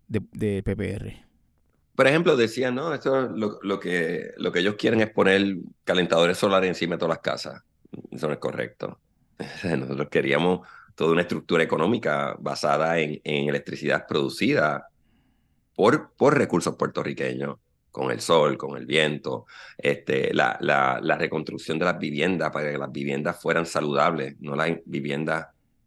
de, 0.08 0.22
de 0.32 0.62
PPR? 0.62 1.33
Por 1.94 2.06
ejemplo, 2.06 2.36
decían, 2.36 2.74
no, 2.74 2.92
esto 2.92 3.28
lo, 3.28 3.58
lo, 3.62 3.78
que, 3.78 4.32
lo 4.36 4.50
que 4.50 4.60
ellos 4.60 4.74
quieren 4.76 5.00
es 5.00 5.10
poner 5.10 5.58
calentadores 5.84 6.38
solares 6.38 6.68
encima 6.68 6.96
de 6.96 6.98
todas 6.98 7.16
las 7.16 7.22
casas. 7.22 7.62
Eso 8.10 8.26
no 8.26 8.32
es 8.32 8.40
correcto. 8.40 8.98
Nosotros 9.64 10.08
queríamos 10.10 10.66
toda 10.94 11.12
una 11.12 11.22
estructura 11.22 11.62
económica 11.62 12.36
basada 12.38 12.98
en, 12.98 13.20
en 13.22 13.48
electricidad 13.48 14.06
producida 14.06 14.88
por, 15.74 16.12
por 16.16 16.36
recursos 16.36 16.76
puertorriqueños, 16.76 17.58
con 17.90 18.10
el 18.10 18.20
sol, 18.20 18.56
con 18.56 18.76
el 18.76 18.86
viento, 18.86 19.46
este, 19.78 20.34
la, 20.34 20.56
la, 20.60 20.98
la 21.00 21.16
reconstrucción 21.16 21.78
de 21.78 21.84
las 21.84 21.98
viviendas 21.98 22.50
para 22.50 22.72
que 22.72 22.78
las 22.78 22.90
viviendas 22.90 23.40
fueran 23.40 23.66
saludables, 23.66 24.34
no 24.40 24.56
las 24.56 24.72
viviendas 24.84 25.46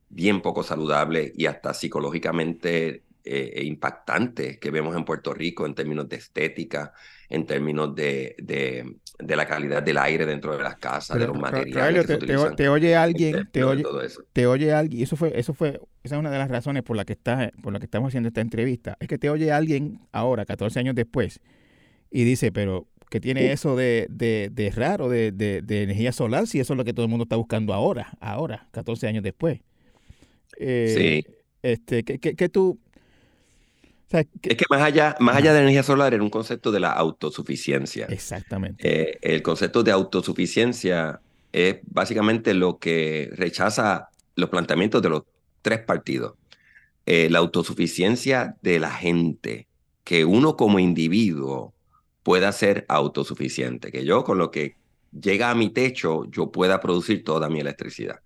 bien 0.09 0.41
poco 0.41 0.63
saludables 0.63 1.33
y 1.35 1.47
hasta 1.47 1.73
psicológicamente 1.73 3.03
eh, 3.29 3.63
impactantes 3.63 4.57
que 4.57 4.71
vemos 4.71 4.95
en 4.95 5.03
Puerto 5.03 5.33
Rico 5.33 5.65
en 5.65 5.75
términos 5.75 6.07
de 6.07 6.15
estética, 6.15 6.93
en 7.29 7.45
términos 7.45 7.93
de, 7.95 8.35
de, 8.39 8.95
de 9.19 9.35
la 9.35 9.45
calidad 9.45 9.83
del 9.83 9.97
aire 9.97 10.25
dentro 10.25 10.55
de 10.55 10.63
las 10.63 10.77
casas, 10.77 11.17
Pero, 11.17 11.33
de 11.33 11.33
los 11.33 11.41
materiales. 11.41 12.05
Te, 12.05 12.17
te, 12.17 12.35
te, 12.55 12.69
oye 12.69 12.95
alguien, 12.95 13.49
te 13.51 13.63
oye, 13.63 13.83
te 14.33 14.47
oye 14.47 14.71
alguien, 14.71 15.01
y 15.01 15.03
eso 15.03 15.15
fue, 15.15 15.37
eso 15.37 15.53
fue, 15.53 15.79
esa 16.03 16.15
es 16.15 16.19
una 16.19 16.31
de 16.31 16.37
las 16.37 16.49
razones 16.49 16.83
por 16.83 16.95
la 16.95 17.05
que 17.05 17.13
está, 17.13 17.51
por 17.61 17.73
la 17.73 17.79
que 17.79 17.85
estamos 17.85 18.09
haciendo 18.09 18.27
esta 18.27 18.41
entrevista, 18.41 18.97
es 18.99 19.07
que 19.07 19.17
te 19.17 19.29
oye 19.29 19.51
alguien 19.51 19.99
ahora, 20.11 20.45
14 20.45 20.79
años 20.79 20.95
después, 20.95 21.41
y 22.09 22.23
dice, 22.23 22.51
pero 22.51 22.87
¿qué 23.09 23.19
tiene 23.19 23.51
eso 23.51 23.75
de, 23.75 24.07
de, 24.09 24.49
de 24.51 24.71
raro, 24.71 25.09
de, 25.09 25.31
de, 25.31 25.61
de, 25.61 25.83
energía 25.83 26.11
solar, 26.11 26.47
si 26.47 26.59
eso 26.59 26.73
es 26.73 26.77
lo 26.77 26.85
que 26.85 26.93
todo 26.93 27.05
el 27.05 27.09
mundo 27.09 27.23
está 27.23 27.35
buscando 27.35 27.73
ahora, 27.73 28.17
ahora, 28.21 28.67
14 28.71 29.07
años 29.07 29.23
después? 29.23 29.59
Eh, 30.57 31.23
sí. 31.25 31.33
Este, 31.61 32.03
¿qué, 32.03 32.19
qué, 32.19 32.35
qué 32.35 32.49
tú, 32.49 32.79
o 34.07 34.09
sea, 34.09 34.23
que, 34.23 34.51
es 34.51 34.55
que 34.55 34.65
más 34.69 34.81
allá, 34.81 35.17
más 35.19 35.35
allá 35.35 35.51
de 35.51 35.59
energía 35.59 35.83
solar 35.83 36.13
era 36.13 36.23
un 36.23 36.29
concepto 36.29 36.71
de 36.71 36.79
la 36.79 36.91
autosuficiencia. 36.91 38.05
Exactamente. 38.05 39.11
Eh, 39.11 39.19
el 39.21 39.41
concepto 39.41 39.83
de 39.83 39.91
autosuficiencia 39.91 41.19
es 41.51 41.79
básicamente 41.83 42.53
lo 42.53 42.79
que 42.79 43.29
rechaza 43.33 44.07
los 44.35 44.49
planteamientos 44.49 45.01
de 45.01 45.09
los 45.09 45.23
tres 45.61 45.79
partidos. 45.79 46.35
Eh, 47.05 47.29
la 47.29 47.39
autosuficiencia 47.39 48.55
de 48.61 48.79
la 48.79 48.91
gente, 48.91 49.67
que 50.05 50.23
uno 50.23 50.55
como 50.55 50.79
individuo 50.79 51.73
pueda 52.23 52.51
ser 52.53 52.85
autosuficiente, 52.87 53.91
que 53.91 54.05
yo 54.05 54.23
con 54.23 54.37
lo 54.37 54.51
que 54.51 54.75
llega 55.11 55.49
a 55.49 55.55
mi 55.55 55.69
techo, 55.69 56.23
yo 56.31 56.49
pueda 56.49 56.79
producir 56.79 57.25
toda 57.25 57.49
mi 57.49 57.59
electricidad 57.59 58.19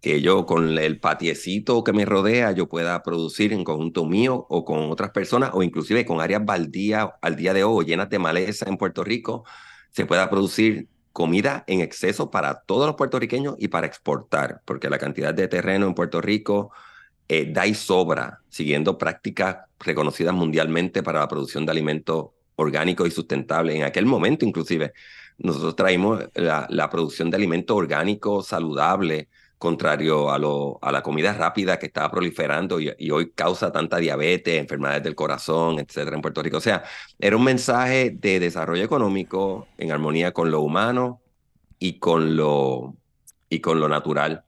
que 0.00 0.20
yo 0.22 0.46
con 0.46 0.78
el 0.78 1.00
patiecito 1.00 1.82
que 1.82 1.92
me 1.92 2.04
rodea 2.04 2.52
yo 2.52 2.68
pueda 2.68 3.02
producir 3.02 3.52
en 3.52 3.64
conjunto 3.64 4.04
mío 4.04 4.46
o 4.48 4.64
con 4.64 4.90
otras 4.90 5.10
personas 5.10 5.50
o 5.54 5.62
inclusive 5.62 6.04
con 6.06 6.20
áreas 6.20 6.44
baldías 6.44 7.08
al 7.20 7.36
día 7.36 7.52
de 7.52 7.64
hoy 7.64 7.86
llenas 7.86 8.08
de 8.08 8.18
maleza 8.18 8.66
en 8.68 8.76
Puerto 8.76 9.02
Rico, 9.02 9.44
se 9.90 10.06
pueda 10.06 10.30
producir 10.30 10.88
comida 11.12 11.64
en 11.66 11.80
exceso 11.80 12.30
para 12.30 12.60
todos 12.60 12.86
los 12.86 12.94
puertorriqueños 12.94 13.56
y 13.58 13.68
para 13.68 13.88
exportar, 13.88 14.62
porque 14.64 14.88
la 14.88 14.98
cantidad 14.98 15.34
de 15.34 15.48
terreno 15.48 15.86
en 15.86 15.94
Puerto 15.94 16.20
Rico 16.20 16.70
eh, 17.28 17.50
da 17.52 17.66
y 17.66 17.74
sobra, 17.74 18.40
siguiendo 18.48 18.98
prácticas 18.98 19.56
reconocidas 19.80 20.34
mundialmente 20.34 21.02
para 21.02 21.20
la 21.20 21.28
producción 21.28 21.66
de 21.66 21.72
alimentos 21.72 22.26
orgánicos 22.54 23.08
y 23.08 23.10
sustentables. 23.10 23.74
En 23.74 23.82
aquel 23.82 24.06
momento 24.06 24.44
inclusive 24.44 24.92
nosotros 25.38 25.74
traímos 25.74 26.24
la, 26.34 26.66
la 26.70 26.88
producción 26.88 27.30
de 27.30 27.36
alimentos 27.36 27.76
orgánicos 27.76 28.46
saludables, 28.46 29.26
contrario 29.58 30.30
a, 30.30 30.38
lo, 30.38 30.78
a 30.82 30.92
la 30.92 31.02
comida 31.02 31.32
rápida 31.32 31.78
que 31.78 31.86
estaba 31.86 32.10
proliferando 32.10 32.80
y, 32.80 33.10
hoy 33.10 33.32
causa 33.32 33.72
tanta 33.72 33.98
diabetes, 33.98 34.58
enfermedades 34.58 35.02
del 35.02 35.14
corazón, 35.14 35.78
etcétera, 35.80 36.16
en 36.16 36.22
Puerto 36.22 36.42
Rico. 36.42 36.58
O 36.58 36.60
sea, 36.60 36.84
era 37.18 37.36
un 37.36 37.44
mensaje 37.44 38.10
de 38.10 38.40
desarrollo 38.40 38.84
económico 38.84 39.66
en 39.78 39.92
armonía 39.92 40.32
con 40.32 40.50
lo 40.50 40.60
humano 40.60 41.20
y 41.78 41.98
con 41.98 42.36
lo, 42.36 42.96
y 43.50 43.60
con 43.60 43.80
lo 43.80 43.88
natural. 43.88 44.44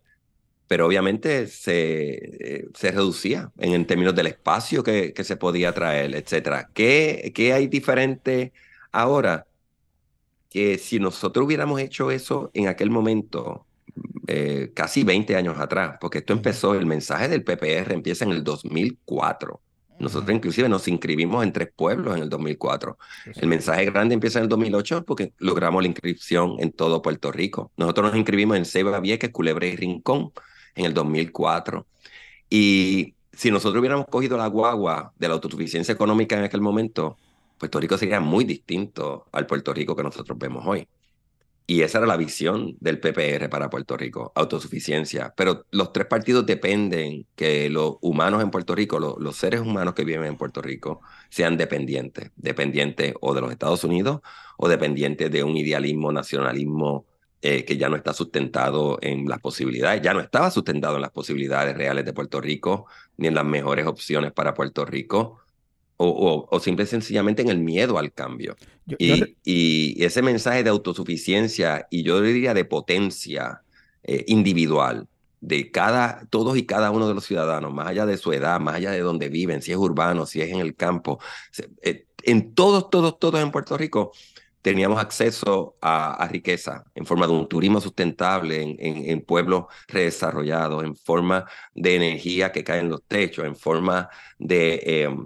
Pero 0.68 0.86
obviamente 0.86 1.48
se, 1.48 2.61
eh, 2.61 2.68
se 2.74 2.92
reducía 2.92 3.50
en, 3.58 3.74
en, 3.74 3.86
términos 3.86 4.14
del 4.14 4.28
espacio 4.28 4.84
que, 4.84 5.12
que 5.12 5.24
se 5.24 5.36
podía 5.36 5.72
traer, 5.74 6.14
etcétera. 6.14 6.70
¿Qué, 6.72 7.32
¿Qué 7.34 7.52
hay 7.52 7.66
diferente 7.66 8.52
ahora? 8.92 9.46
Que 10.48 10.78
si 10.78 10.98
nosotros 11.00 11.46
hubiéramos 11.46 11.80
hecho 11.80 12.11
eso 12.11 12.50
en 12.54 12.68
aquel 12.68 12.90
momento, 12.90 13.66
eh, 14.33 14.70
casi 14.74 15.03
20 15.03 15.35
años 15.35 15.59
atrás, 15.59 15.97
porque 16.01 16.18
esto 16.18 16.33
empezó, 16.33 16.76
el 16.76 16.87
mensaje 16.87 17.26
del 17.26 17.43
PPR 17.43 17.93
empieza 17.93 18.24
en 18.24 18.31
el 18.31 18.45
2004. 18.45 19.61
Nosotros 19.99 20.31
inclusive 20.35 20.68
nos 20.68 20.87
inscribimos 20.87 21.43
en 21.43 21.53
tres 21.53 21.68
pueblos 21.74 22.16
en 22.16 22.22
el 22.22 22.28
2004. 22.28 22.97
El 23.35 23.49
mensaje 23.49 23.87
grande 23.87 24.14
empieza 24.14 24.39
en 24.39 24.45
el 24.45 24.49
2008 24.49 25.05
porque 25.05 25.33
logramos 25.39 25.83
la 25.83 25.89
inscripción 25.89 26.55
en 26.61 26.70
todo 26.70 27.03
Puerto 27.03 27.33
Rico. 27.33 27.72
Nosotros 27.76 28.11
nos 28.11 28.16
inscribimos 28.16 28.57
en 28.57 28.66
Ceiba 28.66 29.01
Vieques, 29.01 29.31
Culebre 29.31 29.66
y 29.66 29.74
Rincón 29.74 30.33
en 30.76 30.85
el 30.85 30.95
2004. 30.95 31.85
Y 32.49 33.14
si 33.33 33.51
nosotros 33.51 33.81
hubiéramos 33.81 34.07
cogido 34.07 34.39
la 34.39 34.47
guagua 34.47 35.12
de 35.18 35.26
la 35.26 35.35
autosuficiencia 35.35 35.93
económica 35.93 36.39
en 36.39 36.45
aquel 36.45 36.61
momento, 36.61 37.16
Puerto 37.59 37.81
Rico 37.81 37.99
sería 37.99 38.20
muy 38.20 38.45
distinto 38.45 39.26
al 39.33 39.47
Puerto 39.47 39.74
Rico 39.74 39.97
que 39.97 40.05
nosotros 40.05 40.39
vemos 40.39 40.64
hoy. 40.64 40.87
Y 41.70 41.82
esa 41.82 41.98
era 41.98 42.08
la 42.08 42.16
visión 42.16 42.76
del 42.80 42.98
PPR 42.98 43.48
para 43.48 43.70
Puerto 43.70 43.96
Rico, 43.96 44.32
autosuficiencia. 44.34 45.32
Pero 45.36 45.66
los 45.70 45.92
tres 45.92 46.06
partidos 46.06 46.44
dependen 46.44 47.28
que 47.36 47.70
los 47.70 47.94
humanos 48.00 48.42
en 48.42 48.50
Puerto 48.50 48.74
Rico, 48.74 48.98
los, 48.98 49.36
seres 49.36 49.60
humanos 49.60 49.94
que 49.94 50.04
viven 50.04 50.24
en 50.24 50.36
Puerto 50.36 50.60
Rico, 50.62 51.00
sean 51.28 51.56
dependientes, 51.56 52.32
dependientes 52.34 53.14
o 53.20 53.34
de 53.34 53.40
los 53.40 53.52
Estados 53.52 53.84
Unidos 53.84 54.20
o 54.56 54.68
dependientes 54.68 55.30
de 55.30 55.44
un 55.44 55.56
idealismo, 55.56 56.10
nacionalismo 56.10 57.06
eh, 57.40 57.64
que 57.64 57.76
ya 57.76 57.88
no 57.88 57.94
está 57.94 58.14
sustentado 58.14 58.98
en 59.00 59.28
las 59.28 59.38
posibilidades, 59.38 60.02
ya 60.02 60.12
no 60.12 60.18
estaba 60.18 60.50
sustentado 60.50 60.96
en 60.96 61.02
las 61.02 61.12
posibilidades 61.12 61.76
reales 61.76 62.04
de 62.04 62.12
Puerto 62.12 62.40
Rico, 62.40 62.86
ni 63.16 63.28
en 63.28 63.36
las 63.36 63.44
mejores 63.44 63.86
opciones 63.86 64.32
para 64.32 64.54
Puerto 64.54 64.84
Rico 64.84 65.38
o, 66.03 66.09
o, 66.09 66.48
o, 66.51 66.61
simple 66.61 66.84
y 66.84 66.86
sencillamente 66.86 67.42
en 67.42 67.51
el 67.51 67.59
miedo 67.59 67.98
al 67.98 68.11
cambio. 68.14 68.57
Yo, 68.86 68.96
y, 68.98 69.18
yo... 69.18 69.26
y, 69.44 70.03
ese 70.03 70.22
mensaje 70.22 70.64
de 70.64 70.70
autosuficiencia 70.70 71.86
y 71.90 72.03
yo 72.05 72.22
diría 72.22 72.55
de 72.55 72.64
potencia 72.64 73.62
eh, 74.03 74.24
individual 74.28 75.09
de 75.42 75.70
cada, 75.70 76.26
todos 76.30 76.57
y 76.57 76.64
cada 76.64 76.90
uno 76.90 77.07
de 77.07 77.12
los 77.12 77.26
ciudadanos, 77.26 77.74
más 77.74 77.86
allá 77.86 78.07
de 78.07 78.16
su 78.16 78.32
edad, 78.32 78.59
más 78.61 78.76
allá 78.76 78.92
de 78.92 79.01
donde 79.01 79.28
viven, 79.28 79.61
si 79.61 79.72
es 79.72 79.76
urbano, 79.76 80.24
si 80.24 80.40
es 80.40 80.51
en 80.51 80.61
el 80.61 80.74
campo, 80.74 81.18
eh, 81.82 82.07
en 82.22 82.55
todos, 82.55 82.88
todos, 82.88 83.18
todos 83.18 83.40
en 83.42 83.51
Puerto 83.51 83.76
Rico 83.76 84.12
teníamos 84.62 85.01
acceso 85.01 85.76
a, 85.82 86.14
a, 86.14 86.28
riqueza 86.28 86.84
en 86.94 87.05
forma 87.05 87.26
de 87.26 87.32
un 87.34 87.46
turismo 87.46 87.78
sustentable, 87.80 88.62
en, 88.62 88.76
en, 88.78 89.11
en, 89.11 89.20
pueblos 89.22 89.64
redesarrollados, 89.88 90.82
en 90.82 90.96
forma 90.96 91.44
de 91.74 91.96
energía 91.96 92.53
que 92.53 92.64
cae 92.64 92.80
en 92.80 92.88
los 92.88 93.03
techos, 93.03 93.44
en 93.44 93.57
forma 93.57 94.09
de... 94.38 94.80
Eh, 94.82 95.16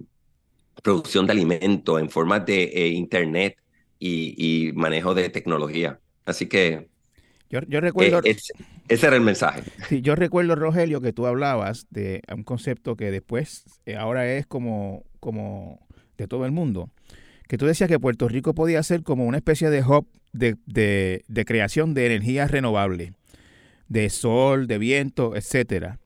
producción 0.85 1.27
de 1.27 1.33
alimentos, 1.33 1.99
en 1.99 2.11
forma 2.11 2.39
de 2.41 2.65
eh, 2.65 2.89
internet 2.89 3.57
y, 3.99 4.35
y, 4.37 4.73
manejo 4.75 5.15
de 5.15 5.31
tecnología. 5.31 5.99
Así 6.27 6.47
que 6.47 6.89
yo, 7.49 7.61
yo 7.67 7.81
recuerdo... 7.81 8.19
Eh, 8.19 8.33
ese, 8.33 8.53
ese, 8.89 9.07
era 9.07 9.17
el 9.17 9.23
mensaje. 9.23 9.63
Sí, 9.89 10.03
yo 10.03 10.15
recuerdo, 10.15 10.55
Rogelio, 10.57 11.01
que 11.01 11.15
tú 11.15 11.27
hablabas 11.27 11.87
de 11.91 12.21
un 12.35 12.45
concepto 12.45 12.97
que 12.97 13.11
después, 13.11 13.65
eh, 13.87 13.97
ahora 13.97 14.31
es 14.31 14.47
como, 14.47 15.05
como 15.21 15.81
de 16.19 16.29
todo 16.29 16.45
el 16.45 16.53
mundo, 16.53 16.91
que 17.49 17.57
tú 17.57 17.65
decías 17.65 17.89
que 17.89 17.99
Puerto 17.99 18.29
Rico 18.29 18.55
podía 18.55 18.83
ser 18.83 19.03
como 19.03 19.25
una 19.25 19.39
especie 19.39 19.71
de 19.71 19.83
hub 19.83 20.07
de, 20.33 20.57
de, 20.67 21.25
de 21.29 21.45
creación 21.47 21.95
de 21.95 22.07
energía 22.07 22.47
renovable, 22.47 23.15
de 23.89 24.11
sol, 24.11 24.67
de 24.67 24.77
viento, 24.77 25.35
etcétera. 25.35 25.99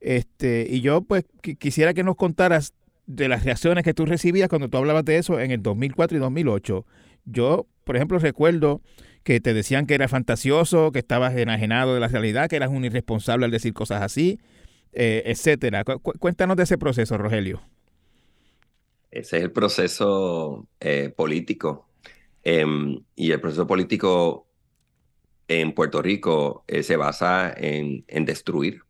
Este, 0.00 0.66
y 0.68 0.80
yo 0.80 1.02
pues 1.02 1.24
quisiera 1.58 1.94
que 1.94 2.02
nos 2.02 2.16
contaras 2.16 2.74
de 3.06 3.28
las 3.28 3.44
reacciones 3.44 3.84
que 3.84 3.94
tú 3.94 4.04
recibías 4.04 4.48
cuando 4.48 4.68
tú 4.68 4.76
hablabas 4.76 5.04
de 5.04 5.18
eso 5.18 5.40
en 5.40 5.50
el 5.50 5.62
2004 5.62 6.16
y 6.16 6.20
2008. 6.20 6.84
Yo, 7.24 7.66
por 7.84 7.96
ejemplo, 7.96 8.18
recuerdo 8.18 8.82
que 9.22 9.40
te 9.40 9.54
decían 9.54 9.86
que 9.86 9.94
era 9.94 10.08
fantasioso, 10.08 10.92
que 10.92 11.00
estabas 11.00 11.36
enajenado 11.36 11.94
de 11.94 12.00
la 12.00 12.08
realidad, 12.08 12.48
que 12.48 12.56
eras 12.56 12.70
un 12.70 12.84
irresponsable 12.84 13.44
al 13.44 13.50
decir 13.50 13.72
cosas 13.72 14.02
así, 14.02 14.38
eh, 14.92 15.24
etcétera. 15.26 15.84
cuéntanos 15.84 16.56
de 16.56 16.62
ese 16.62 16.78
proceso, 16.78 17.18
Rogelio. 17.18 17.60
Ese 19.10 19.38
es 19.38 19.42
el 19.42 19.52
proceso 19.52 20.68
eh, 20.80 21.12
político. 21.16 21.88
Em, 22.44 23.00
y 23.16 23.32
el 23.32 23.40
proceso 23.40 23.66
político 23.66 24.46
en 25.48 25.72
Puerto 25.72 26.02
Rico 26.02 26.64
eh, 26.68 26.82
se 26.82 26.96
basa 26.96 27.52
en, 27.56 28.04
en 28.08 28.24
destruir. 28.24 28.85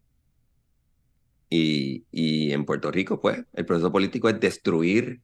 Y, 1.49 2.05
y, 2.11 2.53
en 2.53 2.64
Puerto 2.64 2.90
Rico, 2.90 3.20
pues, 3.20 3.44
el 3.55 3.66
proceso 3.66 3.92
político 3.92 4.28
es 4.28 4.40
destruir 4.40 5.20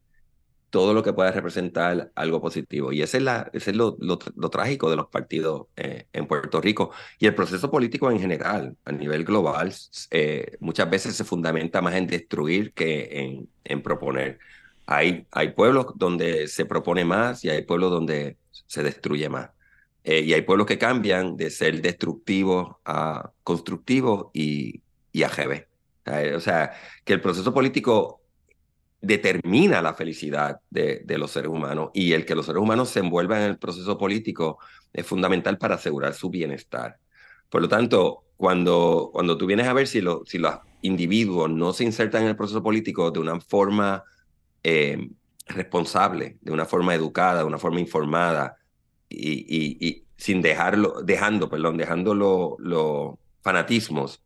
todo 0.73 0.95
lo 0.95 1.03
que 1.03 1.13
pueda 1.13 1.31
representar 1.31 2.11
algo 2.15 2.41
positivo. 2.41 2.93
Y 2.93 3.03
ese 3.03 3.19
es, 3.19 3.23
la, 3.23 3.51
ese 3.53 3.73
es 3.73 3.77
lo, 3.77 3.97
lo, 4.01 4.17
trágico 4.49 4.89
de 4.89 4.97
los 4.97 5.09
partidos 5.09 5.67
eh, 5.77 6.07
en 6.15 6.27
Puerto 6.27 6.63
Rico. 6.63 6.93
Y 7.19 7.27
el 7.27 7.35
proceso 7.35 7.71
político 7.71 8.11
en 8.11 8.19
general, 8.19 8.75
a 8.87 8.93
nivel 8.93 9.25
global, 9.25 9.75
eh, 10.11 10.57
muchas 10.61 10.89
veces 10.89 11.15
se 11.15 11.25
fundamenta 11.25 11.83
más 11.83 11.95
en 11.95 12.07
destruir 12.07 12.73
que 12.73 13.09
en, 13.13 13.49
en 13.65 13.83
proponer. 13.83 14.39
Hay, 14.87 15.27
hay 15.31 15.53
pueblos 15.53 15.89
donde 15.97 16.49
se 16.49 16.65
propone 16.65 17.05
más 17.05 17.45
y 17.45 17.51
hay 17.51 17.63
pueblos 17.65 17.91
donde 17.91 18.39
se 18.67 18.83
destruye 18.83 19.29
más. 19.29 19.51
Eh, 20.05 20.21
y 20.21 20.33
hay 20.33 20.41
pueblos 20.43 20.67
que 20.67 20.79
cambian 20.79 21.37
de 21.37 21.51
ser 21.51 21.83
destructivos 21.83 22.77
a 22.87 23.31
constructivos 23.45 24.29
y, 24.33 24.81
y 25.13 25.23
a. 25.23 25.31
O 26.07 26.41
sea, 26.41 26.73
que 27.05 27.13
el 27.13 27.21
proceso 27.21 27.55
político 27.55 28.23
determina 29.03 29.83
la 29.83 29.95
felicidad 29.95 30.61
de, 30.71 31.05
los 31.19 31.33
seres 31.33 31.51
humanos 31.51 31.91
y 31.93 32.13
el 32.13 32.25
que 32.25 32.37
los 32.37 32.47
seres 32.47 32.63
humanos 32.63 32.89
se 32.89 33.01
envuelvan 33.01 33.43
en 33.43 33.51
el 33.51 33.59
proceso 33.59 33.99
político 33.99 34.59
es 34.93 35.05
fundamental 35.05 35.59
para 35.59 35.75
asegurar 35.75 36.15
su 36.15 36.31
bienestar. 36.31 36.99
Por 37.51 37.63
lo 37.63 37.69
tanto, 37.69 38.25
cuando, 38.37 39.11
cuando 39.13 39.37
tú 39.37 39.47
vienes 39.47 39.67
a 39.67 39.73
ver 39.73 39.89
si, 39.89 40.01
lo, 40.01 40.25
si 40.25 40.39
los 40.39 40.55
individuos 40.83 41.51
no 41.51 41.73
se 41.73 41.85
insertan 41.85 42.23
en 42.23 42.29
el 42.29 42.37
proceso 42.37 42.63
político 42.63 43.11
de 43.11 43.19
una 43.19 43.41
forma 43.41 44.05
eh, 44.63 45.11
responsable, 45.47 46.39
de 46.41 46.53
una 46.53 46.65
forma 46.65 46.95
educada, 46.95 47.41
de 47.41 47.47
una 47.47 47.59
forma 47.59 47.81
informada 47.81 48.57
y, 49.09 49.87
y, 49.87 50.05
sin 50.17 50.41
dejarlo, 50.41 51.03
dejando, 51.03 51.49
perdón, 51.49 51.77
dejando 51.77 52.15
los 52.15 53.15
fanatismos, 53.43 54.23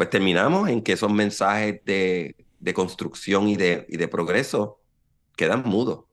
pues 0.00 0.10
terminamos 0.10 0.68
en 0.70 0.82
que 0.82 0.92
esos 0.92 1.12
mensajes 1.12 1.84
de 1.84 2.34
de 2.60 2.74
construcción 2.74 3.48
y 3.48 3.56
de, 3.56 3.86
y 3.88 3.96
de 3.96 4.06
progreso 4.06 4.80
quedan 5.34 5.62
mudos. 5.64 6.04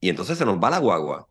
Y 0.00 0.08
entonces 0.08 0.38
se 0.38 0.44
nos 0.44 0.58
va 0.58 0.70
la 0.70 0.78
guagua. 0.78 1.28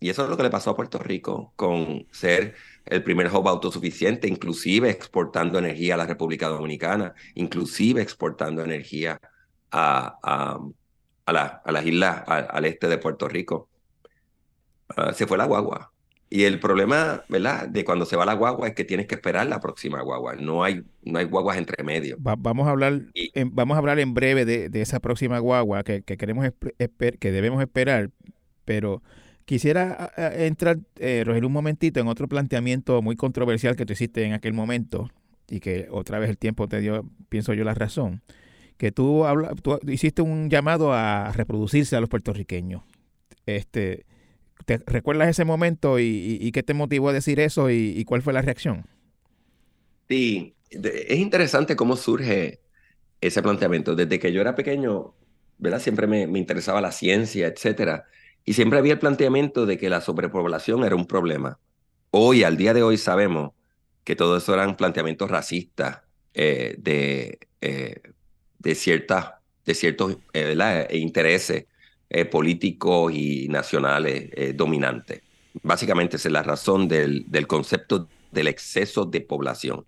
Y 0.00 0.10
eso 0.10 0.24
es 0.24 0.30
lo 0.30 0.36
que 0.36 0.42
le 0.44 0.50
pasó 0.50 0.70
a 0.70 0.76
Puerto 0.76 0.98
Rico 0.98 1.52
con 1.56 2.06
ser 2.10 2.54
el 2.86 3.02
primer 3.02 3.28
hub 3.28 3.48
autosuficiente, 3.48 4.28
inclusive 4.28 4.90
exportando 4.90 5.58
energía 5.58 5.94
a 5.94 5.98
la 5.98 6.06
República 6.06 6.48
Dominicana, 6.48 7.14
inclusive 7.34 8.00
exportando 8.00 8.62
energía 8.62 9.20
a, 9.70 10.18
a, 10.22 10.60
a, 11.26 11.32
la, 11.32 11.62
a 11.64 11.72
las 11.72 11.84
islas 11.84 12.22
al 12.26 12.64
este 12.64 12.88
de 12.88 12.98
Puerto 12.98 13.28
Rico. 13.28 13.68
Ah, 14.96 15.12
se 15.12 15.26
fue 15.26 15.36
la 15.36 15.46
guagua. 15.46 15.92
Y 16.30 16.44
el 16.44 16.60
problema, 16.60 17.24
¿verdad? 17.28 17.68
De 17.68 17.84
cuando 17.84 18.04
se 18.04 18.16
va 18.16 18.26
la 18.26 18.34
guagua 18.34 18.68
es 18.68 18.74
que 18.74 18.84
tienes 18.84 19.06
que 19.06 19.14
esperar 19.14 19.46
la 19.46 19.60
próxima 19.60 20.02
guagua. 20.02 20.36
No 20.36 20.62
hay, 20.62 20.82
no 21.02 21.18
hay 21.18 21.24
guaguas 21.24 21.56
entre 21.56 21.82
medio. 21.82 22.16
vamos, 22.18 22.68
a 22.68 22.70
hablar, 22.70 23.00
en, 23.14 23.54
vamos 23.54 23.76
a 23.76 23.78
hablar 23.78 23.98
en 23.98 24.12
breve 24.12 24.44
de, 24.44 24.68
de 24.68 24.82
esa 24.82 25.00
próxima 25.00 25.38
guagua 25.38 25.84
que, 25.84 26.02
que 26.02 26.18
queremos 26.18 26.46
que 27.18 27.32
debemos 27.32 27.62
esperar, 27.62 28.10
pero 28.66 29.02
quisiera 29.46 30.12
entrar, 30.36 30.78
eh, 30.96 31.22
Rogelio, 31.24 31.46
un 31.46 31.54
momentito 31.54 32.00
en 32.00 32.08
otro 32.08 32.28
planteamiento 32.28 33.00
muy 33.00 33.16
controversial 33.16 33.76
que 33.76 33.86
tú 33.86 33.94
hiciste 33.94 34.24
en 34.24 34.34
aquel 34.34 34.52
momento 34.52 35.10
y 35.48 35.60
que 35.60 35.88
otra 35.90 36.18
vez 36.18 36.28
el 36.28 36.36
tiempo 36.36 36.68
te 36.68 36.80
dio, 36.80 37.08
pienso 37.30 37.54
yo, 37.54 37.64
la 37.64 37.72
razón. 37.72 38.20
Que 38.76 38.92
tú, 38.92 39.24
habla, 39.24 39.54
tú 39.54 39.78
hiciste 39.88 40.20
un 40.20 40.50
llamado 40.50 40.92
a 40.92 41.32
reproducirse 41.32 41.96
a 41.96 42.00
los 42.00 42.10
puertorriqueños. 42.10 42.82
Este, 43.46 44.04
¿Te 44.68 44.82
recuerdas 44.84 45.30
ese 45.30 45.46
momento 45.46 45.98
y, 45.98 46.50
qué 46.52 46.62
te 46.62 46.74
motivó 46.74 47.08
a 47.08 47.14
decir 47.14 47.40
eso 47.40 47.70
y, 47.70 48.04
cuál 48.04 48.20
fue 48.20 48.34
la 48.34 48.42
reacción? 48.42 48.84
Sí, 50.10 50.54
es 50.68 51.18
interesante 51.18 51.74
cómo 51.74 51.96
surge 51.96 52.60
ese 53.22 53.40
planteamiento. 53.40 53.94
Desde 53.94 54.18
que 54.18 54.30
yo 54.30 54.42
era 54.42 54.54
pequeño, 54.54 55.14
¿verdad? 55.56 55.80
Siempre 55.80 56.06
me, 56.06 56.24
interesaba 56.38 56.82
la 56.82 56.92
ciencia, 56.92 57.46
etcétera. 57.46 58.04
Y 58.44 58.52
siempre 58.52 58.78
había 58.78 58.92
el 58.92 58.98
planteamiento 58.98 59.64
de 59.64 59.78
que 59.78 59.88
la 59.88 60.02
sobrepoblación 60.02 60.84
era 60.84 60.96
un 60.96 61.06
problema. 61.06 61.58
Hoy, 62.10 62.44
al 62.44 62.58
día 62.58 62.74
de 62.74 62.82
hoy, 62.82 62.98
sabemos 62.98 63.52
que 64.04 64.16
todo 64.16 64.36
eso 64.36 64.52
eran 64.52 64.76
planteamientos 64.76 65.30
racistas 65.30 66.02
eh, 66.34 66.74
de, 66.76 67.38
eh, 67.62 68.02
de, 68.58 68.74
cierta, 68.74 69.40
de 69.64 69.74
ciertos 69.74 70.18
eh, 70.34 70.88
intereses 70.92 71.64
eh, 72.10 72.24
políticos 72.24 73.12
y 73.14 73.48
nacionales 73.48 74.30
eh, 74.32 74.52
dominantes. 74.54 75.22
Básicamente 75.62 76.16
es 76.16 76.24
la 76.26 76.42
razón 76.42 76.88
del, 76.88 77.24
del 77.28 77.46
concepto 77.46 78.08
del 78.30 78.48
exceso 78.48 79.04
de 79.04 79.20
población. 79.20 79.84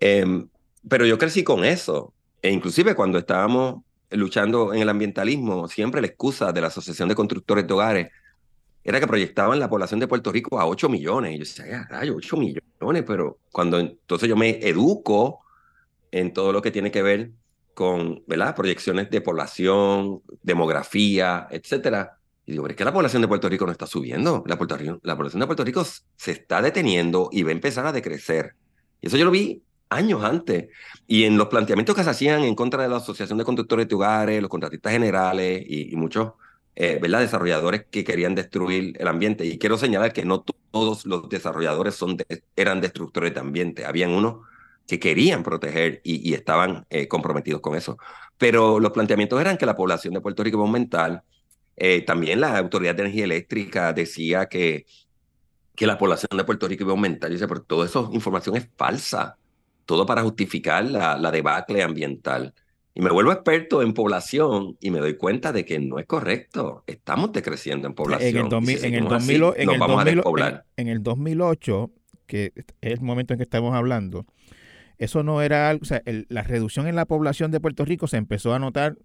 Em, 0.00 0.48
pero 0.88 1.06
yo 1.06 1.18
crecí 1.18 1.42
con 1.42 1.64
eso, 1.64 2.12
e 2.42 2.50
inclusive 2.50 2.94
cuando 2.94 3.18
estábamos 3.18 3.82
luchando 4.10 4.74
en 4.74 4.82
el 4.82 4.88
ambientalismo, 4.88 5.68
siempre 5.68 6.00
la 6.00 6.08
excusa 6.08 6.52
de 6.52 6.60
la 6.60 6.66
Asociación 6.68 7.08
de 7.08 7.14
Constructores 7.14 7.66
de 7.66 7.72
Hogares 7.72 8.08
era 8.84 9.00
que 9.00 9.06
proyectaban 9.06 9.58
la 9.58 9.70
población 9.70 9.98
de 9.98 10.06
Puerto 10.06 10.30
Rico 10.30 10.60
a 10.60 10.66
8 10.66 10.90
millones. 10.90 11.32
Y 11.32 11.38
yo 11.38 11.44
decía, 11.44 11.86
rayo, 11.88 12.16
8 12.16 12.36
millones, 12.36 13.04
pero 13.06 13.38
cuando 13.50 13.78
entonces 13.80 14.28
yo 14.28 14.36
me 14.36 14.58
educo 14.60 15.40
en 16.10 16.32
todo 16.34 16.52
lo 16.52 16.60
que 16.60 16.70
tiene 16.70 16.90
que 16.90 17.02
ver 17.02 17.30
con 17.74 18.22
¿verdad? 18.26 18.54
proyecciones 18.54 19.10
de 19.10 19.20
población, 19.20 20.22
demografía, 20.42 21.46
etcétera. 21.50 22.18
Y 22.46 22.52
digo, 22.52 22.66
es 22.68 22.76
que 22.76 22.84
la 22.84 22.92
población 22.92 23.22
de 23.22 23.28
Puerto 23.28 23.48
Rico 23.48 23.66
no 23.66 23.72
está 23.72 23.86
subiendo. 23.86 24.44
La, 24.46 24.58
la 25.02 25.16
población 25.16 25.40
de 25.40 25.46
Puerto 25.46 25.64
Rico 25.64 25.84
se 26.16 26.30
está 26.32 26.62
deteniendo 26.62 27.28
y 27.32 27.42
va 27.42 27.50
a 27.50 27.52
empezar 27.52 27.86
a 27.86 27.92
decrecer. 27.92 28.54
Y 29.00 29.08
eso 29.08 29.16
yo 29.16 29.24
lo 29.24 29.30
vi 29.30 29.62
años 29.88 30.22
antes. 30.24 30.68
Y 31.06 31.24
en 31.24 31.36
los 31.36 31.48
planteamientos 31.48 31.94
que 31.94 32.04
se 32.04 32.10
hacían 32.10 32.42
en 32.44 32.54
contra 32.54 32.82
de 32.82 32.88
la 32.88 32.96
Asociación 32.96 33.38
de 33.38 33.44
Conductores 33.44 33.88
de 33.88 33.94
Hogares, 33.94 34.40
los 34.42 34.50
contratistas 34.50 34.92
generales 34.92 35.64
y, 35.66 35.94
muchos 35.96 36.32
eh, 36.76 36.98
desarrolladores 37.00 37.86
que 37.90 38.04
querían 38.04 38.34
destruir 38.34 38.94
el 38.98 39.08
ambiente. 39.08 39.44
Y 39.46 39.58
quiero 39.58 39.78
señalar 39.78 40.12
que 40.12 40.24
no 40.24 40.42
todos 40.42 41.06
los 41.06 41.28
desarrolladores 41.28 41.94
son 41.94 42.16
eran 42.56 42.80
destructores 42.80 43.32
de 43.34 43.40
ambiente. 43.40 43.84
Habían 43.86 44.10
unos 44.10 44.46
que 44.86 44.98
querían 44.98 45.42
proteger 45.42 46.00
y, 46.04 46.34
estaban 46.34 46.86
eh, 46.90 47.08
comprometidos 47.08 47.60
con 47.60 47.74
eso. 47.74 47.98
Pero 48.38 48.80
los 48.80 48.92
planteamientos 48.92 49.40
eran 49.40 49.56
que 49.56 49.66
la 49.66 49.76
población 49.76 50.14
de 50.14 50.20
Puerto 50.20 50.42
Rico 50.42 50.58
iba 50.58 50.64
a 50.64 50.66
aumentar. 50.66 51.24
Eh, 51.76 52.02
también 52.02 52.40
la 52.40 52.58
Autoridad 52.58 52.94
de 52.94 53.02
Energía 53.02 53.24
Eléctrica 53.24 53.92
decía 53.92 54.46
que, 54.46 54.86
que 55.74 55.86
la 55.86 55.98
población 55.98 56.36
de 56.36 56.44
Puerto 56.44 56.68
Rico 56.68 56.84
iba 56.84 56.92
a 56.92 56.96
aumentar. 56.96 57.30
Y 57.30 57.34
dice, 57.34 57.48
pero 57.48 57.62
toda 57.62 57.86
esa 57.86 58.00
información 58.12 58.56
es 58.56 58.68
falsa. 58.76 59.36
Todo 59.86 60.06
para 60.06 60.22
justificar 60.22 60.84
la, 60.84 61.16
la 61.16 61.30
debacle 61.30 61.82
ambiental. 61.82 62.54
Y 62.94 63.00
me 63.00 63.10
vuelvo 63.10 63.32
experto 63.32 63.82
en 63.82 63.92
población 63.92 64.76
y 64.80 64.90
me 64.90 65.00
doy 65.00 65.16
cuenta 65.16 65.52
de 65.52 65.64
que 65.64 65.80
no 65.80 65.98
es 65.98 66.06
correcto. 66.06 66.84
Estamos 66.86 67.32
decreciendo 67.32 67.88
en 67.88 67.94
población. 67.94 68.36
En 68.36 68.44
el, 68.44 68.48
2000, 68.48 68.84
en 68.84 68.94
el, 68.94 69.08
2000, 69.08 69.42
en 69.56 69.70
el 69.70 69.78
2000, 70.22 70.60
en 70.76 70.88
el 70.88 71.02
2008, 71.02 71.90
que 72.26 72.52
es 72.54 72.64
el 72.80 73.00
momento 73.00 73.34
en 73.34 73.38
que 73.38 73.42
estamos 73.42 73.74
hablando, 73.74 74.26
eso 74.98 75.22
no 75.22 75.42
era 75.42 75.70
algo, 75.70 75.82
o 75.82 75.86
sea, 75.86 76.02
la 76.28 76.42
reducción 76.42 76.86
en 76.86 76.96
la 76.96 77.06
población 77.06 77.50
de 77.50 77.60
Puerto 77.60 77.84
Rico 77.84 78.06
se 78.06 78.16
empezó 78.16 78.54
a 78.54 78.58
notar 78.58 78.96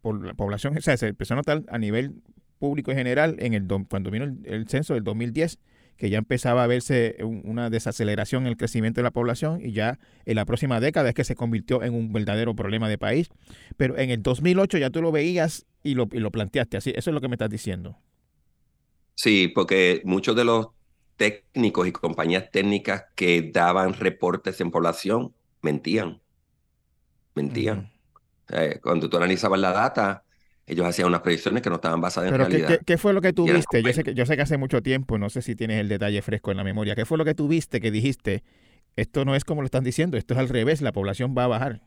por 0.00 0.24
la 0.24 0.34
población, 0.34 0.76
o 0.76 0.80
sea, 0.80 0.96
se 0.96 1.08
empezó 1.08 1.34
a 1.34 1.38
notar 1.38 1.62
a 1.68 1.78
nivel 1.78 2.22
público 2.58 2.90
en 2.90 2.98
general 2.98 3.36
en 3.38 3.54
el 3.54 3.66
cuando 3.88 4.10
vino 4.10 4.24
el, 4.24 4.68
censo 4.68 4.94
del 4.94 5.02
2010 5.04 5.58
que 5.96 6.10
ya 6.10 6.18
empezaba 6.18 6.64
a 6.64 6.66
verse 6.66 7.16
una 7.22 7.70
desaceleración 7.70 8.44
en 8.44 8.48
el 8.48 8.56
crecimiento 8.56 9.00
de 9.00 9.04
la 9.04 9.10
población 9.10 9.60
y 9.62 9.72
ya 9.72 9.98
en 10.24 10.36
la 10.36 10.44
próxima 10.44 10.80
década 10.80 11.10
es 11.10 11.14
que 11.14 11.24
se 11.24 11.36
convirtió 11.36 11.82
en 11.82 11.94
un 11.94 12.12
verdadero 12.12 12.56
problema 12.56 12.88
de 12.88 12.98
país. 12.98 13.28
Pero 13.76 13.98
en 13.98 14.10
el 14.10 14.22
2008 14.22 14.78
ya 14.78 14.90
tú 14.90 15.02
lo 15.02 15.12
veías 15.12 15.66
y 15.84 15.94
lo, 15.94 16.08
y 16.10 16.18
lo 16.18 16.32
planteaste 16.32 16.76
así. 16.76 16.92
Eso 16.96 17.10
es 17.10 17.14
lo 17.14 17.20
que 17.20 17.28
me 17.28 17.34
estás 17.34 17.50
diciendo. 17.50 17.98
Sí, 19.14 19.48
porque 19.54 20.00
muchos 20.04 20.34
de 20.34 20.44
los 20.44 20.68
técnicos 21.16 21.86
y 21.86 21.92
compañías 21.92 22.50
técnicas 22.50 23.04
que 23.14 23.50
daban 23.52 23.94
reportes 23.94 24.60
en 24.60 24.70
población 24.70 25.34
mentían. 25.62 26.20
Mentían. 27.34 27.90
cuando 28.82 29.08
tú 29.08 29.16
analizabas 29.16 29.60
la 29.60 29.72
data, 29.72 30.24
ellos 30.66 30.86
hacían 30.86 31.08
unas 31.08 31.22
predicciones 31.22 31.62
que 31.62 31.70
no 31.70 31.76
estaban 31.76 32.00
basadas 32.00 32.30
en 32.30 32.38
realidad. 32.38 32.68
¿qué, 32.68 32.78
qué, 32.84 32.98
fue 32.98 33.12
lo 33.12 33.20
que 33.20 33.32
tú 33.32 33.44
viste? 33.44 33.82
Yo 33.82 33.92
sé 33.92 34.04
que, 34.04 34.14
yo 34.14 34.26
sé 34.26 34.36
que 34.36 34.42
hace 34.42 34.56
mucho 34.58 34.82
tiempo, 34.82 35.18
no 35.18 35.30
sé 35.30 35.42
si 35.42 35.56
tienes 35.56 35.80
el 35.80 35.88
detalle 35.88 36.20
fresco 36.22 36.50
en 36.50 36.58
la 36.58 36.64
memoria. 36.64 36.94
¿Qué 36.94 37.04
fue 37.04 37.18
lo 37.18 37.24
que 37.24 37.34
tú 37.34 37.48
viste 37.48 37.80
que 37.80 37.90
dijiste? 37.90 38.42
Esto 38.96 39.24
no 39.24 39.34
es 39.34 39.44
como 39.44 39.62
lo 39.62 39.66
están 39.66 39.84
diciendo, 39.84 40.16
esto 40.16 40.34
es 40.34 40.40
al 40.40 40.48
revés, 40.48 40.82
la 40.82 40.92
población 40.92 41.34
va 41.36 41.44
a 41.44 41.48
bajar. 41.48 41.80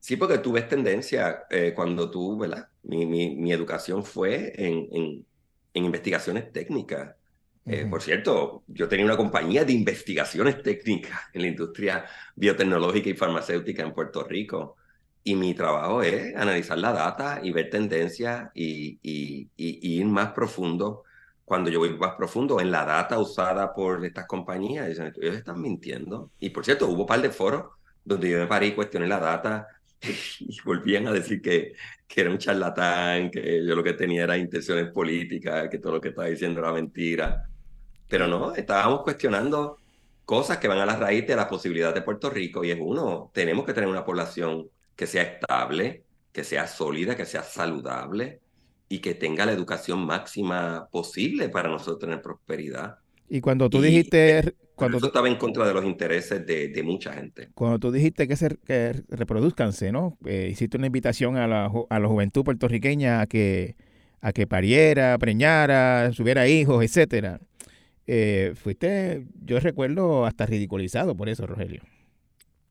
Sí, 0.00 0.16
porque 0.16 0.38
tú 0.38 0.52
ves 0.52 0.68
tendencia 0.68 1.44
eh, 1.50 1.72
cuando 1.74 2.10
tú, 2.10 2.36
¿verdad? 2.36 2.68
Mi, 2.82 3.06
mi, 3.06 3.36
mi 3.36 3.52
educación 3.52 4.04
fue 4.04 4.52
en, 4.56 4.88
en, 4.92 5.26
en 5.72 5.84
investigaciones 5.84 6.52
técnicas. 6.52 7.14
Eh, 7.66 7.86
por 7.86 8.02
cierto, 8.02 8.62
yo 8.66 8.88
tenía 8.88 9.06
una 9.06 9.16
compañía 9.16 9.64
de 9.64 9.72
investigaciones 9.72 10.62
técnicas 10.62 11.18
en 11.32 11.42
la 11.42 11.48
industria 11.48 12.04
biotecnológica 12.36 13.08
y 13.08 13.14
farmacéutica 13.14 13.82
en 13.82 13.94
Puerto 13.94 14.22
Rico. 14.24 14.76
Y 15.22 15.34
mi 15.36 15.54
trabajo 15.54 16.02
es 16.02 16.36
analizar 16.36 16.76
la 16.78 16.92
data 16.92 17.40
y 17.42 17.52
ver 17.52 17.70
tendencias 17.70 18.50
y, 18.54 18.98
y, 19.02 19.48
y, 19.56 19.98
ir 20.00 20.06
más 20.06 20.32
profundo. 20.32 21.04
Cuando 21.44 21.70
yo 21.70 21.78
voy 21.78 21.96
más 21.96 22.14
profundo 22.16 22.60
en 22.60 22.70
la 22.70 22.84
data 22.84 23.18
usada 23.18 23.72
por 23.72 24.04
estas 24.04 24.26
compañías, 24.26 24.88
dicen, 24.88 25.12
ellos 25.20 25.36
están 25.36 25.60
mintiendo. 25.60 26.30
Y 26.38 26.50
por 26.50 26.64
cierto, 26.64 26.88
hubo 26.88 27.02
un 27.02 27.06
par 27.06 27.22
de 27.22 27.30
foros 27.30 27.64
donde 28.04 28.30
yo 28.30 28.38
me 28.38 28.46
paré 28.46 28.68
y 28.68 28.72
cuestioné 28.74 29.06
la 29.06 29.18
data 29.18 29.66
y 30.40 30.56
volvían 30.64 31.06
a 31.06 31.12
decir 31.12 31.40
que, 31.40 31.72
que 32.06 32.20
era 32.20 32.30
un 32.30 32.38
charlatán, 32.38 33.30
que 33.30 33.64
yo 33.66 33.74
lo 33.74 33.82
que 33.82 33.94
tenía 33.94 34.24
era 34.24 34.36
intenciones 34.36 34.90
políticas, 34.92 35.68
que 35.70 35.78
todo 35.78 35.94
lo 35.94 36.00
que 36.00 36.08
estaba 36.10 36.28
diciendo 36.28 36.60
era 36.60 36.72
mentira. 36.72 37.48
Pero 38.14 38.28
no, 38.28 38.54
estábamos 38.54 39.02
cuestionando 39.02 39.80
cosas 40.24 40.58
que 40.58 40.68
van 40.68 40.78
a 40.78 40.86
la 40.86 40.94
raíz 40.94 41.26
de 41.26 41.34
la 41.34 41.48
posibilidad 41.48 41.92
de 41.92 42.00
Puerto 42.00 42.30
Rico 42.30 42.62
y 42.62 42.70
es 42.70 42.78
uno, 42.80 43.32
tenemos 43.34 43.64
que 43.64 43.72
tener 43.72 43.90
una 43.90 44.04
población 44.04 44.68
que 44.94 45.08
sea 45.08 45.22
estable, 45.22 46.04
que 46.30 46.44
sea 46.44 46.68
sólida, 46.68 47.16
que 47.16 47.24
sea 47.24 47.42
saludable 47.42 48.38
y 48.88 49.00
que 49.00 49.14
tenga 49.14 49.44
la 49.44 49.50
educación 49.50 50.06
máxima 50.06 50.86
posible 50.92 51.48
para 51.48 51.68
nosotros 51.68 51.98
tener 51.98 52.22
prosperidad. 52.22 52.98
Y 53.28 53.40
cuando 53.40 53.68
tú 53.68 53.82
dijiste... 53.82 54.54
Cuando 54.76 54.98
eso 54.98 55.08
estaba 55.08 55.26
en 55.26 55.34
contra 55.34 55.66
de 55.66 55.74
los 55.74 55.84
intereses 55.84 56.46
de, 56.46 56.68
de 56.68 56.82
mucha 56.84 57.14
gente. 57.14 57.48
Cuando 57.52 57.80
tú 57.80 57.90
dijiste 57.90 58.28
que 58.28 58.36
se 58.36 58.56
que 58.64 59.02
reproduzcanse, 59.08 59.90
¿no? 59.90 60.16
Eh, 60.24 60.50
hiciste 60.52 60.76
una 60.76 60.86
invitación 60.86 61.36
a 61.36 61.48
la, 61.48 61.68
a 61.90 61.98
la 61.98 62.06
juventud 62.06 62.44
puertorriqueña 62.44 63.22
a 63.22 63.26
que, 63.26 63.74
a 64.20 64.32
que 64.32 64.46
pariera, 64.46 65.18
preñara, 65.18 66.12
tuviera 66.16 66.46
hijos, 66.46 66.84
etcétera. 66.84 67.40
Eh, 68.06 68.52
fuiste, 68.56 69.26
yo 69.44 69.60
recuerdo, 69.60 70.26
hasta 70.26 70.46
ridiculizado 70.46 71.16
por 71.16 71.28
eso, 71.28 71.46
Rogelio. 71.46 71.82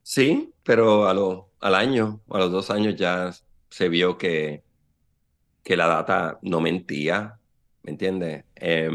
Sí, 0.02 0.54
pero 0.64 1.08
a 1.08 1.14
lo, 1.14 1.52
al 1.60 1.76
año, 1.76 2.22
a 2.30 2.40
los 2.40 2.52
dos 2.52 2.70
años 2.70 2.96
ya 2.96 3.32
se 3.70 3.90
vio 3.90 4.18
que, 4.18 4.64
que 5.64 5.78
la 5.78 5.88
data 5.88 6.40
no 6.42 6.62
mentía, 6.62 7.40
¿me 7.84 7.92
entiendes? 7.92 8.46
Eh, 8.56 8.90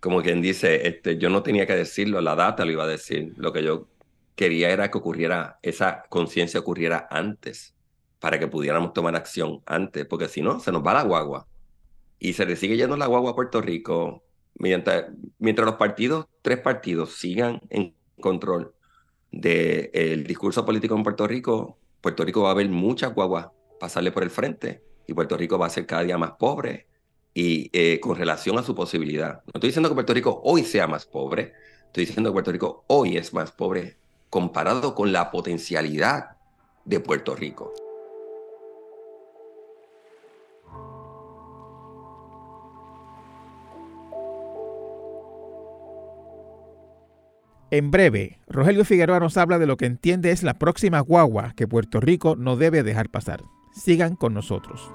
como 0.00 0.20
quien 0.22 0.42
dice, 0.42 0.88
este, 0.88 1.16
yo 1.18 1.30
no 1.30 1.44
tenía 1.44 1.66
que 1.66 1.76
decirlo, 1.76 2.20
la 2.20 2.34
data 2.34 2.64
lo 2.64 2.72
iba 2.72 2.84
a 2.84 2.88
decir. 2.88 3.34
Lo 3.36 3.52
que 3.52 3.62
yo 3.62 3.88
quería 4.34 4.70
era 4.70 4.90
que 4.90 4.98
ocurriera, 4.98 5.60
esa 5.62 6.02
conciencia 6.08 6.58
ocurriera 6.60 7.06
antes, 7.08 7.76
para 8.18 8.38
que 8.40 8.48
pudiéramos 8.48 8.94
tomar 8.94 9.14
acción 9.16 9.62
antes, 9.66 10.04
porque 10.06 10.28
si 10.28 10.42
no, 10.42 10.58
se 10.60 10.72
nos 10.72 10.84
va 10.84 10.94
la 10.94 11.04
guagua. 11.04 11.46
Y 12.18 12.32
se 12.34 12.46
le 12.46 12.56
sigue 12.56 12.76
yendo 12.76 12.96
la 12.96 13.06
guagua 13.06 13.32
a 13.32 13.34
Puerto 13.36 13.60
Rico. 13.62 14.24
Mientras, 14.54 15.06
los 15.40 15.74
partidos, 15.74 16.26
tres 16.42 16.58
partidos, 16.58 17.14
sigan 17.16 17.60
en 17.70 17.94
control 18.20 18.74
del 19.30 20.24
discurso 20.24 20.64
político 20.64 20.94
en 20.94 21.02
Puerto 21.02 21.26
Rico, 21.26 21.78
Puerto 22.00 22.24
Rico 22.24 22.42
va 22.42 22.50
a 22.50 22.54
ver 22.54 22.68
muchas 22.68 23.14
guaguas 23.14 23.48
pasarle 23.80 24.12
por 24.12 24.22
el 24.22 24.30
frente 24.30 24.82
y 25.06 25.14
Puerto 25.14 25.36
Rico 25.36 25.58
va 25.58 25.66
a 25.66 25.70
ser 25.70 25.86
cada 25.86 26.02
día 26.02 26.18
más 26.18 26.32
pobre 26.32 26.86
y 27.34 27.70
eh, 27.72 27.98
con 28.00 28.16
relación 28.16 28.58
a 28.58 28.62
su 28.62 28.74
posibilidad. 28.74 29.42
No 29.46 29.52
estoy 29.54 29.68
diciendo 29.68 29.88
que 29.88 29.94
Puerto 29.94 30.14
Rico 30.14 30.40
hoy 30.44 30.64
sea 30.64 30.86
más 30.86 31.06
pobre, 31.06 31.54
estoy 31.86 32.06
diciendo 32.06 32.30
que 32.30 32.34
Puerto 32.34 32.52
Rico 32.52 32.84
hoy 32.88 33.16
es 33.16 33.32
más 33.32 33.52
pobre 33.52 33.96
comparado 34.28 34.94
con 34.94 35.12
la 35.12 35.30
potencialidad 35.30 36.36
de 36.84 37.00
Puerto 37.00 37.34
Rico. 37.34 37.72
En 47.72 47.90
breve, 47.90 48.38
Rogelio 48.48 48.84
Figueroa 48.84 49.18
nos 49.18 49.38
habla 49.38 49.58
de 49.58 49.64
lo 49.64 49.78
que 49.78 49.86
entiende 49.86 50.30
es 50.30 50.42
la 50.42 50.58
próxima 50.58 51.00
guagua 51.00 51.54
que 51.56 51.66
Puerto 51.66 52.00
Rico 52.00 52.36
no 52.36 52.56
debe 52.56 52.82
dejar 52.82 53.08
pasar. 53.08 53.44
Sigan 53.74 54.14
con 54.14 54.34
nosotros. 54.34 54.90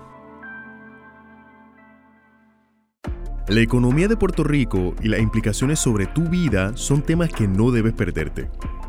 La 3.48 3.62
economía 3.62 4.08
de 4.08 4.16
Puerto 4.16 4.44
Rico 4.44 4.94
y 5.02 5.08
las 5.08 5.22
implicaciones 5.22 5.80
sobre 5.80 6.06
tu 6.06 6.30
vida 6.30 6.78
son 6.78 7.02
temas 7.02 7.30
que 7.30 7.48
no 7.48 7.72
debes 7.72 7.94
perderte. 7.94 8.48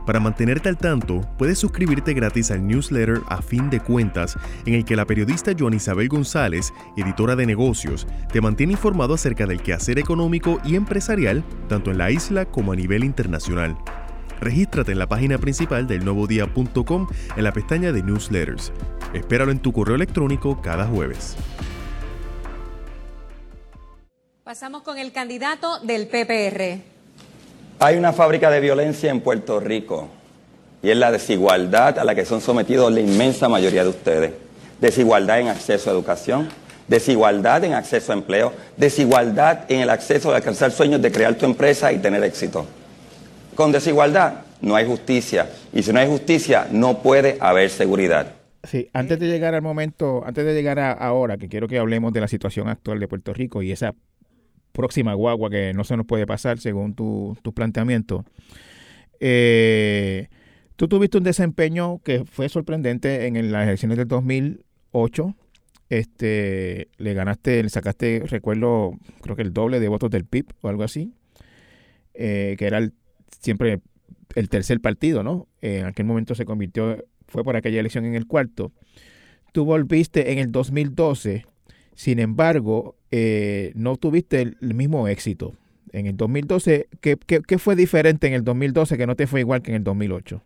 Para 0.09 0.21
mantenerte 0.21 0.71
al 0.71 0.79
tanto, 0.79 1.21
puedes 1.37 1.59
suscribirte 1.59 2.15
gratis 2.15 2.51
al 2.51 2.67
newsletter 2.67 3.21
A 3.29 3.43
Fin 3.43 3.69
de 3.69 3.79
Cuentas, 3.79 4.39
en 4.65 4.73
el 4.73 4.87
que 4.87 4.97
la 4.97 5.05
periodista 5.05 5.53
Joan 5.57 5.75
Isabel 5.75 6.09
González, 6.09 6.73
editora 6.97 7.37
de 7.37 7.45
negocios, 7.45 8.07
te 8.33 8.41
mantiene 8.41 8.73
informado 8.73 9.13
acerca 9.13 9.45
del 9.45 9.61
quehacer 9.61 9.99
económico 9.99 10.63
y 10.65 10.77
empresarial, 10.77 11.45
tanto 11.69 11.91
en 11.91 11.99
la 11.99 12.11
isla 12.11 12.47
como 12.47 12.73
a 12.73 12.77
nivel 12.77 13.05
internacional. 13.05 13.77
Regístrate 14.41 14.93
en 14.93 14.99
la 14.99 15.09
página 15.09 15.37
principal 15.37 15.87
del 15.87 16.03
nuevodía.com 16.07 17.07
en 17.37 17.45
la 17.45 17.53
pestaña 17.53 17.93
de 17.93 18.03
newsletters. 18.03 18.73
Espéralo 19.13 19.53
en 19.53 19.59
tu 19.59 19.75
correo 19.75 19.97
electrónico 19.97 20.63
cada 20.63 20.87
jueves. 20.87 21.37
Pasamos 24.43 24.81
con 24.81 24.97
el 24.97 25.13
candidato 25.13 25.81
del 25.81 26.09
PPR. 26.09 26.98
Hay 27.81 27.97
una 27.97 28.13
fábrica 28.13 28.51
de 28.51 28.59
violencia 28.59 29.09
en 29.09 29.21
Puerto 29.21 29.61
Rico 29.61 30.09
y 30.83 30.91
es 30.91 30.97
la 30.97 31.13
desigualdad 31.13 32.01
a 32.01 32.05
la 32.05 32.17
que 32.17 32.25
son 32.25 32.41
sometidos 32.41 32.93
la 32.93 32.99
inmensa 32.99 33.49
mayoría 33.49 33.85
de 33.85 33.91
ustedes. 33.91 34.33
Desigualdad 34.81 35.39
en 35.39 35.47
acceso 35.47 35.89
a 35.89 35.93
educación, 35.93 36.49
desigualdad 36.89 37.63
en 37.63 37.75
acceso 37.75 38.11
a 38.11 38.17
empleo, 38.17 38.53
desigualdad 38.77 39.61
en 39.69 39.79
el 39.79 39.91
acceso 39.91 40.33
a 40.33 40.37
alcanzar 40.37 40.73
sueños 40.73 41.01
de 41.01 41.13
crear 41.13 41.37
tu 41.37 41.47
empresa 41.47 41.93
y 41.93 41.99
tener 41.99 42.25
éxito. 42.25 42.67
Con 43.55 43.71
desigualdad 43.71 44.43
no 44.61 44.75
hay 44.75 44.85
justicia 44.85 45.49
y 45.73 45.85
si 45.85 45.93
no 45.93 46.01
hay 46.01 46.09
justicia 46.09 46.67
no 46.73 46.99
puede 47.01 47.37
haber 47.39 47.71
seguridad. 47.71 48.35
Sí, 48.65 48.89
antes 48.93 49.21
de 49.21 49.29
llegar 49.29 49.55
al 49.55 49.63
momento, 49.63 50.25
antes 50.27 50.45
de 50.45 50.53
llegar 50.53 50.81
a 50.81 50.91
ahora, 50.91 51.39
que 51.39 51.49
quiero 51.49 51.69
que 51.69 51.79
hablemos 51.79 52.13
de 52.13 52.23
la 52.23 52.29
situación 52.29 52.69
actual 52.69 52.99
de 52.99 53.07
Puerto 53.07 53.33
Rico 53.33 53.63
y 53.63 53.71
esa 53.71 53.95
próxima 54.79 55.13
guagua 55.13 55.51
que 55.51 55.75
no 55.75 55.83
se 55.83 55.97
nos 55.97 56.07
puede 56.07 56.25
pasar 56.25 56.61
según 56.61 56.95
tu, 56.95 57.37
tu 57.43 57.53
planteamiento. 57.53 58.25
Eh, 59.19 60.29
tú 60.77 60.87
tuviste 60.87 61.19
un 61.19 61.25
desempeño 61.25 61.99
que 62.05 62.25
fue 62.25 62.49
sorprendente 62.49 63.27
en 63.27 63.51
las 63.51 63.67
elecciones 63.67 63.99
del 63.99 64.07
2008. 64.07 65.35
Este, 65.91 66.87
le 66.97 67.13
ganaste, 67.13 67.61
le 67.61 67.71
sacaste, 67.71 68.23
recuerdo, 68.27 68.93
creo 69.21 69.35
que 69.35 69.43
el 69.43 69.53
doble 69.53 69.81
de 69.81 69.89
votos 69.89 70.11
del 70.11 70.25
PIB 70.25 70.47
o 70.61 70.69
algo 70.69 70.85
así, 70.85 71.13
eh, 72.15 72.55
que 72.57 72.67
era 72.67 72.89
siempre 73.41 73.81
el 74.37 74.49
tercer 74.49 74.81
partido, 74.81 75.25
¿no? 75.25 75.49
en 75.61 75.87
aquel 75.87 76.07
momento 76.07 76.37
se 76.37 76.45
convirtió, 76.45 77.05
fue 77.27 77.43
por 77.43 77.57
aquella 77.57 77.81
elección 77.81 78.05
en 78.05 78.15
el 78.15 78.29
cuarto. 78.29 78.71
Tú 79.51 79.65
volviste 79.65 80.31
en 80.31 80.39
el 80.39 80.53
2012 80.53 81.47
sin 81.99 82.21
embargo, 82.21 82.95
eh, 83.11 83.73
no 83.75 83.97
tuviste 83.97 84.41
el, 84.41 84.57
mismo 84.61 85.09
éxito. 85.09 85.55
En 85.91 86.07
el 86.07 86.17
2012, 86.17 86.89
¿qué, 87.01 87.17
¿qué, 87.27 87.59
fue 87.59 87.75
diferente 87.75 88.29
en 88.29 88.35
el 88.35 88.45
2012 88.45 88.97
que 88.97 89.05
no 89.05 89.17
te 89.17 89.27
fue 89.27 89.41
igual 89.41 89.63
que 89.63 89.73
en 89.73 89.79
el 89.79 89.83
2008? 89.83 90.41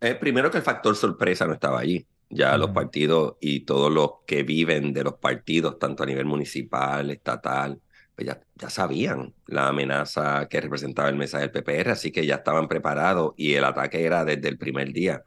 Eh, 0.00 0.16
primero 0.16 0.50
que 0.50 0.56
el 0.56 0.64
factor 0.64 0.96
sorpresa 0.96 1.46
no 1.46 1.52
estaba 1.52 1.78
allí. 1.78 2.04
Ya 2.28 2.58
los 2.58 2.70
partidos 2.70 3.36
y 3.40 3.60
todos 3.60 3.92
los 3.92 4.14
que 4.26 4.42
viven 4.42 4.92
de 4.92 5.04
los 5.04 5.14
partidos, 5.14 5.78
tanto 5.78 6.02
a 6.02 6.06
nivel 6.06 6.24
municipal, 6.24 7.08
estatal, 7.08 7.80
pues 8.16 8.26
ya, 8.26 8.40
ya 8.56 8.68
sabían 8.68 9.32
la 9.46 9.68
amenaza 9.68 10.48
que 10.48 10.60
representaba 10.60 11.08
el 11.08 11.14
mensaje 11.14 11.48
del 11.48 11.62
PPR, 11.62 11.90
así 11.90 12.10
que 12.10 12.26
ya 12.26 12.34
estaban 12.34 12.66
preparados 12.66 13.32
y 13.36 13.54
el 13.54 13.64
ataque 13.64 14.04
era 14.04 14.24
desde 14.24 14.48
el 14.48 14.58
primer 14.58 14.92
día, 14.92 15.22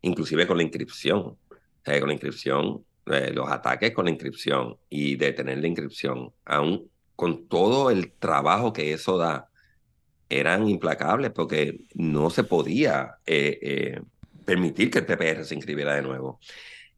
inclusive 0.00 0.46
con 0.46 0.58
la 0.58 0.62
inscripción. 0.62 1.36
con 1.84 2.06
la 2.06 2.12
inscripción 2.12 2.84
eh, 3.06 3.32
los 3.34 3.50
ataques 3.50 3.92
con 3.92 4.06
la 4.06 4.10
inscripción 4.10 4.76
y 4.88 5.16
detener 5.16 5.58
la 5.58 5.68
inscripción, 5.68 6.32
aún 6.44 6.90
con 7.16 7.46
todo 7.48 7.90
el 7.90 8.12
trabajo 8.12 8.72
que 8.72 8.92
eso 8.92 9.18
da, 9.18 9.48
eran 10.30 10.68
implacables 10.68 11.30
porque 11.30 11.80
no 11.94 12.30
se 12.30 12.44
podía 12.44 13.16
eh, 13.26 13.58
eh, 13.62 14.00
permitir 14.44 14.90
que 14.90 15.00
el 15.00 15.06
PPR 15.06 15.44
se 15.44 15.54
inscribiera 15.54 15.94
de 15.94 16.02
nuevo. 16.02 16.40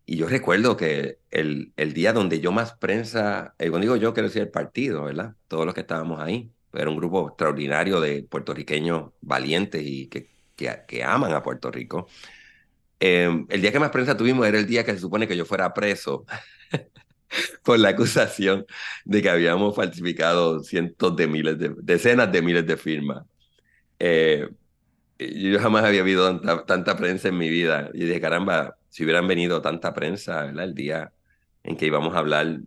Y 0.07 0.17
yo 0.17 0.29
recuerdo 0.29 0.77
que 0.77 1.19
el, 1.33 1.73
el 1.77 1.93
día 1.93 2.13
donde 2.13 2.41
yo 2.41 2.53
más 2.53 2.75
prensa, 2.75 3.55
cuando 3.59 3.81
digo 3.81 3.97
yo, 3.97 4.15
quiero 4.15 4.29
decir 4.29 4.43
el 4.43 4.51
partido, 4.51 5.05
¿verdad? 5.05 5.35
Todos 5.49 5.67
los 5.67 5.75
que 5.75 5.81
estábamos 5.81 6.21
ahí, 6.21 6.53
era 6.73 6.91
un 6.91 6.97
grupo 6.97 7.29
extraordinario 7.29 8.01
de 8.01 8.23
puertorriqueños 8.23 9.11
valientes 9.21 9.83
y 9.85 10.07
que, 10.07 10.31
que, 10.55 10.83
que 10.87 11.03
aman 11.03 11.33
a 11.33 11.43
Puerto 11.43 11.71
Rico. 11.71 12.07
Em, 12.99 13.47
el 13.51 13.61
día 13.61 13.73
que 13.73 13.79
más 13.79 13.91
prensa 13.91 14.17
tuvimos 14.17 14.47
era 14.47 14.59
el 14.59 14.67
día 14.67 14.85
que 14.85 14.93
se 14.93 15.01
supone 15.01 15.29
que 15.29 15.37
yo 15.37 15.45
fuera 15.45 15.75
preso 15.75 16.25
por 17.63 17.79
la 17.79 17.91
acusación 17.91 18.65
de 19.05 19.23
que 19.23 19.29
habíamos 19.29 19.77
falsificado 19.77 20.61
cientos 20.63 21.15
de 21.17 21.27
miles 21.27 21.59
de, 21.59 21.75
decenas 21.83 22.33
de 22.33 22.43
miles 22.43 22.67
de 22.67 22.77
firmas. 22.77 23.25
Eh, 23.99 24.49
yo 25.19 25.59
jamás 25.61 25.85
había 25.85 26.03
habido 26.03 26.41
tanta, 26.67 26.97
prensa 26.97 27.29
en 27.29 27.39
mi 27.39 27.49
vida. 27.49 27.91
Y 27.95 28.05
dije, 28.05 28.21
caramba, 28.21 28.77
si 28.91 29.05
hubieran 29.05 29.27
venido 29.27 29.63
tanta 29.63 29.95
prensa, 29.95 30.45
¿verdad? 30.45 30.65
El 30.65 30.75
día 30.75 31.13
en 31.65 31.77
que 31.77 31.87
íbamos 31.87 32.15
a 32.15 32.19
hablar 32.19 32.61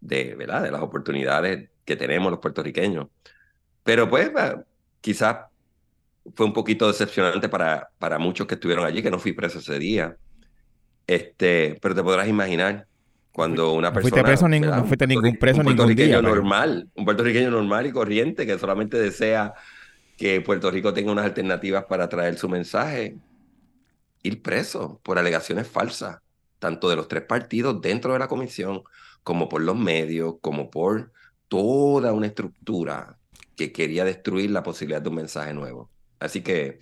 de, 0.00 0.34
¿verdad? 0.34 0.62
De 0.62 0.70
las 0.72 0.82
oportunidades 0.82 1.70
que 1.84 1.96
tenemos 1.96 2.30
los 2.30 2.40
puertorriqueños. 2.40 3.08
Pero 3.84 4.08
pues, 4.10 4.30
quizás 5.00 5.46
fue 6.34 6.46
un 6.46 6.52
poquito 6.52 6.86
decepcionante 6.86 7.48
para, 7.48 7.90
para 7.98 8.18
muchos 8.18 8.46
que 8.46 8.54
estuvieron 8.54 8.84
allí, 8.84 9.02
que 9.02 9.10
no 9.10 9.18
fui 9.18 9.32
preso 9.32 9.58
ese 9.58 9.78
día. 9.78 10.16
Este, 11.06 11.78
pero 11.82 11.94
te 11.94 12.02
podrás 12.02 12.28
imaginar 12.28 12.86
cuando 13.32 13.72
una 13.72 13.92
persona. 13.92 14.22
No 14.22 14.28
fuiste, 14.28 14.48
ningún, 14.48 14.70
no 14.70 14.84
fuiste 14.84 15.06
ningún 15.06 15.36
preso 15.36 15.60
un 15.60 15.66
ningún 15.66 15.94
día. 15.94 16.22
normal, 16.22 16.88
un 16.94 17.04
puertorriqueño 17.04 17.50
normal 17.50 17.86
y 17.86 17.92
corriente 17.92 18.46
que 18.46 18.58
solamente 18.58 18.98
desea 18.98 19.54
que 20.16 20.40
Puerto 20.40 20.70
Rico 20.70 20.94
tenga 20.94 21.12
unas 21.12 21.24
alternativas 21.24 21.84
para 21.84 22.08
traer 22.08 22.38
su 22.38 22.48
mensaje. 22.48 23.16
Ir 24.22 24.40
preso 24.40 25.00
por 25.02 25.18
alegaciones 25.18 25.68
falsas, 25.68 26.18
tanto 26.58 26.88
de 26.88 26.96
los 26.96 27.08
tres 27.08 27.24
partidos 27.24 27.82
dentro 27.82 28.14
de 28.14 28.18
la 28.18 28.28
comisión, 28.28 28.82
como 29.22 29.48
por 29.48 29.60
los 29.60 29.76
medios, 29.76 30.36
como 30.40 30.70
por 30.70 31.12
toda 31.48 32.12
una 32.12 32.28
estructura 32.28 33.18
que 33.56 33.72
quería 33.72 34.04
destruir 34.04 34.50
la 34.50 34.62
posibilidad 34.62 35.02
de 35.02 35.08
un 35.10 35.16
mensaje 35.16 35.52
nuevo. 35.52 35.90
Así 36.24 36.42
que 36.42 36.78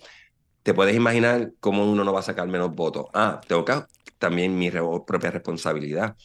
te 0.63 0.73
puedes 0.73 0.95
imaginar 0.95 1.53
cómo 1.59 1.89
uno 1.89 2.03
no 2.03 2.13
va 2.13 2.21
a 2.21 2.23
sacar 2.23 2.47
menos 2.47 2.73
votos. 2.73 3.07
Ah, 3.13 3.41
tengo 3.47 3.65
que 3.65 3.73
también 4.17 4.57
mi 4.57 4.71
propia 4.71 5.31
responsabilidad. 5.31 6.15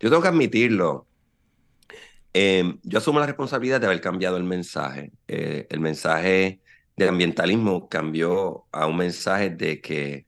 Yo 0.00 0.10
tengo 0.10 0.22
que 0.22 0.28
admitirlo. 0.28 1.06
Em, 2.32 2.78
yo 2.82 2.98
asumo 2.98 3.20
la 3.20 3.26
responsabilidad 3.26 3.80
de 3.80 3.86
haber 3.86 4.00
cambiado 4.00 4.36
el 4.36 4.44
mensaje. 4.44 5.12
Eh, 5.28 5.66
el 5.70 5.80
mensaje 5.80 6.60
de 6.96 7.08
ambientalismo 7.08 7.88
cambió 7.88 8.66
a 8.72 8.86
un 8.86 8.96
mensaje 8.96 9.50
de 9.50 9.80
que 9.80 10.26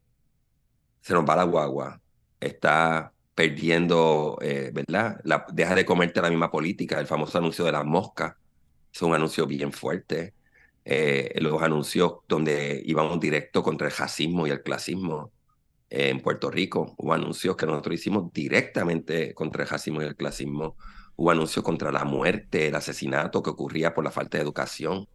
se 1.01 1.15
nos 1.15 1.25
va 1.25 1.37
la 1.37 1.45
guagua, 1.45 2.01
está 2.41 3.13
perdiendo, 3.35 4.39
eh, 4.43 4.71
¿verdad? 4.75 5.21
Deja 5.53 5.75
de 5.75 5.85
comerte 5.85 6.21
la 6.21 6.31
misma 6.31 6.51
política, 6.51 6.99
el 7.01 7.07
famoso 7.07 7.39
anuncio 7.39 7.65
de 7.65 7.73
las 7.73 7.85
moscas, 7.85 8.35
es 8.93 9.03
un 9.03 9.15
anuncio 9.15 9.47
bien 9.47 9.73
fuerte. 9.73 10.35
Eh, 10.91 11.39
los 11.43 11.61
anuncios 11.61 12.21
donde 12.27 12.81
íbamos 12.83 13.21
directo 13.21 13.63
contra 13.63 13.89
el 13.89 13.93
racismo 13.93 14.47
y 14.47 14.51
el 14.51 14.63
clasismo 14.63 15.33
en 15.91 16.21
Puerto 16.21 16.51
Rico. 16.51 16.95
Hubo 16.97 17.13
anuncios 17.13 17.57
que 17.57 17.67
nosotros 17.67 17.97
hicimos 17.97 18.33
directamente 18.33 19.35
contra 19.35 19.65
el 19.65 19.69
racismo 19.69 20.01
y 20.01 20.07
el 20.07 20.17
clasismo. 20.17 20.77
Hubo 21.15 21.31
anuncios 21.31 21.63
contra 21.63 21.93
la 21.93 22.07
muerte, 22.07 22.69
el 22.69 22.75
asesinato 22.75 23.43
que 23.43 23.51
ocurría 23.51 23.93
por 23.93 24.03
la 24.03 24.11
falta 24.11 24.39
de 24.39 24.45
educación. 24.45 25.07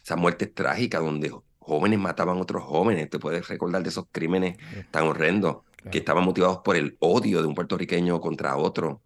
Esa 0.00 0.14
muerte 0.14 0.46
trágica 0.46 1.00
donde 1.00 1.34
jóvenes 1.58 1.98
mataban 1.98 2.38
a 2.38 2.42
otros 2.42 2.62
jóvenes. 2.62 3.10
Te 3.10 3.18
puedes 3.18 3.48
recordar 3.48 3.82
de 3.82 3.88
esos 3.88 4.04
crímenes 4.12 4.58
tan 4.92 5.08
horrendos 5.08 5.64
que 5.90 5.98
estaban 5.98 6.22
motivados 6.22 6.58
por 6.58 6.76
el 6.76 6.96
odio 7.00 7.42
de 7.42 7.48
un 7.48 7.56
puertorriqueño 7.56 8.20
contra 8.20 8.56
otro, 8.56 9.02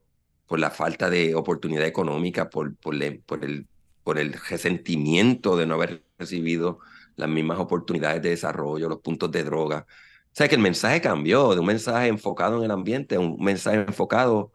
por 0.46 0.60
la 0.60 0.70
falta 0.70 1.08
de 1.08 1.34
oportunidad 1.34 1.86
económica, 1.86 2.50
por, 2.50 2.76
por, 2.76 2.94
por 3.24 3.42
el 3.42 3.66
por 4.04 4.18
el 4.18 4.34
resentimiento 4.34 5.56
de 5.56 5.66
no 5.66 5.74
haber 5.74 6.04
recibido 6.18 6.78
las 7.16 7.28
mismas 7.28 7.58
oportunidades 7.58 8.22
de 8.22 8.30
desarrollo, 8.30 8.88
los 8.88 9.00
puntos 9.00 9.30
de 9.32 9.44
droga. 9.44 9.86
O 9.88 10.36
sea 10.36 10.48
que 10.48 10.56
el 10.56 10.60
mensaje 10.60 11.00
cambió 11.00 11.54
de 11.54 11.60
un 11.60 11.66
mensaje 11.66 12.08
enfocado 12.08 12.58
en 12.58 12.64
el 12.64 12.70
ambiente 12.70 13.16
a 13.16 13.20
un 13.20 13.42
mensaje 13.42 13.78
enfocado 13.78 14.52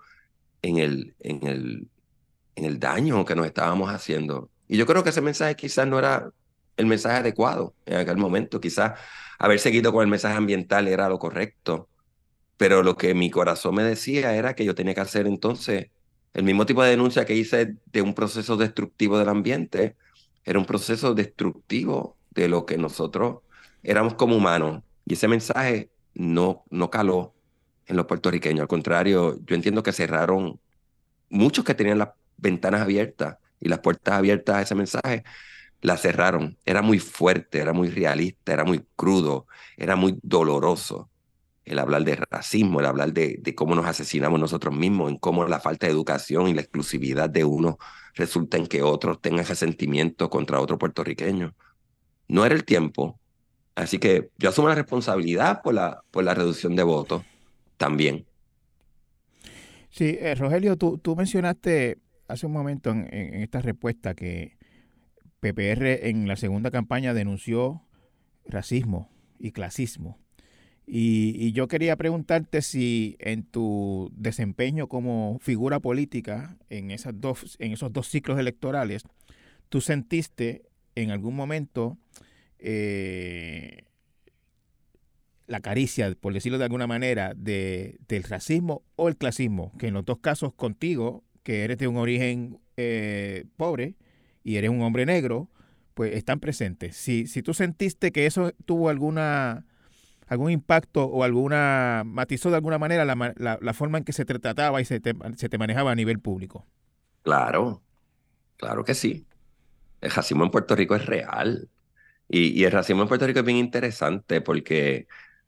en 0.62 0.78
el, 0.78 1.16
en 1.20 1.48
el, 1.48 1.88
en 2.56 2.66
el 2.66 2.80
daño 2.80 3.26
que 3.26 3.36
nos 3.36 3.46
estábamos 3.46 3.90
haciendo. 3.90 4.50
Y 4.68 4.78
yo 4.78 4.86
creo 4.86 5.04
que 5.04 5.10
ese 5.10 5.22
mensaje 5.22 5.56
quizás 5.56 5.88
no 5.88 5.98
era 5.98 6.32
el 6.78 6.86
mensaje 6.86 7.18
adecuado 7.18 7.74
en 7.86 7.98
aquel 7.98 8.18
momento. 8.18 8.62
Quizás 8.62 9.00
haber 9.40 9.60
seguido 9.60 9.92
con 9.92 10.04
el 10.04 10.10
mensaje 10.10 10.36
ambiental 10.38 10.88
era 10.88 11.10
lo 11.10 11.18
correcto. 11.18 11.90
Pero 12.58 12.84
lo 12.84 12.98
que 12.98 13.14
mi 13.14 13.32
corazón 13.32 13.76
me 13.76 13.84
decía 13.84 14.36
era 14.36 14.54
que 14.54 14.66
yo 14.66 14.76
tenía 14.76 14.94
que 14.94 15.02
hacer 15.02 15.28
entonces 15.28 15.88
el 16.34 16.44
mismo 16.44 16.66
tipo 16.66 16.84
de 16.84 16.92
denuncia 16.92 17.26
que 17.26 17.36
hice 17.36 17.76
de 17.92 18.02
un 18.02 18.14
proceso 18.14 18.58
destructivo 18.58 19.18
del 19.18 19.30
ambiente 19.30 19.96
era 20.46 20.60
un 20.60 20.66
proceso 20.66 21.14
destructivo 21.14 22.18
de 22.32 22.48
lo 22.48 22.66
que 22.66 22.78
nosotros 22.78 23.40
éramos 23.84 24.14
como 24.14 24.36
humanos. 24.36 24.84
Y 25.06 25.14
ese 25.14 25.28
mensaje 25.28 25.90
no, 26.14 26.64
no 26.70 26.90
caló 26.90 27.34
en 27.88 27.98
los 27.98 28.06
puertorriqueños. 28.06 28.62
Al 28.62 28.68
contrario, 28.68 29.40
yo 29.46 29.56
entiendo 29.56 29.84
que 29.84 29.92
cerraron 29.92 30.60
muchos 31.30 31.66
que 31.66 31.74
tenían 31.74 31.98
las 31.98 32.10
ventanas 32.38 32.82
abiertas 32.82 33.38
y 33.60 33.68
las 33.70 33.80
puertas 33.80 34.16
abiertas 34.16 34.56
a 34.56 34.62
ese 34.62 34.76
mensaje, 34.76 35.24
las 35.82 36.02
cerraron. 36.02 36.58
Era 36.66 36.82
muy 36.82 37.00
fuerte, 37.00 37.60
era 37.60 37.74
muy 37.74 37.90
realista, 37.90 38.54
era 38.54 38.64
muy 38.64 38.86
crudo, 38.96 39.48
era 39.78 39.96
muy 39.96 40.18
doloroso 40.22 41.09
el 41.70 41.80
hablar 41.80 42.04
de 42.04 42.16
racismo, 42.16 42.80
el 42.80 42.88
hablar 42.88 43.14
de, 43.14 43.54
cómo 43.56 43.76
nos 43.76 43.86
asesinamos 43.86 44.40
nosotros 44.40 44.76
mismos, 44.76 45.12
en 45.12 45.18
cómo 45.18 45.46
la 45.46 45.60
falta 45.60 45.86
de 45.86 45.94
educación 45.94 46.48
y 46.48 46.54
la 46.54 46.62
exclusividad 46.62 47.30
de 47.30 47.44
uno 47.44 47.78
resulta 48.16 48.58
en 48.58 48.66
que 48.66 48.82
otros 48.82 49.22
tengan 49.22 49.46
resentimiento 49.46 50.30
contra 50.30 50.60
otro 50.60 50.80
puertorriqueño. 50.80 51.54
No 52.28 52.46
era 52.46 52.56
el 52.56 52.66
tiempo. 52.66 53.20
Así 53.76 54.00
que 54.00 54.32
yo 54.38 54.50
asumo 54.50 54.68
la 54.68 54.76
responsabilidad 54.76 55.62
por 55.62 55.76
la, 55.76 56.04
por 56.12 56.24
la 56.24 56.34
reducción 56.34 56.76
de 56.76 56.84
votos 56.84 57.24
también. 57.78 58.26
Sí, 59.92 60.18
eh, 60.20 60.36
Rogelio, 60.36 60.76
tú, 60.76 60.98
tú 60.98 61.16
mencionaste 61.16 62.00
hace 62.28 62.46
un 62.46 62.52
momento 62.52 62.90
en, 62.90 63.08
en 63.12 63.42
esta 63.42 63.62
respuesta 63.62 64.16
que 64.16 64.58
PPR 65.40 66.08
en 66.08 66.28
la 66.28 66.36
segunda 66.36 66.72
campaña 66.72 67.14
denunció 67.14 67.84
racismo 68.46 69.10
y 69.38 69.52
clasismo. 69.52 70.18
Y, 70.92 71.52
yo 71.52 71.68
quería 71.68 71.96
preguntarte 71.98 72.64
si 72.64 73.16
en 73.20 73.44
tu 73.44 74.12
desempeño 74.16 74.88
como 74.88 75.38
figura 75.40 75.80
política 75.80 76.58
en, 76.70 76.90
esas 76.90 77.14
dos, 77.22 77.58
en 77.60 77.74
esos 77.74 77.94
dos 77.94 78.08
ciclos 78.08 78.40
electorales, 78.40 79.04
tú 79.70 79.82
sentiste 79.82 80.64
en 80.96 81.12
algún 81.12 81.36
momento 81.36 82.00
eh, 82.58 83.84
la 85.46 85.60
caricia, 85.60 86.12
por 86.20 86.34
decirlo 86.34 86.58
de 86.58 86.64
alguna 86.64 86.88
manera, 86.88 87.34
de, 87.36 88.00
del 88.08 88.24
racismo 88.24 88.82
o 88.96 89.10
el 89.10 89.16
clasismo, 89.16 89.72
que 89.78 89.90
en 89.90 89.94
los 89.94 90.06
dos 90.06 90.18
casos 90.18 90.56
contigo, 90.56 91.24
que 91.44 91.66
eres 91.66 91.78
de 91.78 91.88
un 91.88 91.98
origen 91.98 92.58
eh, 92.78 93.46
pobre 93.58 93.96
y 94.44 94.56
eres 94.56 94.72
un 94.72 94.82
hombre 94.82 95.06
negro, 95.06 95.52
pues 95.94 96.16
están 96.16 96.40
presentes. 96.40 96.96
Si, 96.96 97.28
si 97.28 97.44
tú 97.44 97.54
sentiste 97.54 98.12
que 98.12 98.26
eso 98.26 98.54
tuvo 98.66 98.90
alguna 98.90 99.68
algún 100.30 100.52
impacto 100.52 101.06
o 101.06 101.24
alguna, 101.24 102.04
matizó 102.06 102.52
de 102.52 102.58
alguna 102.58 102.78
manera 102.78 103.04
la, 103.04 103.34
la, 103.36 103.74
forma 103.74 103.98
en 103.98 104.04
que 104.04 104.14
se 104.14 104.26
te 104.26 104.38
trataba 104.38 104.80
y 104.80 104.86
se 104.86 105.00
te, 105.00 105.16
se 105.36 105.50
te 105.50 105.58
manejaba 105.58 105.92
a 105.92 105.96
nivel 105.96 106.20
público. 106.20 106.68
Claro, 107.24 107.82
claro 108.58 108.86
que 108.86 108.94
sí. 108.94 109.26
El 110.02 110.12
racismo 110.12 110.44
en 110.44 110.52
Puerto 110.52 110.76
Rico 110.76 110.96
es 110.96 111.06
real. 111.08 111.68
Y, 112.30 112.50
y 112.60 112.64
el 112.64 112.72
racismo 112.72 113.02
en 113.02 113.08
Puerto 113.08 113.26
Rico 113.26 113.40
es 113.40 113.46
bien 113.46 113.58
interesante 113.58 114.40
porque 114.42 115.08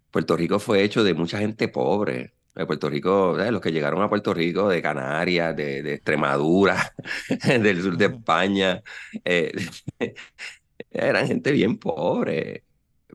Puerto 0.09 0.35
Rico 0.35 0.57
fue 0.57 0.83
hecho 0.83 1.03
de 1.03 1.13
mucha 1.13 1.37
gente 1.37 1.67
pobre. 1.67 2.33
De 2.55 2.65
Puerto 2.65 2.89
Rico, 2.89 3.37
los 3.37 3.61
que 3.61 3.71
llegaron 3.71 4.01
a 4.01 4.09
Puerto 4.09 4.33
Rico 4.33 4.67
de 4.67 4.81
Canarias, 4.81 5.55
de, 5.55 5.83
de 5.83 5.93
Extremadura, 5.93 6.91
del 7.45 7.81
sur 7.81 7.95
de 7.95 8.05
España, 8.05 8.81
eh, 9.23 9.53
eran 10.91 11.27
gente 11.27 11.51
bien 11.51 11.77
pobre. 11.77 12.65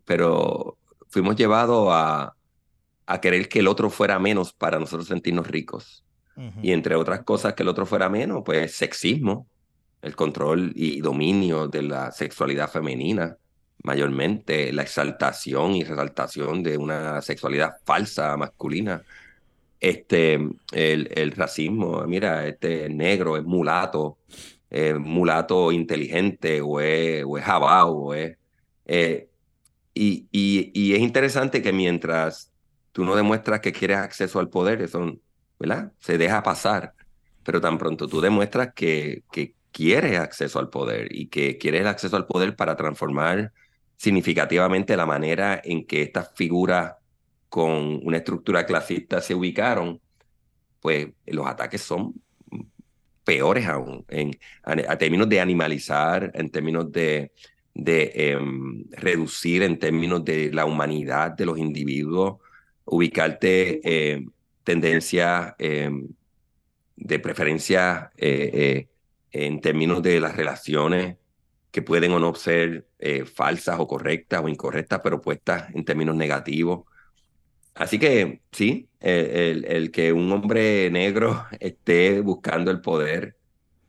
Pero 0.05 0.79
fuimos 1.17 1.37
llevados 1.37 1.89
a, 1.91 2.35
a 3.07 3.21
querer 3.23 3.49
que 3.49 3.61
el 3.61 3.69
otro 3.69 3.89
fuera 3.89 4.19
menos 4.19 4.53
para 4.53 4.79
nosotros 4.79 5.09
sentirnos 5.09 5.47
ricos. 5.47 6.05
Y 6.63 6.73
entre 6.73 6.95
otras 6.95 7.23
cosas 7.23 7.55
que 7.55 7.63
el 7.63 7.71
otro 7.71 7.87
fuera 7.87 8.11
menos, 8.11 8.43
pues 8.45 8.77
sexismo, 8.77 9.47
el 10.03 10.15
control 10.15 10.73
y 10.75 11.01
dominio 11.01 11.69
de 11.69 11.81
la 11.81 12.13
sexualidad 12.13 12.71
femenina, 12.71 13.39
mayormente 13.83 14.71
la 14.75 14.83
exaltación 14.83 15.75
y 15.75 15.85
resaltación 15.85 16.63
de 16.63 16.77
una 16.77 17.23
sexualidad 17.23 17.77
falsa 17.83 18.37
masculina. 18.37 19.03
Este, 19.81 20.35
el, 20.73 21.09
el 21.15 21.33
racismo, 21.33 22.05
mira, 22.07 22.47
este 22.47 22.91
negro 22.91 23.39
es 23.39 23.45
mulato, 23.45 24.19
mulato 24.99 25.73
inteligente 25.73 26.61
o 26.61 26.79
es, 26.79 27.25
o 27.27 27.39
es 27.39 27.45
o 27.49 28.13
es... 28.13 28.37
Eh, 28.85 29.31
y, 29.97 30.95
es 30.95 31.01
interesante 31.01 31.63
que 31.63 31.73
mientras 31.73 32.53
tú 32.93 33.05
no 33.05 33.17
demuestras 33.17 33.61
que 33.61 33.73
quieres 33.73 33.99
acceso 33.99 34.39
al 34.39 34.49
poder, 34.49 34.83
eso 34.83 35.19
¿verdad? 35.59 35.93
se 35.99 36.19
deja 36.19 36.43
pasar. 36.43 36.95
Pero 37.43 37.61
tan 37.61 37.79
pronto 37.79 38.09
tú 38.09 38.21
demuestras 38.21 38.73
que, 38.75 39.23
que 39.33 39.55
quieres 39.73 40.19
acceso 40.19 40.59
al 40.59 40.69
poder 40.69 41.09
y 41.15 41.29
que 41.29 41.59
quieres 41.59 41.83
el 41.83 41.87
acceso 41.87 42.17
al 42.17 42.27
poder 42.27 42.57
para 42.57 42.77
transformar 42.77 43.53
significativamente 43.97 44.97
la 44.97 45.07
manera 45.07 45.61
en 45.63 45.87
que 45.87 46.03
estas 46.03 46.33
figuras 46.35 46.95
con 47.49 48.01
una 48.05 48.19
estructura 48.19 48.67
clasista 48.67 49.21
se 49.21 49.35
ubicaron, 49.35 50.01
pues 50.81 51.09
los 51.27 51.47
ataques 51.47 51.81
son 51.81 52.15
peores 53.25 53.67
aún, 53.67 54.05
en, 54.09 54.31
a, 54.63 54.97
términos 54.97 55.29
de 55.29 55.41
animalizar, 55.41 56.31
en 56.35 56.49
términos 56.51 56.93
de 56.93 57.33
de 57.77 58.11
em, 58.15 58.85
reducir 58.91 59.63
en 59.63 59.79
términos 59.79 60.25
de 60.25 60.51
la 60.51 60.65
humanidad 60.65 61.33
de 61.33 61.45
los 61.45 61.59
individuos, 61.59 62.39
ubicarte 62.87 63.81
em, 63.85 64.31
tendencias 64.65 65.55
em, 65.59 66.09
de 66.97 67.19
preferencia 67.19 68.11
eh, 68.17 68.51
eh, 68.55 68.89
en 69.31 69.61
términos 69.61 70.03
de 70.03 70.21
las 70.21 70.35
relaciones 70.35 71.17
que 71.71 71.83
pueden 71.83 72.13
o 72.13 72.19
no 72.19 72.35
ser 72.35 72.87
eh, 72.99 73.27
falsas 73.27 73.79
o 73.79 73.87
correctas 73.87 74.43
o 74.43 74.49
incorrectas, 74.49 75.01
pero 75.05 75.21
puestas 75.21 75.75
en 75.75 75.85
términos 75.85 76.17
negativos. 76.17 76.85
Así 77.75 77.99
que 77.99 78.41
sí, 78.53 78.89
el, 79.01 79.67
el, 79.67 79.91
que 79.91 80.15
un 80.15 80.33
hombre 80.33 80.91
negro 80.91 81.45
esté 81.61 82.21
buscando 82.23 82.71
el 82.71 82.81
poder 82.81 83.36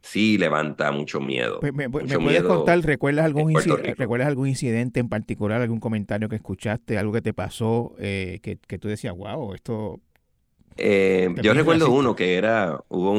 sí 0.08 0.38
levanta 0.38 0.92
mucho 0.92 1.20
miedo. 1.20 1.60
Pues, 1.60 1.74
¿Me, 1.74 1.90
puedes 1.90 2.44
contar, 2.44 2.80
¿recuerdas 2.82 3.26
algún, 3.26 3.54
¿recuerdas 3.98 4.28
algún 4.28 4.48
incidente 4.48 5.00
en 5.00 5.10
particular, 5.10 5.62
algún 5.62 5.80
comentario 5.80 6.30
que 6.30 6.36
escuchaste, 6.36 6.98
algo 6.98 7.14
que 7.14 7.22
te 7.22 7.34
pasó, 7.34 7.94
que, 7.98 8.60
que, 8.68 8.78
tú 8.78 8.88
decías, 8.88 9.16
wow, 9.16 9.54
esto 9.54 10.02
eh, 10.78 11.34
yo 11.42 11.54
recuerdo 11.54 11.92
uno 11.92 12.16
que 12.16 12.36
era, 12.36 12.80
hubo 12.90 13.12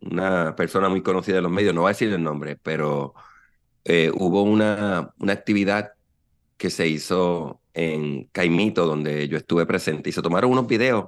una 0.00 0.54
persona 0.56 0.88
muy 0.88 1.02
conocida 1.02 1.38
en 1.38 1.42
los 1.42 1.52
medios, 1.52 1.74
no 1.74 1.82
voy 1.82 1.88
a 1.88 1.92
decir 1.92 2.12
el 2.12 2.22
nombre, 2.22 2.56
pero 2.62 3.14
eh, 3.84 4.10
hubo 4.14 4.42
una, 4.42 5.12
una 5.18 5.32
actividad 5.32 5.92
que 6.56 6.70
se 6.70 6.86
hizo 6.86 7.60
en 7.74 8.24
Caimito, 8.32 8.86
donde 8.86 9.28
yo 9.28 9.36
estuve 9.36 9.66
presente, 9.66 10.10
y 10.10 10.12
se 10.12 10.22
tomaron 10.22 10.52
unos 10.52 10.68
videos, 10.68 11.06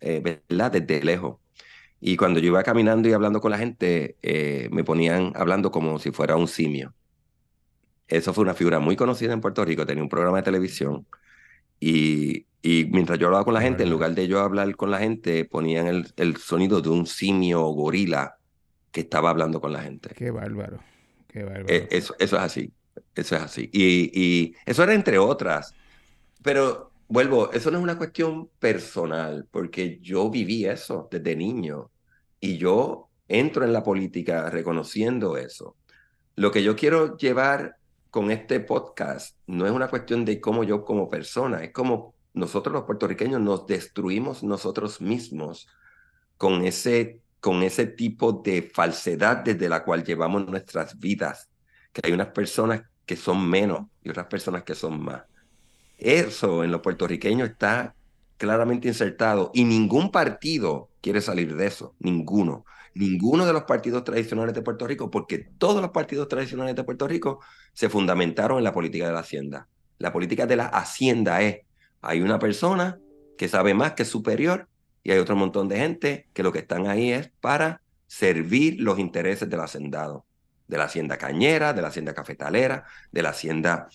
eh, 0.00 0.40
¿verdad? 0.48 0.72
Desde 0.72 1.04
lejos. 1.04 1.36
Y 2.00 2.16
cuando 2.16 2.40
yo 2.40 2.46
iba 2.46 2.62
caminando 2.62 3.08
y 3.08 3.12
hablando 3.12 3.40
con 3.40 3.50
la 3.50 3.58
gente, 3.58 4.16
me 4.70 4.84
ponían 4.84 5.32
hablando 5.34 5.70
como 5.70 5.98
si 5.98 6.10
fuera 6.10 6.36
un 6.36 6.48
simio. 6.48 6.94
Eso 8.08 8.32
fue 8.32 8.42
una 8.42 8.54
figura 8.54 8.80
muy 8.80 8.96
conocida 8.96 9.32
en 9.32 9.40
Puerto 9.40 9.64
Rico, 9.64 9.86
tenía 9.86 10.02
un 10.02 10.08
programa 10.08 10.38
de 10.38 10.42
televisión 10.42 11.06
y 11.78 12.46
y 12.62 12.86
mientras 12.90 13.18
yo 13.18 13.26
hablaba 13.26 13.44
con 13.44 13.54
la 13.54 13.62
gente, 13.62 13.84
en 13.84 13.90
lugar 13.90 14.14
de 14.14 14.28
yo 14.28 14.40
hablar 14.40 14.76
con 14.76 14.90
la 14.90 14.98
gente, 14.98 15.44
ponían 15.46 15.86
el, 15.86 16.12
el 16.16 16.36
sonido 16.36 16.82
de 16.82 16.90
un 16.90 17.06
simio 17.06 17.64
o 17.64 17.72
gorila 17.72 18.36
que 18.92 19.00
estaba 19.00 19.30
hablando 19.30 19.60
con 19.60 19.72
la 19.72 19.82
gente. 19.82 20.10
Qué 20.14 20.30
bárbaro. 20.30 20.78
Qué 21.28 21.42
bárbaro. 21.42 21.66
Eh, 21.68 21.88
eso, 21.90 22.14
eso 22.18 22.36
es 22.36 22.42
así. 22.42 22.72
Eso 23.14 23.36
es 23.36 23.42
así. 23.42 23.70
Y, 23.72 24.10
y 24.12 24.54
eso 24.66 24.82
era 24.82 24.92
entre 24.92 25.18
otras. 25.18 25.74
Pero 26.42 26.89
vuelvo, 27.10 27.50
eso 27.52 27.70
no 27.70 27.78
es 27.78 27.82
una 27.82 27.98
cuestión 27.98 28.48
personal, 28.58 29.46
porque 29.50 29.98
yo 30.00 30.30
viví 30.30 30.64
eso 30.64 31.08
desde 31.10 31.36
niño 31.36 31.90
y 32.38 32.56
yo 32.56 33.08
entro 33.28 33.64
en 33.64 33.72
la 33.72 33.82
política 33.82 34.48
reconociendo 34.48 35.36
eso. 35.36 35.76
Lo 36.36 36.52
que 36.52 36.62
yo 36.62 36.76
quiero 36.76 37.16
llevar 37.16 37.76
con 38.10 38.30
este 38.30 38.60
podcast 38.60 39.36
no 39.46 39.66
es 39.66 39.72
una 39.72 39.88
cuestión 39.88 40.24
de 40.24 40.40
cómo 40.40 40.62
yo 40.64 40.84
como 40.84 41.08
persona, 41.08 41.64
es 41.64 41.72
como 41.72 42.14
nosotros 42.32 42.72
los 42.72 42.84
puertorriqueños 42.84 43.40
nos 43.40 43.66
destruimos 43.66 44.44
nosotros 44.44 45.00
mismos 45.00 45.66
con 46.36 46.64
ese, 46.64 47.20
con 47.40 47.64
ese 47.64 47.86
tipo 47.86 48.32
de 48.32 48.62
falsedad 48.62 49.38
desde 49.38 49.68
la 49.68 49.84
cual 49.84 50.04
llevamos 50.04 50.46
nuestras 50.46 50.98
vidas, 50.98 51.50
que 51.92 52.02
hay 52.04 52.12
unas 52.12 52.28
personas 52.28 52.82
que 53.04 53.16
son 53.16 53.48
menos 53.50 53.86
y 54.04 54.10
otras 54.10 54.26
personas 54.26 54.62
que 54.62 54.76
son 54.76 55.02
más. 55.02 55.22
Eso 56.00 56.64
en 56.64 56.70
los 56.70 56.80
puertorriqueños 56.80 57.50
está 57.50 57.94
claramente 58.38 58.88
insertado 58.88 59.50
y 59.52 59.64
ningún 59.64 60.10
partido 60.10 60.88
quiere 61.02 61.20
salir 61.20 61.54
de 61.54 61.66
eso, 61.66 61.94
ninguno. 61.98 62.64
Ninguno 62.94 63.46
de 63.46 63.52
los 63.52 63.64
partidos 63.64 64.02
tradicionales 64.02 64.54
de 64.54 64.62
Puerto 64.62 64.86
Rico, 64.86 65.10
porque 65.10 65.38
todos 65.58 65.80
los 65.80 65.90
partidos 65.90 66.26
tradicionales 66.26 66.74
de 66.74 66.82
Puerto 66.82 67.06
Rico 67.06 67.40
se 67.72 67.88
fundamentaron 67.88 68.58
en 68.58 68.64
la 68.64 68.72
política 68.72 69.06
de 69.06 69.12
la 69.12 69.20
hacienda. 69.20 69.68
La 69.98 70.12
política 70.12 70.46
de 70.46 70.56
la 70.56 70.66
hacienda 70.66 71.42
es 71.42 71.60
hay 72.00 72.22
una 72.22 72.38
persona 72.38 72.98
que 73.36 73.48
sabe 73.48 73.74
más 73.74 73.92
que 73.92 74.04
es 74.04 74.08
superior 74.08 74.68
y 75.02 75.12
hay 75.12 75.18
otro 75.18 75.36
montón 75.36 75.68
de 75.68 75.78
gente 75.78 76.28
que 76.32 76.42
lo 76.42 76.52
que 76.52 76.60
están 76.60 76.86
ahí 76.86 77.12
es 77.12 77.30
para 77.40 77.82
servir 78.06 78.80
los 78.80 78.98
intereses 78.98 79.48
del 79.48 79.60
hacendado, 79.60 80.24
de 80.66 80.78
la 80.78 80.84
hacienda 80.84 81.18
cañera, 81.18 81.72
de 81.72 81.82
la 81.82 81.88
hacienda 81.88 82.14
cafetalera, 82.14 82.84
de 83.12 83.22
la 83.22 83.30
hacienda 83.30 83.88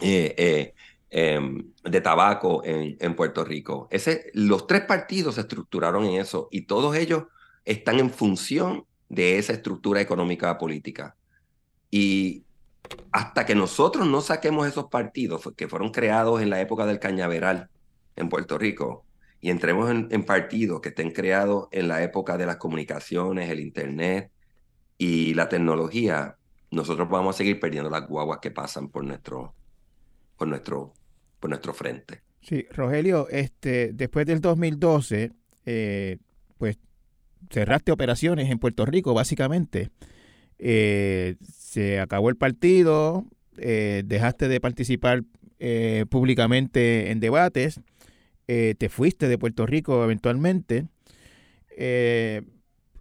eh, 0.00 0.34
eh, 0.38 0.74
de 1.10 2.00
tabaco 2.00 2.62
en, 2.64 2.96
en 3.00 3.16
Puerto 3.16 3.44
Rico. 3.44 3.88
Ese, 3.90 4.30
los 4.32 4.66
tres 4.66 4.82
partidos 4.82 5.34
se 5.34 5.42
estructuraron 5.42 6.04
en 6.04 6.20
eso 6.20 6.48
y 6.50 6.62
todos 6.62 6.94
ellos 6.96 7.24
están 7.64 7.98
en 7.98 8.10
función 8.10 8.84
de 9.08 9.38
esa 9.38 9.52
estructura 9.52 10.00
económica 10.00 10.56
política. 10.56 11.16
Y 11.90 12.44
hasta 13.12 13.44
que 13.44 13.54
nosotros 13.54 14.06
no 14.06 14.20
saquemos 14.20 14.66
esos 14.66 14.86
partidos 14.86 15.42
que 15.56 15.68
fueron 15.68 15.90
creados 15.90 16.40
en 16.40 16.50
la 16.50 16.60
época 16.60 16.86
del 16.86 16.98
cañaveral 16.98 17.68
en 18.16 18.28
Puerto 18.28 18.58
Rico 18.58 19.04
y 19.40 19.50
entremos 19.50 19.90
en, 19.90 20.24
partidos 20.24 20.80
que 20.80 20.90
estén 20.90 21.10
creados 21.10 21.68
en 21.72 21.88
la 21.88 22.02
época 22.02 22.36
de 22.36 22.46
las 22.46 22.56
comunicaciones, 22.56 23.50
el 23.50 23.60
Internet 23.60 24.30
y 24.98 25.34
la 25.34 25.48
tecnología, 25.48 26.36
nosotros 26.70 27.08
vamos 27.08 27.34
a 27.34 27.38
seguir 27.38 27.58
perdiendo 27.58 27.88
las 27.88 28.06
guaguas 28.06 28.38
que 28.40 28.50
pasan 28.50 28.88
por 28.88 29.02
nuestro, 29.02 29.54
por 30.36 30.46
nuestro, 30.46 30.92
por 31.40 31.50
nuestro 31.50 31.74
frente. 31.74 32.22
Sí, 32.42 32.66
Rogelio, 32.70 33.28
este, 33.28 33.92
después 33.92 34.26
del 34.26 34.40
2012, 34.40 35.32
eh, 35.66 36.18
pues 36.58 36.78
cerraste 37.50 37.92
operaciones 37.92 38.50
en 38.50 38.58
Puerto 38.58 38.86
Rico, 38.86 39.14
básicamente. 39.14 39.90
Eh, 40.58 41.36
se 41.42 42.00
acabó 42.00 42.28
el 42.30 42.36
partido, 42.36 43.24
eh, 43.56 44.02
dejaste 44.04 44.48
de 44.48 44.60
participar 44.60 45.24
públicamente 46.08 47.10
en 47.10 47.20
debates, 47.20 47.80
te 48.46 48.88
fuiste 48.88 49.28
de 49.28 49.36
Puerto 49.36 49.66
Rico 49.66 50.02
eventualmente. 50.02 50.86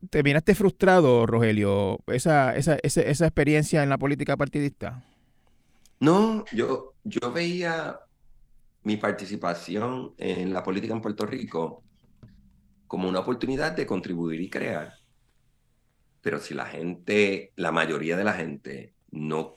¿Terminaste 0.09 0.55
frustrado, 0.55 1.25
Rogelio, 1.25 1.99
esa, 2.07 2.57
esa, 2.57 2.77
esa, 2.83 3.01
esa, 3.01 3.25
experiencia 3.27 3.81
en 3.81 3.87
la 3.87 3.97
política 3.97 4.35
partidista? 4.35 5.05
No, 6.01 6.43
yo, 6.51 6.95
yo 7.05 7.31
veía 7.31 8.01
mi 8.83 8.97
participación 8.97 10.13
en 10.17 10.53
la 10.53 10.63
política 10.63 10.93
en 10.93 11.01
Puerto 11.01 11.25
Rico 11.25 11.83
como 12.87 13.07
una 13.07 13.19
oportunidad 13.19 13.73
de 13.73 13.85
contribuir 13.85 14.41
y 14.41 14.49
crear. 14.49 14.93
Pero 16.21 16.39
si 16.39 16.53
la 16.53 16.65
gente, 16.65 17.53
la 17.55 17.71
mayoría 17.71 18.17
de 18.17 18.23
la 18.23 18.33
gente 18.33 18.95
no, 19.11 19.53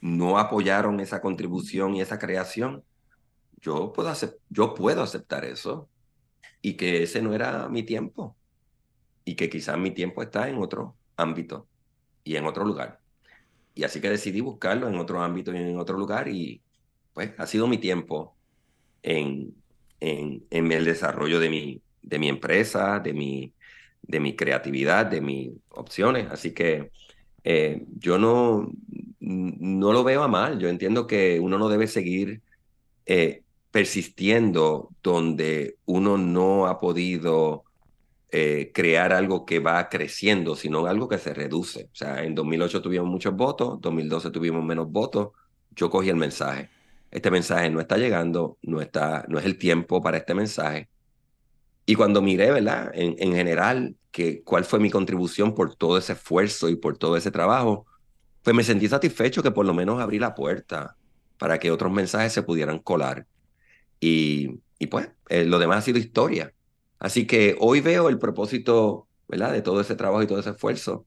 no 0.00 0.38
apoyaron 0.38 1.00
esa 1.00 1.20
contribución 1.20 1.94
y 1.94 2.00
esa 2.00 2.18
creación, 2.18 2.84
yo 3.60 3.92
puedo, 3.92 4.12
yo 4.48 4.74
puedo 4.74 5.02
aceptar 5.02 5.44
eso 5.44 5.88
y 6.60 6.74
que 6.74 7.02
ese 7.02 7.20
no 7.20 7.34
era 7.34 7.68
mi 7.68 7.82
tiempo 7.82 8.36
y 9.24 9.34
que 9.34 9.50
quizás 9.50 9.78
mi 9.78 9.90
tiempo 9.90 10.22
está 10.22 10.48
en 10.48 10.58
otro 10.58 10.96
ámbito 11.16 11.68
y 12.24 12.36
en 12.36 12.46
otro 12.46 12.64
lugar. 12.64 13.00
Y 13.74 13.84
así 13.84 14.00
que 14.00 14.10
decidí 14.10 14.40
buscarlo 14.40 14.88
en 14.88 14.96
otro 14.96 15.22
ámbito 15.22 15.52
y 15.52 15.56
en 15.56 15.78
otro 15.78 15.98
lugar 15.98 16.28
y 16.28 16.62
pues 17.12 17.32
ha 17.38 17.46
sido 17.46 17.66
mi 17.66 17.78
tiempo 17.78 18.36
en, 19.02 19.54
en, 20.00 20.44
en 20.50 20.72
el 20.72 20.84
desarrollo 20.84 21.40
de 21.40 21.50
mi, 21.50 21.82
de 22.02 22.18
mi 22.18 22.28
empresa, 22.28 23.00
de 23.00 23.12
mi, 23.12 24.36
creatividad, 24.36 25.06
de 25.06 25.20
mis 25.20 25.50
opciones. 25.70 26.28
Así 26.30 26.52
que 26.52 26.90
eh, 27.44 27.84
yo 27.98 28.18
no, 28.18 28.70
no 29.20 29.92
lo 29.92 30.04
veo 30.04 30.22
a 30.22 30.28
mal. 30.28 30.58
Yo 30.58 30.68
entiendo 30.68 31.06
que 31.06 31.40
uno 31.40 31.58
no 31.58 31.68
debe 31.68 31.86
seguir 31.86 32.42
eh, 33.06 33.42
persistiendo 33.70 34.90
donde 35.02 35.76
uno 35.86 36.18
no 36.18 36.66
ha 36.66 36.78
podido 36.78 37.64
eh, 38.30 38.70
crear 38.74 39.12
algo 39.12 39.46
que 39.46 39.60
va 39.60 39.88
creciendo, 39.88 40.56
sino 40.56 40.86
algo 40.86 41.08
que 41.08 41.18
se 41.18 41.34
reduce. 41.34 41.84
O 41.84 41.94
sea, 41.94 42.24
en 42.24 42.34
2008 42.34 42.82
tuvimos 42.82 43.08
muchos 43.08 43.34
votos, 43.34 43.80
2012 43.80 44.30
tuvimos 44.30 44.64
menos 44.64 44.90
votos. 44.90 45.30
Yo 45.74 45.88
cogí 45.90 46.10
el 46.10 46.16
mensaje. 46.16 46.68
Este 47.12 47.30
mensaje 47.30 47.70
no 47.70 47.80
está 47.80 47.98
llegando, 47.98 48.58
no, 48.62 48.80
está, 48.80 49.24
no 49.28 49.38
es 49.38 49.44
el 49.44 49.58
tiempo 49.58 50.02
para 50.02 50.16
este 50.16 50.34
mensaje. 50.34 50.88
Y 51.86 51.94
cuando 51.94 52.22
miré, 52.22 52.50
¿verdad? 52.50 52.90
En, 52.94 53.14
en 53.18 53.34
general, 53.34 53.96
que, 54.10 54.42
cuál 54.42 54.64
fue 54.64 54.80
mi 54.80 54.90
contribución 54.90 55.54
por 55.54 55.74
todo 55.76 55.98
ese 55.98 56.14
esfuerzo 56.14 56.68
y 56.68 56.76
por 56.76 56.96
todo 56.96 57.16
ese 57.16 57.30
trabajo, 57.30 57.86
pues 58.42 58.56
me 58.56 58.64
sentí 58.64 58.88
satisfecho 58.88 59.42
que 59.42 59.50
por 59.50 59.66
lo 59.66 59.74
menos 59.74 60.00
abrí 60.00 60.18
la 60.18 60.34
puerta 60.34 60.96
para 61.38 61.58
que 61.58 61.70
otros 61.70 61.92
mensajes 61.92 62.32
se 62.32 62.42
pudieran 62.42 62.78
colar. 62.78 63.26
Y, 64.00 64.60
y 64.78 64.86
pues, 64.86 65.10
eh, 65.28 65.44
lo 65.44 65.58
demás 65.58 65.78
ha 65.78 65.82
sido 65.82 65.98
historia. 65.98 66.52
Así 66.98 67.26
que 67.26 67.56
hoy 67.60 67.80
veo 67.80 68.08
el 68.08 68.18
propósito, 68.18 69.08
¿verdad? 69.28 69.52
De 69.52 69.62
todo 69.62 69.80
ese 69.80 69.96
trabajo 69.96 70.22
y 70.22 70.26
todo 70.26 70.40
ese 70.40 70.50
esfuerzo, 70.50 71.06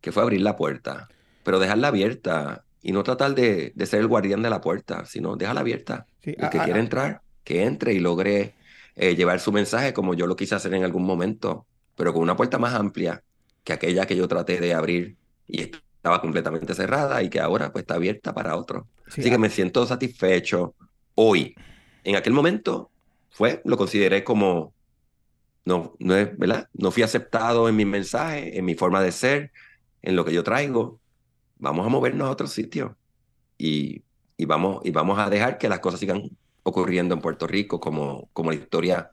que 0.00 0.10
fue 0.10 0.22
abrir 0.22 0.40
la 0.40 0.56
puerta, 0.56 1.08
pero 1.44 1.58
dejarla 1.58 1.88
abierta 1.88 2.64
y 2.88 2.92
no 2.92 3.02
tratar 3.02 3.34
de, 3.34 3.72
de 3.74 3.86
ser 3.86 4.00
el 4.00 4.06
guardián 4.06 4.40
de 4.40 4.48
la 4.48 4.62
puerta, 4.62 5.04
sino 5.04 5.36
dejarla 5.36 5.60
abierta. 5.60 6.06
el 6.22 6.48
que 6.48 6.58
quiere 6.58 6.80
entrar, 6.80 7.20
que 7.44 7.64
entre 7.64 7.92
y 7.92 7.98
logre 7.98 8.54
eh, 8.96 9.14
llevar 9.14 9.40
su 9.40 9.52
mensaje 9.52 9.92
como 9.92 10.14
yo 10.14 10.26
lo 10.26 10.36
quise 10.36 10.54
hacer 10.54 10.72
en 10.72 10.84
algún 10.84 11.04
momento, 11.04 11.66
pero 11.96 12.14
con 12.14 12.22
una 12.22 12.34
puerta 12.34 12.56
más 12.56 12.72
amplia 12.72 13.22
que 13.62 13.74
aquella 13.74 14.06
que 14.06 14.16
yo 14.16 14.26
traté 14.26 14.58
de 14.58 14.72
abrir 14.72 15.16
y 15.46 15.64
estaba 15.64 16.22
completamente 16.22 16.72
cerrada 16.72 17.22
y 17.22 17.28
que 17.28 17.40
ahora 17.40 17.72
pues 17.72 17.82
está 17.82 17.96
abierta 17.96 18.32
para 18.32 18.56
otros. 18.56 18.86
Así 19.06 19.28
que 19.28 19.36
me 19.36 19.50
siento 19.50 19.84
satisfecho 19.84 20.74
hoy. 21.14 21.54
En 22.04 22.16
aquel 22.16 22.32
momento 22.32 22.90
fue, 23.28 23.60
lo 23.66 23.76
consideré 23.76 24.24
como, 24.24 24.72
no, 25.66 25.94
no 25.98 26.16
es, 26.16 26.38
¿verdad? 26.38 26.70
No 26.72 26.90
fui 26.90 27.02
aceptado 27.02 27.68
en 27.68 27.76
mi 27.76 27.84
mensaje, 27.84 28.56
en 28.56 28.64
mi 28.64 28.74
forma 28.74 29.02
de 29.02 29.12
ser, 29.12 29.52
en 30.00 30.16
lo 30.16 30.24
que 30.24 30.32
yo 30.32 30.42
traigo. 30.42 30.98
Vamos 31.58 31.86
a 31.86 31.88
movernos 31.88 32.28
a 32.28 32.30
otro 32.30 32.46
sitio 32.46 32.96
y, 33.56 34.02
y, 34.36 34.44
vamos, 34.44 34.80
y 34.84 34.90
vamos 34.90 35.18
a 35.18 35.28
dejar 35.28 35.58
que 35.58 35.68
las 35.68 35.80
cosas 35.80 36.00
sigan 36.00 36.30
ocurriendo 36.62 37.14
en 37.14 37.20
Puerto 37.20 37.46
Rico 37.46 37.80
como, 37.80 38.28
como 38.32 38.50
la 38.50 38.56
historia 38.56 39.10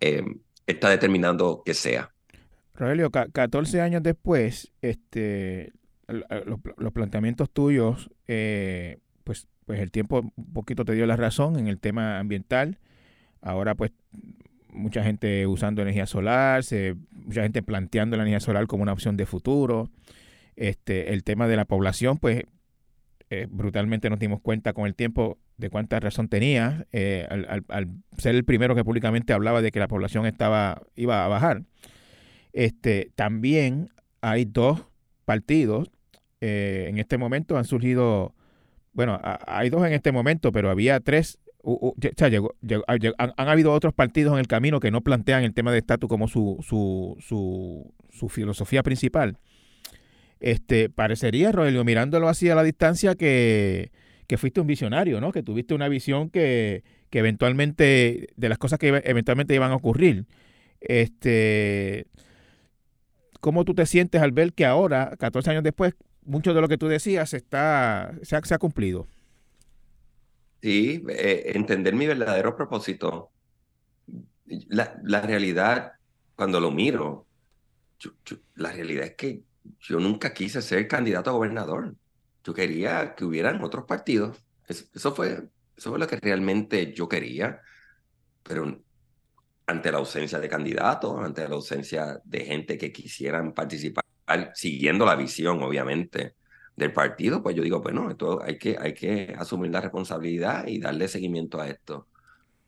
eh, 0.00 0.24
está 0.66 0.88
determinando 0.88 1.62
que 1.64 1.74
sea. 1.74 2.10
Rogelio, 2.74 3.10
14 3.10 3.80
años 3.80 4.02
después, 4.02 4.72
este, 4.82 5.72
los, 6.06 6.92
planteamientos 6.92 7.50
tuyos, 7.50 8.10
eh, 8.26 8.98
pues, 9.22 9.46
pues 9.64 9.80
el 9.80 9.90
tiempo 9.90 10.20
un 10.34 10.52
poquito 10.52 10.84
te 10.84 10.92
dio 10.92 11.06
la 11.06 11.16
razón 11.16 11.58
en 11.58 11.68
el 11.68 11.78
tema 11.78 12.18
ambiental. 12.18 12.78
Ahora, 13.40 13.74
pues, 13.76 13.92
mucha 14.70 15.04
gente 15.04 15.46
usando 15.46 15.82
energía 15.82 16.06
solar, 16.06 16.64
mucha 17.12 17.42
gente 17.42 17.62
planteando 17.62 18.16
la 18.16 18.24
energía 18.24 18.40
solar 18.40 18.66
como 18.66 18.82
una 18.82 18.92
opción 18.92 19.16
de 19.16 19.26
futuro. 19.26 19.88
Este, 20.56 21.12
el 21.12 21.24
tema 21.24 21.48
de 21.48 21.56
la 21.56 21.64
población, 21.64 22.18
pues, 22.18 22.44
eh, 23.30 23.46
brutalmente 23.50 24.10
nos 24.10 24.18
dimos 24.18 24.40
cuenta 24.40 24.72
con 24.72 24.86
el 24.86 24.94
tiempo 24.94 25.38
de 25.56 25.70
cuánta 25.70 25.98
razón 25.98 26.28
tenía 26.28 26.86
eh, 26.92 27.26
al, 27.68 27.88
ser 28.18 28.34
el 28.34 28.44
primero 28.44 28.74
que 28.74 28.84
públicamente 28.84 29.32
hablaba 29.32 29.62
de 29.62 29.70
que 29.70 29.78
la 29.78 29.88
población 29.88 30.26
estaba 30.26 30.82
iba 30.94 31.24
a 31.24 31.28
bajar. 31.28 31.62
Este, 32.52 33.10
también 33.16 33.88
hay 34.20 34.44
dos 34.44 34.86
partidos 35.24 35.90
eh, 36.46 36.88
en 36.90 36.98
este 36.98 37.16
momento 37.16 37.56
han 37.56 37.64
surgido, 37.64 38.34
bueno, 38.92 39.18
hay 39.46 39.70
dos 39.70 39.86
en 39.86 39.94
este 39.94 40.12
momento, 40.12 40.52
pero 40.52 40.68
había 40.68 41.00
tres. 41.00 41.38
o 41.62 41.94
sea, 42.18 42.28
llegó, 42.28 42.54
han, 43.16 43.48
habido 43.48 43.72
otros 43.72 43.94
partidos 43.94 44.34
en 44.34 44.40
el 44.40 44.46
camino 44.46 44.78
que 44.78 44.90
no 44.90 45.00
plantean 45.00 45.42
el 45.42 45.54
tema 45.54 45.72
de 45.72 45.78
estatus 45.78 46.06
como 46.06 46.28
su, 46.28 46.58
su, 46.60 47.16
su, 47.18 47.94
su 48.10 48.28
filosofía 48.28 48.82
principal. 48.82 49.38
Este, 50.40 50.90
parecería, 50.90 51.52
Rogelio, 51.52 51.84
mirándolo 51.84 52.28
así 52.28 52.50
a 52.50 52.54
la 52.54 52.62
distancia, 52.62 53.14
que, 53.14 53.90
que 54.26 54.36
fuiste 54.38 54.60
un 54.60 54.66
visionario, 54.66 55.20
¿no? 55.20 55.32
Que 55.32 55.42
tuviste 55.42 55.74
una 55.74 55.88
visión 55.88 56.30
que, 56.30 56.84
que 57.10 57.18
eventualmente, 57.20 58.28
de 58.36 58.48
las 58.48 58.58
cosas 58.58 58.78
que 58.78 58.88
eventualmente 59.04 59.54
iban 59.54 59.72
a 59.72 59.76
ocurrir. 59.76 60.26
Este, 60.80 62.06
¿Cómo 63.40 63.64
tú 63.64 63.74
te 63.74 63.86
sientes 63.86 64.22
al 64.22 64.32
ver 64.32 64.52
que 64.52 64.66
ahora, 64.66 65.16
14 65.18 65.50
años 65.50 65.62
después, 65.62 65.94
mucho 66.24 66.54
de 66.54 66.60
lo 66.60 66.68
que 66.68 66.78
tú 66.78 66.88
decías 66.88 67.30
se, 67.30 67.44
ha, 67.52 68.12
se 68.22 68.54
ha 68.54 68.58
cumplido? 68.58 69.06
Sí, 70.62 71.04
eh, 71.10 71.52
entender 71.54 71.94
mi 71.94 72.06
verdadero 72.06 72.56
propósito. 72.56 73.32
La, 74.46 74.98
la 75.02 75.20
realidad, 75.20 75.92
cuando 76.34 76.60
lo 76.60 76.70
miro, 76.70 77.26
la 78.54 78.72
realidad 78.72 79.06
es 79.06 79.14
que 79.14 79.44
yo 79.80 79.98
nunca 79.98 80.32
quise 80.32 80.62
ser 80.62 80.88
candidato 80.88 81.30
a 81.30 81.34
gobernador. 81.34 81.94
Yo 82.44 82.54
quería 82.54 83.14
que 83.14 83.24
hubieran 83.24 83.62
otros 83.62 83.84
partidos. 83.84 84.38
Eso, 84.66 85.14
fue, 85.14 85.48
eso 85.76 85.90
fue 85.90 85.98
lo 85.98 86.06
que 86.06 86.16
realmente 86.16 86.92
yo 86.92 87.08
quería. 87.08 87.60
Pero 88.42 88.82
ante 89.66 89.92
la 89.92 89.98
ausencia 89.98 90.38
de 90.38 90.48
candidatos, 90.48 91.18
ante 91.24 91.48
la 91.48 91.54
ausencia 91.54 92.20
de 92.24 92.44
gente 92.44 92.78
que 92.78 92.92
quisieran 92.92 93.52
participar, 93.54 94.04
siguiendo 94.54 95.06
la 95.06 95.16
visión, 95.16 95.62
obviamente, 95.62 96.34
del 96.76 96.92
partido, 96.92 97.42
pues 97.42 97.56
yo 97.56 97.62
digo, 97.62 97.80
bueno, 97.80 98.10
esto 98.10 98.42
hay 98.42 98.58
que, 98.58 98.76
hay 98.78 98.94
que 98.94 99.34
asumir 99.38 99.70
la 99.70 99.80
responsabilidad 99.80 100.66
y 100.66 100.80
darle 100.80 101.08
seguimiento 101.08 101.60
a 101.60 101.68
esto. 101.68 102.08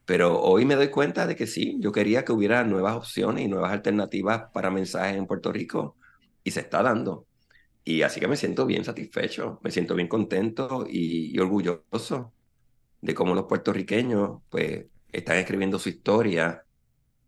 Pero 0.07 0.40
hoy 0.40 0.64
me 0.64 0.76
doy 0.76 0.88
cuenta 0.88 1.26
de 1.26 1.36
que 1.36 1.47
sí, 1.47 1.76
yo 1.80 1.92
quería 1.92 2.24
que 2.24 2.32
hubiera 2.32 2.62
nuevas 2.64 2.97
opciones 2.97 3.44
y 3.44 3.49
nuevas 3.49 3.72
alternativas 3.72 4.44
para 4.53 4.70
mensajes 4.70 5.16
en 5.16 5.26
Puerto 5.26 5.53
Rico 5.53 5.97
y 6.47 6.53
se 6.53 6.61
está 6.61 6.82
dando. 6.82 7.26
Y 7.84 8.03
así 8.03 8.20
que 8.20 8.28
me 8.28 8.36
siento 8.36 8.66
bien 8.66 8.84
satisfecho, 8.84 9.61
me 9.64 9.70
siento 9.70 9.94
bien 9.94 10.09
contento 10.09 10.86
y, 10.88 11.34
y 11.34 11.38
orgulloso 11.40 12.32
de 13.01 13.14
cómo 13.14 13.34
los 13.34 13.47
puertorriqueños 13.47 14.40
pues 14.49 14.86
están 15.12 15.38
escribiendo 15.38 15.78
su 15.78 15.88
historia 15.88 16.64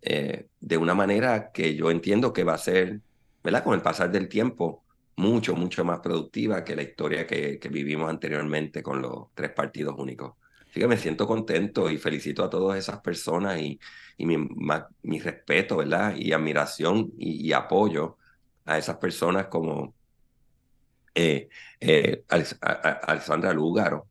eh, 0.03 0.47
de 0.61 0.77
una 0.77 0.95
manera 0.95 1.51
que 1.53 1.75
yo 1.75 1.91
entiendo 1.91 2.33
que 2.33 2.45
va 2.45 2.55
a 2.55 2.59
ser, 2.59 3.01
¿verdad? 3.43 3.65
Con 3.65 3.75
el 3.75 3.83
pasar 3.83 4.11
del 4.13 4.29
tiempo, 4.29 4.85
mucho, 5.17 5.57
mucho 5.57 5.85
más 5.85 5.99
productiva 6.01 6.63
que 6.65 6.77
la 6.77 6.83
historia 6.83 7.27
que, 7.27 7.59
que 7.59 7.69
vivimos 7.69 8.09
anteriormente 8.09 8.83
con 8.83 9.03
los 9.03 9.35
tres 9.35 9.51
partidos 9.51 9.97
únicos. 9.99 10.35
Así 10.71 10.81
que 10.81 10.87
me 10.87 10.97
siento 10.97 11.27
contento 11.27 11.91
y 11.91 11.99
felicito 11.99 12.45
a 12.45 12.51
todas 12.51 12.79
esas 12.79 13.01
personas 13.01 13.61
y, 13.61 13.81
y 14.19 14.27
mi, 14.27 14.37
mi, 15.03 15.19
respeto, 15.19 15.79
¿verdad? 15.79 16.15
Y 16.17 16.33
admiración 16.33 17.13
y, 17.19 17.53
apoyo 17.53 18.19
a 18.69 18.79
esas 18.79 18.97
personas 18.97 19.47
como 19.47 19.95
eh, 21.15 21.49
eh, 21.81 22.25
Alessandra 22.29 23.53
Lúgaro, 23.53 24.07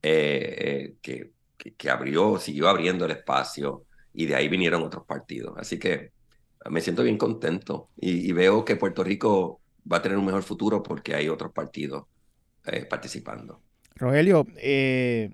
que, 0.00 0.96
que, 1.00 1.30
que, 1.76 1.90
abrió, 1.90 2.38
siguió 2.38 2.68
abriendo 2.68 3.04
el 3.04 3.12
espacio 3.12 3.84
y 4.12 4.26
de 4.26 4.34
ahí 4.34 4.48
vinieron 4.48 4.82
otros 4.82 5.04
partidos. 5.06 5.54
Así 5.56 5.78
que 5.78 6.10
me 6.70 6.80
siento 6.80 7.02
bien 7.02 7.18
contento 7.18 7.88
y, 7.96 8.30
veo 8.32 8.64
que 8.64 8.76
Puerto 8.76 9.02
Rico 9.02 9.60
va 9.90 9.98
a 9.98 10.02
tener 10.02 10.18
un 10.18 10.26
mejor 10.26 10.42
futuro 10.42 10.82
porque 10.82 11.14
hay 11.14 11.28
otros 11.28 11.52
partidos 11.52 12.04
eh, 12.66 12.84
participando. 12.84 13.60
Rogelio, 13.96 14.46
eh, 14.56 15.30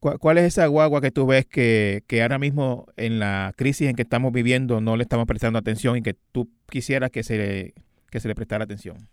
¿cuál 0.00 0.38
es 0.38 0.44
esa 0.44 0.66
guagua 0.66 1.00
que 1.00 1.10
tú 1.10 1.26
ves 1.26 1.46
que, 1.46 2.02
que 2.06 2.22
ahora 2.22 2.38
mismo 2.38 2.86
en 2.96 3.18
la 3.18 3.54
crisis 3.56 3.88
en 3.88 3.96
que 3.96 4.02
estamos 4.02 4.32
viviendo 4.32 4.80
no 4.80 4.96
le 4.96 5.02
estamos 5.02 5.26
prestando 5.26 5.58
atención 5.58 5.96
y 5.96 6.02
que 6.02 6.14
tú 6.32 6.48
quisieras 6.68 7.10
que 7.10 7.22
se, 7.22 7.74
que 8.12 8.20
se 8.20 8.28
le 8.28 8.34
prestara 8.34 8.64
atención? 8.64 9.08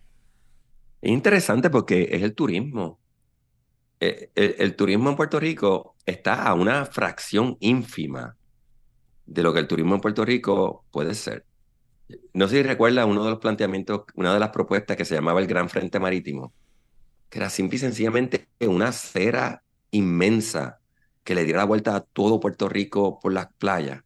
Es 1.02 1.10
interesante 1.10 1.70
porque 1.70 2.10
es 2.12 2.22
el 2.22 2.36
turismo. 2.36 3.00
Eh, 4.02 4.30
el, 4.36 4.76
turismo 4.76 5.10
en 5.10 5.16
Puerto 5.16 5.40
Rico 5.40 5.96
está 6.06 6.44
a 6.44 6.54
una 6.54 6.86
fracción 6.86 7.58
ínfima 7.62 8.36
de 9.26 9.44
lo 9.44 9.54
que 9.54 9.60
el 9.60 9.68
turismo 9.68 9.96
en 9.96 10.02
Puerto 10.02 10.26
Rico 10.26 10.86
puede 10.92 11.16
ser. 11.16 11.46
No 12.34 12.48
sé 12.50 12.58
si 12.58 12.64
recuerda 12.64 13.06
uno 13.06 13.24
de 13.24 13.30
los 13.30 13.40
planteamientos, 13.40 14.02
una 14.16 14.34
de 14.34 14.40
las 14.40 14.50
propuestas 14.50 14.98
que 14.98 15.06
se 15.06 15.16
llamaba 15.16 15.40
el 15.40 15.48
Gran 15.48 15.70
Frente 15.70 16.00
Marítimo, 16.00 16.54
que 17.30 17.40
era 17.40 17.50
simple 17.50 17.78
y 17.78 17.80
sencillamente 17.80 18.50
una 18.60 18.90
acera 18.90 19.64
inmensa 19.92 20.82
que 21.24 21.36
le 21.36 21.46
diera 21.46 21.60
la 21.60 21.66
vuelta 21.66 21.96
a 21.96 22.02
todo 22.02 22.40
Puerto 22.42 22.68
Rico 22.68 23.20
por 23.20 23.32
las 23.32 23.48
playas. 23.54 24.04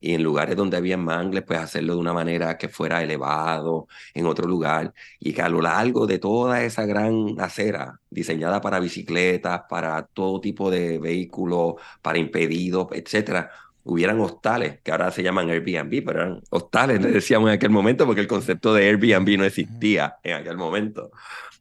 Y 0.00 0.14
en 0.14 0.22
lugares 0.22 0.56
donde 0.56 0.76
había 0.76 0.96
mangles, 0.96 1.44
pues 1.44 1.58
hacerlo 1.58 1.94
de 1.94 2.00
una 2.00 2.12
manera 2.12 2.56
que 2.58 2.68
fuera 2.68 3.02
elevado, 3.02 3.86
en 4.14 4.26
otro 4.26 4.48
lugar, 4.48 4.94
y 5.18 5.32
que 5.32 5.42
a 5.42 5.48
lo 5.48 5.60
largo 5.60 6.06
de 6.06 6.18
toda 6.18 6.64
esa 6.64 6.86
gran 6.86 7.36
acera, 7.38 8.00
diseñada 8.10 8.60
para 8.60 8.80
bicicletas, 8.80 9.62
para 9.68 10.02
todo 10.06 10.40
tipo 10.40 10.70
de 10.70 10.98
vehículos, 10.98 11.74
para 12.02 12.18
impedidos, 12.18 12.88
etcétera, 12.92 13.50
hubieran 13.84 14.20
hostales, 14.20 14.80
que 14.82 14.92
ahora 14.92 15.10
se 15.10 15.22
llaman 15.22 15.50
Airbnb, 15.50 16.04
pero 16.04 16.20
eran 16.20 16.42
hostales, 16.50 17.00
le 17.02 17.10
decíamos 17.10 17.48
en 17.48 17.54
aquel 17.54 17.70
momento, 17.70 18.06
porque 18.06 18.20
el 18.20 18.28
concepto 18.28 18.74
de 18.74 18.88
Airbnb 18.88 19.38
no 19.38 19.44
existía 19.44 20.16
en 20.22 20.34
aquel 20.34 20.56
momento. 20.56 21.10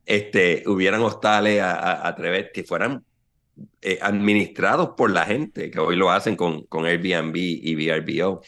Este, 0.05 0.63
hubieran 0.65 1.01
hostales 1.01 1.61
a, 1.61 2.15
través 2.15 2.47
que 2.51 2.63
fueran 2.63 3.03
eh, 3.81 3.99
administrados 4.01 4.89
por 4.97 5.11
la 5.11 5.25
gente, 5.25 5.71
que 5.71 5.79
hoy 5.79 5.95
lo 5.95 6.11
hacen 6.11 6.35
con, 6.35 6.63
con 6.63 6.85
Airbnb 6.85 7.35
y 7.35 7.75
VRBO. 7.75 8.41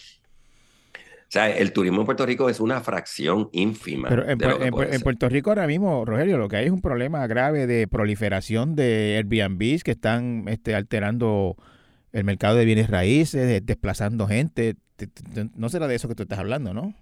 O 1.32 1.34
sea, 1.34 1.50
el 1.50 1.72
turismo 1.72 2.02
en 2.02 2.06
Puerto 2.06 2.26
Rico 2.26 2.50
es 2.50 2.60
una 2.60 2.82
fracción 2.82 3.50
ínfima. 3.54 4.10
Pero 4.10 4.28
en, 4.28 4.42
en 4.94 5.02
Puerto 5.02 5.30
Rico 5.30 5.50
ahora 5.50 5.66
mismo, 5.66 6.04
Rogelio, 6.04 6.38
lo 6.38 6.50
que 6.50 6.58
hay 6.58 6.66
es 6.66 6.72
un 6.72 6.82
problema 6.82 7.26
grave 7.28 7.68
de 7.68 7.88
proliferación 7.88 8.76
de 8.76 9.16
Airbnbs 9.16 9.86
que 9.86 9.92
están 9.92 10.44
este, 10.48 10.76
alterando 10.76 11.56
el 12.12 12.26
mercado 12.26 12.58
de 12.58 12.66
bienes 12.66 12.90
raíces, 12.90 13.66
desplazando 13.66 14.28
gente. 14.28 14.76
No 15.56 15.70
será 15.70 15.88
de 15.88 15.96
eso 15.96 16.10
que 16.10 16.16
tú 16.16 16.24
estás 16.24 16.40
hablando, 16.40 16.74
¿no? 16.74 16.94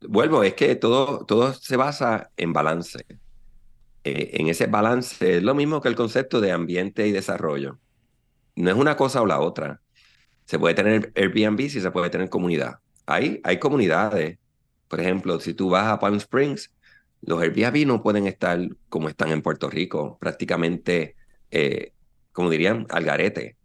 Vuelvo, 0.00 0.42
es 0.42 0.54
que 0.54 0.74
todo, 0.76 1.24
todo 1.26 1.52
se 1.52 1.76
basa 1.76 2.30
en 2.36 2.52
balance. 2.52 3.04
Eh, 4.04 4.30
en 4.34 4.48
ese 4.48 4.66
balance 4.66 5.36
es 5.36 5.42
lo 5.42 5.54
mismo 5.54 5.80
que 5.80 5.88
el 5.88 5.94
concepto 5.94 6.40
de 6.40 6.52
ambiente 6.52 7.06
y 7.06 7.12
desarrollo. 7.12 7.78
No 8.56 8.70
es 8.70 8.76
una 8.76 8.96
cosa 8.96 9.22
o 9.22 9.26
la 9.26 9.40
otra. 9.40 9.80
Se 10.44 10.58
puede 10.58 10.74
tener 10.74 11.12
Airbnb 11.14 11.68
si 11.68 11.80
se 11.80 11.90
puede 11.90 12.10
tener 12.10 12.28
comunidad. 12.28 12.78
Hay, 13.06 13.40
hay 13.44 13.58
comunidades. 13.58 14.38
Por 14.88 15.00
ejemplo, 15.00 15.38
si 15.40 15.54
tú 15.54 15.70
vas 15.70 15.86
a 15.86 15.98
Palm 15.98 16.16
Springs, 16.16 16.72
los 17.22 17.40
Airbnb 17.40 17.86
no 17.86 18.02
pueden 18.02 18.26
estar 18.26 18.58
como 18.88 19.08
están 19.08 19.30
en 19.30 19.42
Puerto 19.42 19.68
Rico, 19.68 20.18
prácticamente, 20.18 21.16
eh, 21.50 21.92
como 22.32 22.50
dirían, 22.50 22.86
al 22.90 23.04
garete. 23.04 23.56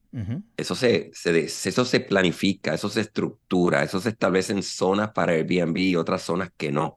Eso 0.55 0.75
se, 0.75 1.11
eso 1.11 1.83
se 1.83 1.99
planifica, 1.99 2.73
eso 2.73 2.87
se 2.87 3.01
estructura, 3.01 3.83
eso 3.83 3.99
se 3.99 4.09
establece 4.09 4.53
en 4.53 4.63
zonas 4.63 5.11
para 5.11 5.33
Airbnb 5.33 5.77
y 5.77 5.95
otras 5.97 6.21
zonas 6.21 6.51
que 6.55 6.71
no. 6.71 6.95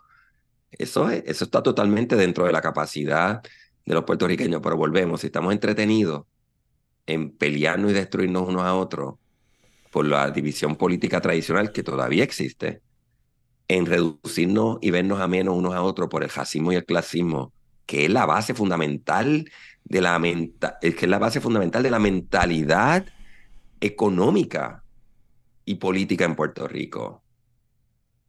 Eso, 0.71 1.09
es, 1.11 1.23
eso 1.27 1.45
está 1.45 1.63
totalmente 1.63 2.17
dentro 2.17 2.45
de 2.45 2.53
la 2.53 2.61
capacidad 2.61 3.43
de 3.85 3.95
los 3.95 4.05
puertorriqueños, 4.05 4.61
pero 4.63 4.77
volvemos, 4.77 5.23
si 5.23 5.29
estamos 5.29 5.53
entretenidos 5.53 6.27
en 7.07 7.31
pelearnos 7.31 7.91
y 7.91 7.95
destruirnos 7.95 8.49
unos 8.49 8.63
a 8.63 8.75
otros 8.75 9.15
por 9.91 10.05
la 10.05 10.31
división 10.31 10.77
política 10.77 11.21
tradicional 11.21 11.73
que 11.73 11.83
todavía 11.83 12.23
existe, 12.23 12.83
en 13.69 13.87
reducirnos 13.87 14.79
y 14.81 14.91
vernos 14.91 15.21
a 15.21 15.29
menos 15.29 15.57
unos 15.57 15.75
a 15.75 15.83
otros 15.83 16.09
por 16.09 16.23
el 16.23 16.31
racismo 16.31 16.73
y 16.73 16.77
el 16.77 16.85
clasismo, 16.85 17.53
que 17.87 18.05
es 18.05 18.11
la 18.11 18.27
base 18.27 18.55
fundamental 18.55 19.51
de 19.85 20.01
la 20.01 20.21
que 20.21 20.91
es 20.91 21.09
la 21.09 21.19
base 21.19 21.41
fundamental 21.41 21.83
de 21.83 21.91
la 21.91 21.99
mentalidad 21.99 23.07
económica 23.81 24.85
y 25.65 25.77
política 25.77 26.25
en 26.25 26.37
Puerto 26.37 26.69
Rico. 26.69 27.23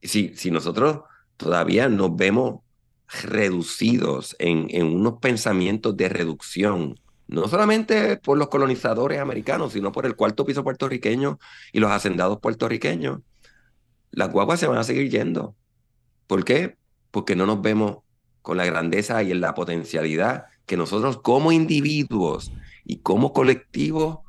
Si 0.01 0.51
nosotros 0.51 1.01
todavía 1.39 1.87
nos 1.87 2.15
vemos 2.17 2.59
reducidos 3.23 4.35
en, 4.39 4.67
en 4.69 4.87
unos 4.87 5.19
pensamientos 5.19 5.95
de 5.95 6.09
reducción, 6.09 6.99
no 7.27 7.47
solamente 7.47 8.17
por 8.17 8.37
los 8.37 8.49
colonizadores 8.49 9.19
americanos, 9.19 9.71
sino 9.73 9.93
por 9.93 10.05
el 10.05 10.17
cuarto 10.17 10.45
piso 10.45 10.63
puertorriqueño 10.65 11.39
y 11.71 11.79
los 11.79 11.91
hacendados 11.91 12.39
puertorriqueños, 12.39 13.21
las 14.11 14.31
guaguas 14.31 14.59
se 14.59 14.67
van 14.67 14.79
a 14.79 14.83
seguir 14.83 15.09
yendo. 15.09 15.55
¿Por 16.27 16.43
qué? 16.43 16.77
Porque 17.09 17.37
no 17.37 17.45
nos 17.45 17.61
vemos 17.61 17.99
con 18.41 18.57
la 18.57 18.65
grandeza 18.65 19.23
y 19.23 19.31
en 19.31 19.39
la 19.39 19.53
potencialidad 19.55 20.45
que 20.65 20.75
nosotros 20.75 21.21
como 21.21 21.53
individuos 21.53 22.51
y 22.83 22.97
como 22.97 23.31
colectivos 23.31 24.19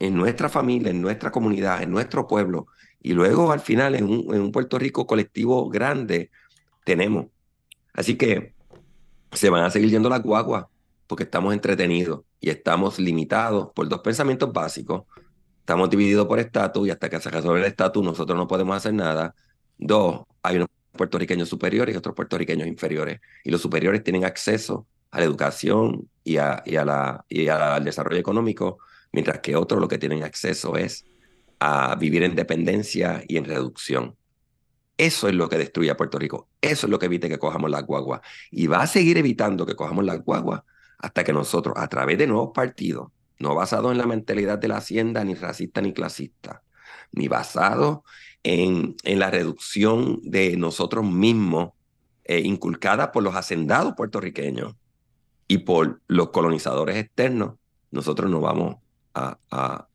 en 0.00 0.16
nuestra 0.16 0.48
familia, 0.48 0.90
en 0.90 1.00
nuestra 1.00 1.30
comunidad, 1.30 1.82
en 1.82 1.92
nuestro 1.92 2.26
pueblo, 2.26 2.66
y 3.00 3.12
luego 3.12 3.52
al 3.52 3.60
final 3.60 3.94
en 3.94 4.04
un, 4.04 4.34
en 4.34 4.40
un 4.40 4.50
Puerto 4.50 4.80
Rico 4.80 5.06
colectivo 5.06 5.68
grande, 5.68 6.30
tenemos. 6.86 7.26
Así 7.92 8.16
que 8.16 8.54
se 9.32 9.50
van 9.50 9.64
a 9.64 9.70
seguir 9.70 9.90
yendo 9.90 10.08
las 10.08 10.22
guaguas 10.22 10.66
porque 11.08 11.24
estamos 11.24 11.52
entretenidos 11.52 12.20
y 12.40 12.48
estamos 12.50 12.98
limitados 12.98 13.70
por 13.74 13.88
dos 13.88 14.00
pensamientos 14.00 14.52
básicos. 14.52 15.02
Estamos 15.58 15.90
divididos 15.90 16.26
por 16.26 16.38
estatus 16.38 16.86
y 16.86 16.90
hasta 16.90 17.10
que 17.10 17.20
se 17.20 17.28
resuelve 17.28 17.60
el 17.60 17.66
estatus 17.66 18.04
nosotros 18.04 18.38
no 18.38 18.46
podemos 18.46 18.76
hacer 18.76 18.94
nada. 18.94 19.34
Dos, 19.76 20.22
hay 20.42 20.56
unos 20.56 20.68
puertorriqueños 20.92 21.48
superiores 21.48 21.92
y 21.94 21.98
otros 21.98 22.14
puertorriqueños 22.14 22.68
inferiores. 22.68 23.20
Y 23.42 23.50
los 23.50 23.60
superiores 23.60 24.04
tienen 24.04 24.24
acceso 24.24 24.86
a 25.10 25.18
la 25.18 25.24
educación 25.24 26.08
y, 26.22 26.36
a, 26.36 26.62
la, 26.64 27.24
y 27.28 27.48
al 27.48 27.84
desarrollo 27.84 28.20
económico, 28.20 28.78
mientras 29.12 29.40
que 29.40 29.56
otros 29.56 29.80
lo 29.80 29.88
que 29.88 29.98
tienen 29.98 30.22
acceso 30.22 30.76
es 30.76 31.04
a 31.58 31.96
vivir 31.96 32.22
en 32.22 32.36
dependencia 32.36 33.24
y 33.26 33.38
en 33.38 33.44
reducción. 33.44 34.16
Eso 34.96 35.28
es 35.28 35.34
lo 35.34 35.48
que 35.48 35.58
destruye 35.58 35.90
a 35.90 35.96
Puerto 35.96 36.18
Rico. 36.18 36.48
Eso 36.60 36.86
es 36.86 36.90
lo 36.90 36.98
que 36.98 37.06
evita 37.06 37.28
que 37.28 37.38
cojamos 37.38 37.70
la 37.70 37.82
guagua. 37.82 38.22
Y 38.50 38.66
va 38.66 38.82
a 38.82 38.86
seguir 38.86 39.18
evitando 39.18 39.66
que 39.66 39.76
cojamos 39.76 40.04
la 40.04 40.16
guagua 40.16 40.64
hasta 40.98 41.22
que 41.24 41.32
nosotros, 41.32 41.74
a 41.76 41.88
través 41.88 42.16
de 42.18 42.26
nuevos 42.26 42.52
partidos, 42.54 43.08
no 43.38 43.54
basados 43.54 43.92
en 43.92 43.98
la 43.98 44.06
mentalidad 44.06 44.58
de 44.58 44.68
la 44.68 44.78
hacienda, 44.78 45.22
ni 45.24 45.34
racista 45.34 45.82
ni 45.82 45.92
clasista, 45.92 46.62
ni 47.12 47.28
basados 47.28 47.98
en, 48.42 48.96
en 49.04 49.18
la 49.18 49.30
reducción 49.30 50.20
de 50.22 50.56
nosotros 50.56 51.04
mismos, 51.04 51.72
eh, 52.24 52.40
inculcada 52.40 53.12
por 53.12 53.22
los 53.22 53.36
hacendados 53.36 53.94
puertorriqueños 53.94 54.74
y 55.46 55.58
por 55.58 56.00
los 56.08 56.30
colonizadores 56.30 56.96
externos, 56.96 57.54
nosotros 57.90 58.30
no 58.30 58.40
vamos 58.40 58.76
a, 59.14 59.38
a, 59.50 59.88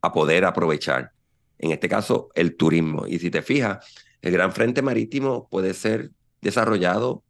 a 0.00 0.12
poder 0.12 0.44
aprovechar. 0.44 1.12
En 1.58 1.72
este 1.72 1.88
caso, 1.88 2.28
el 2.34 2.56
turismo. 2.56 3.06
Y 3.06 3.18
si 3.18 3.30
te 3.30 3.42
fijas, 3.42 3.84
el 4.26 4.32
Gran 4.32 4.52
Frente 4.52 4.82
Marítimo 4.82 5.46
puede 5.48 5.72
ser 5.72 6.10
desarrollado 6.42 7.22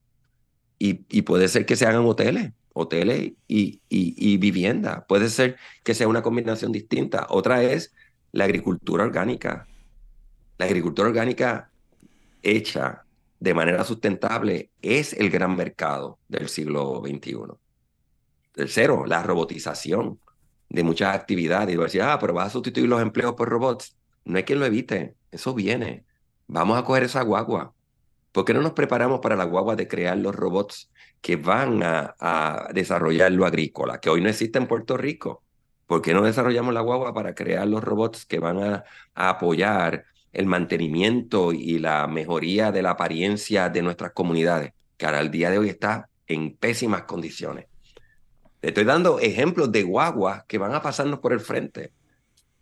y, 0.79 0.95
puede 1.23 1.49
ser 1.49 1.67
que 1.67 1.77
se 1.77 1.85
hagan 1.85 2.07
hoteles, 2.07 2.53
hoteles 2.73 3.33
y, 3.47 3.83
y, 3.91 4.15
y, 4.17 4.39
vivienda. 4.39 5.07
Puede 5.07 5.29
ser 5.29 5.57
que 5.85 5.95
sea 5.95 6.09
una 6.09 6.23
combinación 6.23 6.73
distinta. 6.73 7.27
Otra 7.29 7.63
es 7.63 7.95
la 8.33 8.45
agricultura 8.45 9.05
orgánica. 9.05 9.67
La 10.57 10.65
agricultura 10.65 11.09
orgánica 11.09 11.71
hecha 12.43 13.05
de 13.41 13.53
manera 13.53 13.85
sustentable 13.85 14.71
es 14.81 15.13
el 15.13 15.29
gran 15.29 15.55
mercado 15.55 16.19
del 16.29 16.49
siglo 16.49 17.03
XXI. 17.05 17.59
Tercero, 18.53 19.05
la 19.05 19.23
robotización 19.23 20.19
de 20.71 20.83
muchas 20.83 21.15
actividades. 21.15 21.75
Y 21.75 21.79
decir, 21.79 22.01
ah, 22.01 22.19
pero 22.19 22.33
vas 22.33 22.47
a 22.47 22.51
sustituir 22.53 22.89
los 22.89 23.03
empleos 23.03 23.35
por 23.35 23.51
robots. 23.51 23.99
No 24.25 24.39
hay 24.39 24.45
quien 24.45 24.61
lo 24.61 24.65
evite, 24.65 25.15
eso 25.31 25.53
viene. 25.53 26.06
Vamos 26.49 26.79
a 26.79 26.85
coger 26.85 27.03
esa 27.05 27.23
guagua. 27.23 27.75
¿Por 28.33 28.45
qué 28.45 28.55
no 28.55 28.63
nos 28.63 28.73
preparamos 28.73 29.21
para 29.21 29.35
la 29.35 29.45
guagua 29.45 29.77
de 29.77 29.89
crear 29.89 30.17
los 30.17 30.35
robots 30.35 30.91
que 31.21 31.37
van 31.37 31.83
a, 31.83 32.69
desarrollar 32.73 33.33
lo 33.33 33.47
agrícola, 33.47 33.99
que 33.99 34.11
hoy 34.11 34.21
no 34.21 34.29
existe 34.29 34.59
en 34.59 34.67
Puerto 34.67 34.97
Rico? 34.97 35.43
¿Por 35.87 36.03
qué 36.03 36.15
no 36.15 36.23
desarrollamos 36.23 36.75
la 36.75 36.83
guagua 36.83 37.15
para 37.15 37.35
crear 37.35 37.67
los 37.67 37.83
robots 37.83 38.27
que 38.27 38.39
van 38.39 38.63
a, 38.63 38.85
a 39.15 39.31
apoyar 39.31 40.05
el 40.33 40.47
mantenimiento 40.47 41.53
y 41.53 41.79
la 41.79 42.07
mejoría 42.07 42.71
de 42.73 42.83
la 42.83 42.91
apariencia 42.91 43.69
de 43.69 43.83
nuestras 43.83 44.13
comunidades, 44.13 44.73
que 44.97 45.07
ahora 45.07 45.21
al 45.21 45.31
día 45.31 45.51
de 45.51 45.59
hoy 45.59 45.69
está 45.69 46.09
en 46.27 46.57
pésimas 46.57 47.03
condiciones? 47.03 47.67
Te 48.61 48.69
estoy 48.69 48.85
dando 48.85 49.19
ejemplos 49.19 49.73
de 49.73 49.83
guaguas 49.83 50.45
que 50.45 50.59
van 50.59 50.75
a 50.75 50.83
pasarnos 50.83 51.21
por 51.21 51.33
el 51.33 51.41
frente 51.41 51.93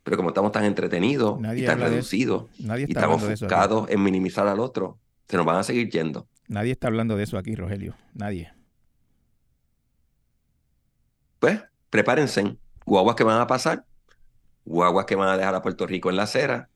pero 0.04 0.18
como 0.18 0.28
estamos 0.28 0.52
tan 0.52 0.64
entretenidos 0.64 1.40
Nadie 1.40 1.64
y 1.64 1.66
tan 1.66 1.80
reducidos. 1.80 2.44
Nadie 2.60 2.86
y 2.88 2.92
estamos 2.92 3.22
enfocados 3.22 3.90
en 3.90 4.02
minimizar 4.02 4.46
al 4.46 4.60
otro, 4.60 4.98
se 5.26 5.36
nos 5.36 5.46
van 5.46 5.56
a 5.56 5.64
seguir 5.64 5.88
yendo. 5.90 6.28
Nadie 6.46 6.72
está 6.72 6.88
hablando 6.88 7.16
de 7.16 7.24
eso 7.24 7.38
aquí, 7.38 7.56
Rogelio. 7.56 7.96
Nadie. 8.12 8.52
Pues 11.40 11.62
prepárense, 11.88 12.56
guaguas 12.84 13.16
que 13.16 13.24
van 13.24 13.40
a 13.40 13.46
pasar, 13.46 13.86
guaguas 14.66 15.06
que 15.06 15.16
van 15.16 15.28
a 15.28 15.38
dejar 15.38 15.54
a 15.54 15.62
Puerto 15.62 15.86
Rico 15.86 16.10
en 16.10 16.16
la 16.16 16.24
acera 16.24 16.68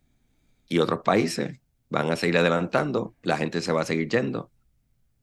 y 0.67 0.79
otros 0.79 1.01
países 1.05 1.61
van 1.91 2.11
a 2.11 2.17
seguir 2.17 2.39
adelantando, 2.39 3.15
la 3.23 3.37
gente 3.37 3.61
se 3.61 3.73
va 3.73 3.83
a 3.83 3.85
seguir 3.85 4.09
yendo 4.09 4.51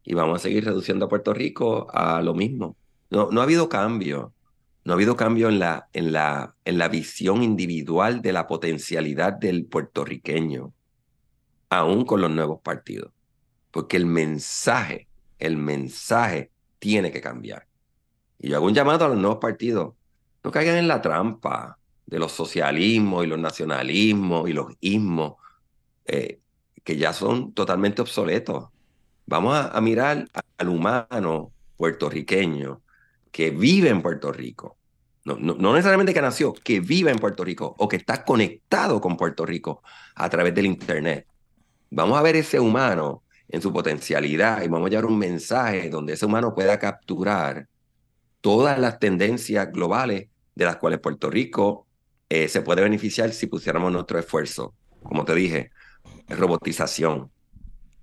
y 0.03 0.13
vamos 0.13 0.39
a 0.39 0.43
seguir 0.43 0.63
reduciendo 0.63 1.05
a 1.05 1.09
Puerto 1.09 1.33
Rico 1.33 1.87
a 1.91 2.21
lo 2.21 2.35
mismo. 2.35 2.75
No, 3.09 3.29
no 3.31 3.41
ha 3.41 3.43
habido 3.43 3.67
cambio, 3.67 4.33
no 4.85 4.93
ha 4.93 4.95
habido 4.95 5.15
cambio 5.15 5.49
en 5.49 5.57
la, 5.57 5.89
en, 5.93 6.11
la, 6.11 6.55
en 6.63 6.77
la 6.77 6.87
visión 6.87 7.41
individual 7.41 8.21
de 8.21 8.31
la 8.31 8.45
potencialidad 8.45 9.33
del 9.33 9.65
puertorriqueño, 9.65 10.73
aún 11.69 12.05
con 12.05 12.21
los 12.21 12.29
nuevos 12.29 12.61
partidos. 12.61 13.11
Porque 13.71 13.97
el 13.97 14.05
mensaje, 14.05 15.07
el 15.39 15.57
mensaje 15.57 16.51
tiene 16.77 17.11
que 17.11 17.19
cambiar. 17.19 17.67
Y 18.37 18.49
yo 18.49 18.57
hago 18.57 18.67
un 18.67 18.75
llamado 18.75 19.05
a 19.05 19.09
los 19.09 19.17
nuevos 19.17 19.39
partidos, 19.39 19.95
no 20.43 20.51
caigan 20.51 20.75
en 20.75 20.87
la 20.87 21.01
trampa 21.01 21.79
de 22.05 22.19
los 22.19 22.31
socialismos 22.31 23.25
y 23.25 23.27
los 23.27 23.39
nacionalismos 23.39 24.47
y 24.47 24.53
los 24.53 24.71
ismos, 24.81 25.33
eh, 26.05 26.39
que 26.83 26.95
ya 26.95 27.11
son 27.11 27.53
totalmente 27.53 28.03
obsoletos. 28.03 28.69
Vamos 29.25 29.55
a, 29.55 29.69
a 29.69 29.81
mirar 29.81 30.27
al 30.59 30.69
humano 30.69 31.51
puertorriqueño 31.75 32.83
que 33.31 33.49
vive 33.49 33.89
en 33.89 34.01
Puerto 34.01 34.31
Rico, 34.31 34.77
no, 35.25 35.37
no, 35.37 35.55
no, 35.55 35.73
necesariamente 35.73 36.13
que 36.13 36.21
nació, 36.21 36.53
que 36.53 36.79
vive 36.79 37.09
en 37.09 37.17
Puerto 37.17 37.43
Rico 37.43 37.75
o 37.79 37.87
que 37.87 37.97
está 37.97 38.23
conectado 38.23 39.01
con 39.01 39.17
Puerto 39.17 39.45
Rico 39.45 39.81
a 40.13 40.29
través 40.29 40.53
del 40.53 40.67
Internet. 40.67 41.27
Vamos 41.89 42.17
a 42.17 42.21
ver 42.21 42.35
ese 42.35 42.59
humano 42.59 43.23
en 43.47 43.61
su 43.61 43.73
potencialidad 43.73 44.61
y 44.61 44.67
vamos 44.67 44.87
a 44.87 44.89
llevar 44.91 45.05
un 45.07 45.17
mensaje 45.17 45.89
donde 45.89 46.13
ese 46.13 46.27
humano 46.27 46.53
pueda 46.53 46.77
capturar 46.77 47.67
todas 48.39 48.77
las 48.79 48.99
tendencias 48.99 49.71
globales 49.71 50.29
de 50.53 50.65
las 50.65 50.77
cuales 50.77 50.99
Puerto 50.99 51.31
Rico 51.31 51.87
eh, 52.29 52.47
se 52.47 52.61
puede 52.61 52.83
beneficiar 52.83 53.31
si 53.31 53.47
pusiéramos 53.47 53.91
nuestro 53.91 54.19
esfuerzo. 54.19 54.75
Como 55.01 55.25
te 55.25 55.33
dije, 55.33 55.71
robotización, 56.29 57.31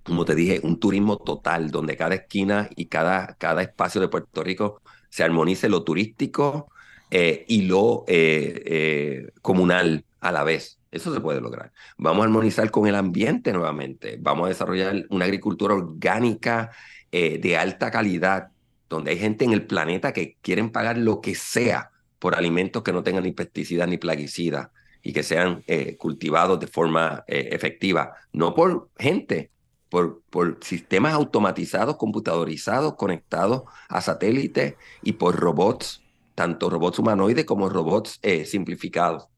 como 0.03 0.25
te 0.25 0.35
dije, 0.35 0.61
un 0.65 0.81
turismo 0.81 1.19
total, 1.19 1.71
donde 1.71 1.97
cada 1.97 2.17
esquina 2.17 2.69
y 2.75 2.87
cada, 2.87 3.37
cada 3.37 3.63
espacio 3.63 4.01
de 4.01 4.09
Puerto 4.09 4.43
Rico 4.43 4.83
se 5.09 5.23
armonice 5.23 5.69
lo 5.69 5.85
turístico 5.85 6.69
eh, 7.15 7.45
y 7.47 7.61
lo 7.63 8.07
eh, 8.09 8.63
eh, 8.65 9.33
comunal 9.43 10.07
a 10.21 10.33
la 10.33 10.45
vez. 10.45 10.79
Eso 10.91 11.13
se 11.13 11.21
puede 11.21 11.43
lograr. 11.43 11.71
Vamos 11.99 12.23
a 12.23 12.25
armonizar 12.25 12.71
con 12.71 12.87
el 12.87 12.95
ambiente 12.95 13.53
nuevamente. 13.53 14.17
Vamos 14.19 14.47
a 14.47 14.49
desarrollar 14.49 15.05
una 15.11 15.27
agricultura 15.27 15.75
orgánica 15.75 16.71
de 17.11 17.57
alta 17.59 17.91
calidad, 17.91 18.49
donde 18.89 19.11
hay 19.11 19.19
gente 19.19 19.45
en 19.45 19.53
el 19.53 19.67
planeta 19.67 20.15
que 20.15 20.39
quieren 20.41 20.71
pagar 20.71 20.97
lo 20.97 21.21
que 21.21 21.35
sea 21.35 21.91
por 22.19 22.35
alimentos 22.35 22.83
que 22.83 22.95
no 22.95 23.03
tengan 23.03 23.25
ni 23.25 23.33
pesticidas 23.33 23.87
ni 23.87 23.99
plaguicidas 23.99 24.71
y 25.03 25.13
que 25.13 25.23
sean 25.23 25.63
cultivados 25.99 26.59
de 26.61 26.67
forma 26.67 27.25
efectiva. 27.27 28.15
No 28.33 28.55
por 28.55 28.89
gente, 28.99 29.51
por, 29.91 30.23
por, 30.31 30.59
sistemas 30.63 31.13
automatizados, 31.13 31.97
computadorizados, 31.97 32.95
conectados 32.95 33.65
a 33.91 34.01
satélites 34.01 34.77
y 35.03 35.13
por 35.13 35.37
robots, 35.37 36.02
tanto 36.35 36.71
robots 36.71 36.99
humanoides 36.99 37.45
como 37.45 37.69
robots 37.69 38.19
eh, 38.23 38.45
simplificados. 38.45 39.29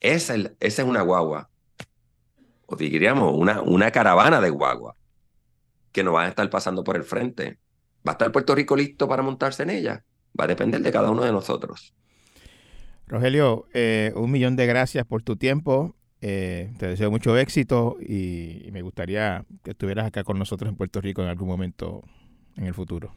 Esa 0.00 0.34
es, 0.60 0.78
una 0.78 1.02
guagua, 1.02 1.50
o 2.66 2.76
diríamos 2.76 3.34
una, 3.36 3.60
una 3.62 3.90
caravana 3.90 4.40
de 4.40 4.50
guagua, 4.50 4.94
que 5.92 6.04
nos 6.04 6.14
van 6.14 6.26
a 6.26 6.28
estar 6.28 6.48
pasando 6.50 6.84
por 6.84 6.96
el 6.96 7.02
frente. 7.04 7.58
¿Va 8.06 8.12
a 8.12 8.14
estar 8.14 8.30
Puerto 8.30 8.54
Rico 8.54 8.76
listo 8.76 9.08
para 9.08 9.22
montarse 9.22 9.64
en 9.64 9.70
ella? 9.70 10.04
Va 10.38 10.44
a 10.44 10.48
depender 10.48 10.80
de 10.80 10.92
cada 10.92 11.10
uno 11.10 11.24
de 11.24 11.32
nosotros. 11.32 11.94
Rogelio, 13.08 13.66
eh, 13.72 14.12
un 14.14 14.30
millón 14.30 14.54
de 14.54 14.66
gracias 14.66 15.04
por 15.04 15.22
tu 15.22 15.36
tiempo. 15.36 15.96
Eh, 16.20 16.72
te 16.78 16.86
deseo 16.86 17.10
mucho 17.10 17.36
éxito 17.36 17.96
y, 18.00 18.66
y 18.66 18.70
me 18.72 18.82
gustaría 18.82 19.44
que 19.62 19.70
estuvieras 19.70 20.06
acá 20.06 20.24
con 20.24 20.38
nosotros 20.38 20.68
en 20.68 20.76
Puerto 20.76 21.00
Rico 21.00 21.22
en 21.22 21.28
algún 21.28 21.48
momento 21.48 22.02
en 22.56 22.66
el 22.66 22.74
futuro. 22.74 23.14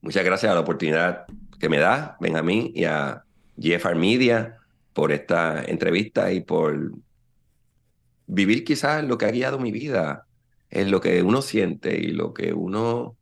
Muchas 0.00 0.24
gracias 0.24 0.50
a 0.52 0.54
la 0.54 0.60
oportunidad 0.60 1.26
que 1.58 1.68
me 1.68 1.78
da 1.78 2.16
Benjamín 2.20 2.70
y 2.74 2.84
a 2.84 3.24
GFR 3.56 3.96
Media 3.96 4.58
por 4.92 5.12
esta 5.12 5.62
entrevista 5.64 6.32
y 6.32 6.40
por 6.40 6.92
vivir 8.26 8.64
quizás 8.64 9.04
lo 9.04 9.18
que 9.18 9.26
ha 9.26 9.30
guiado 9.30 9.58
mi 9.58 9.72
vida, 9.72 10.26
en 10.70 10.90
lo 10.90 11.00
que 11.00 11.22
uno 11.22 11.42
siente 11.42 11.96
y 11.96 12.08
lo 12.08 12.34
que 12.34 12.52
uno 12.52 13.16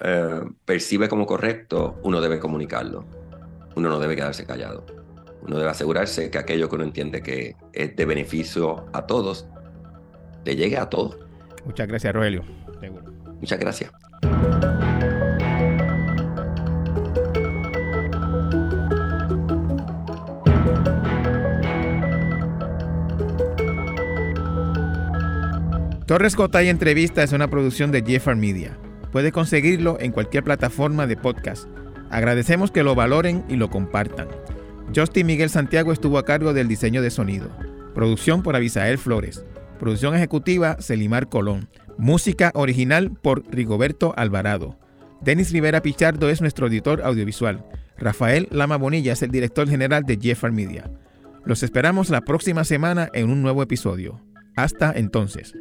eh, 0.00 0.40
percibe 0.64 1.08
como 1.08 1.26
correcto, 1.26 1.98
uno 2.02 2.20
debe 2.20 2.38
comunicarlo. 2.38 3.04
Uno 3.74 3.88
no 3.88 3.98
debe 3.98 4.16
quedarse 4.16 4.46
callado. 4.46 4.86
Uno 5.42 5.58
debe 5.58 5.70
asegurarse 5.70 6.30
que 6.30 6.38
aquello 6.38 6.68
que 6.68 6.76
uno 6.76 6.84
entiende 6.84 7.22
que 7.22 7.56
es 7.72 7.96
de 7.96 8.04
beneficio 8.04 8.86
a 8.92 9.06
todos, 9.06 9.46
le 10.44 10.56
llegue 10.56 10.78
a 10.78 10.88
todos. 10.88 11.18
Muchas 11.64 11.88
gracias, 11.88 12.14
Rogelio. 12.14 12.44
Muchas 13.40 13.58
gracias. 13.58 13.90
Torres 26.14 26.36
Cotay 26.36 26.68
Entrevista 26.68 27.24
es 27.24 27.32
una 27.32 27.50
producción 27.50 27.90
de 27.90 28.00
Jeffar 28.00 28.36
Media. 28.36 28.78
Puede 29.10 29.32
conseguirlo 29.32 29.98
en 29.98 30.12
cualquier 30.12 30.44
plataforma 30.44 31.08
de 31.08 31.16
podcast. 31.16 31.66
Agradecemos 32.08 32.70
que 32.70 32.84
lo 32.84 32.94
valoren 32.94 33.44
y 33.48 33.56
lo 33.56 33.68
compartan. 33.68 34.28
Justin 34.94 35.26
Miguel 35.26 35.50
Santiago 35.50 35.92
estuvo 35.92 36.16
a 36.18 36.24
cargo 36.24 36.54
del 36.54 36.68
diseño 36.68 37.02
de 37.02 37.10
sonido. 37.10 37.50
Producción 37.96 38.44
por 38.44 38.54
Abisael 38.54 38.96
Flores. 38.96 39.44
Producción 39.80 40.14
ejecutiva 40.14 40.76
Celimar 40.80 41.28
Colón. 41.28 41.68
Música 41.98 42.52
original 42.54 43.10
por 43.10 43.42
Rigoberto 43.52 44.14
Alvarado. 44.16 44.78
Denis 45.20 45.50
Rivera 45.50 45.82
Pichardo 45.82 46.30
es 46.30 46.40
nuestro 46.40 46.68
editor 46.68 47.02
audiovisual. 47.02 47.66
Rafael 47.98 48.46
Lama 48.52 48.76
Bonilla 48.76 49.14
es 49.14 49.22
el 49.24 49.32
director 49.32 49.68
general 49.68 50.04
de 50.04 50.16
Jeffar 50.22 50.52
Media. 50.52 50.88
Los 51.44 51.64
esperamos 51.64 52.08
la 52.08 52.20
próxima 52.20 52.62
semana 52.62 53.08
en 53.14 53.30
un 53.30 53.42
nuevo 53.42 53.64
episodio. 53.64 54.20
Hasta 54.54 54.92
entonces. 54.92 55.54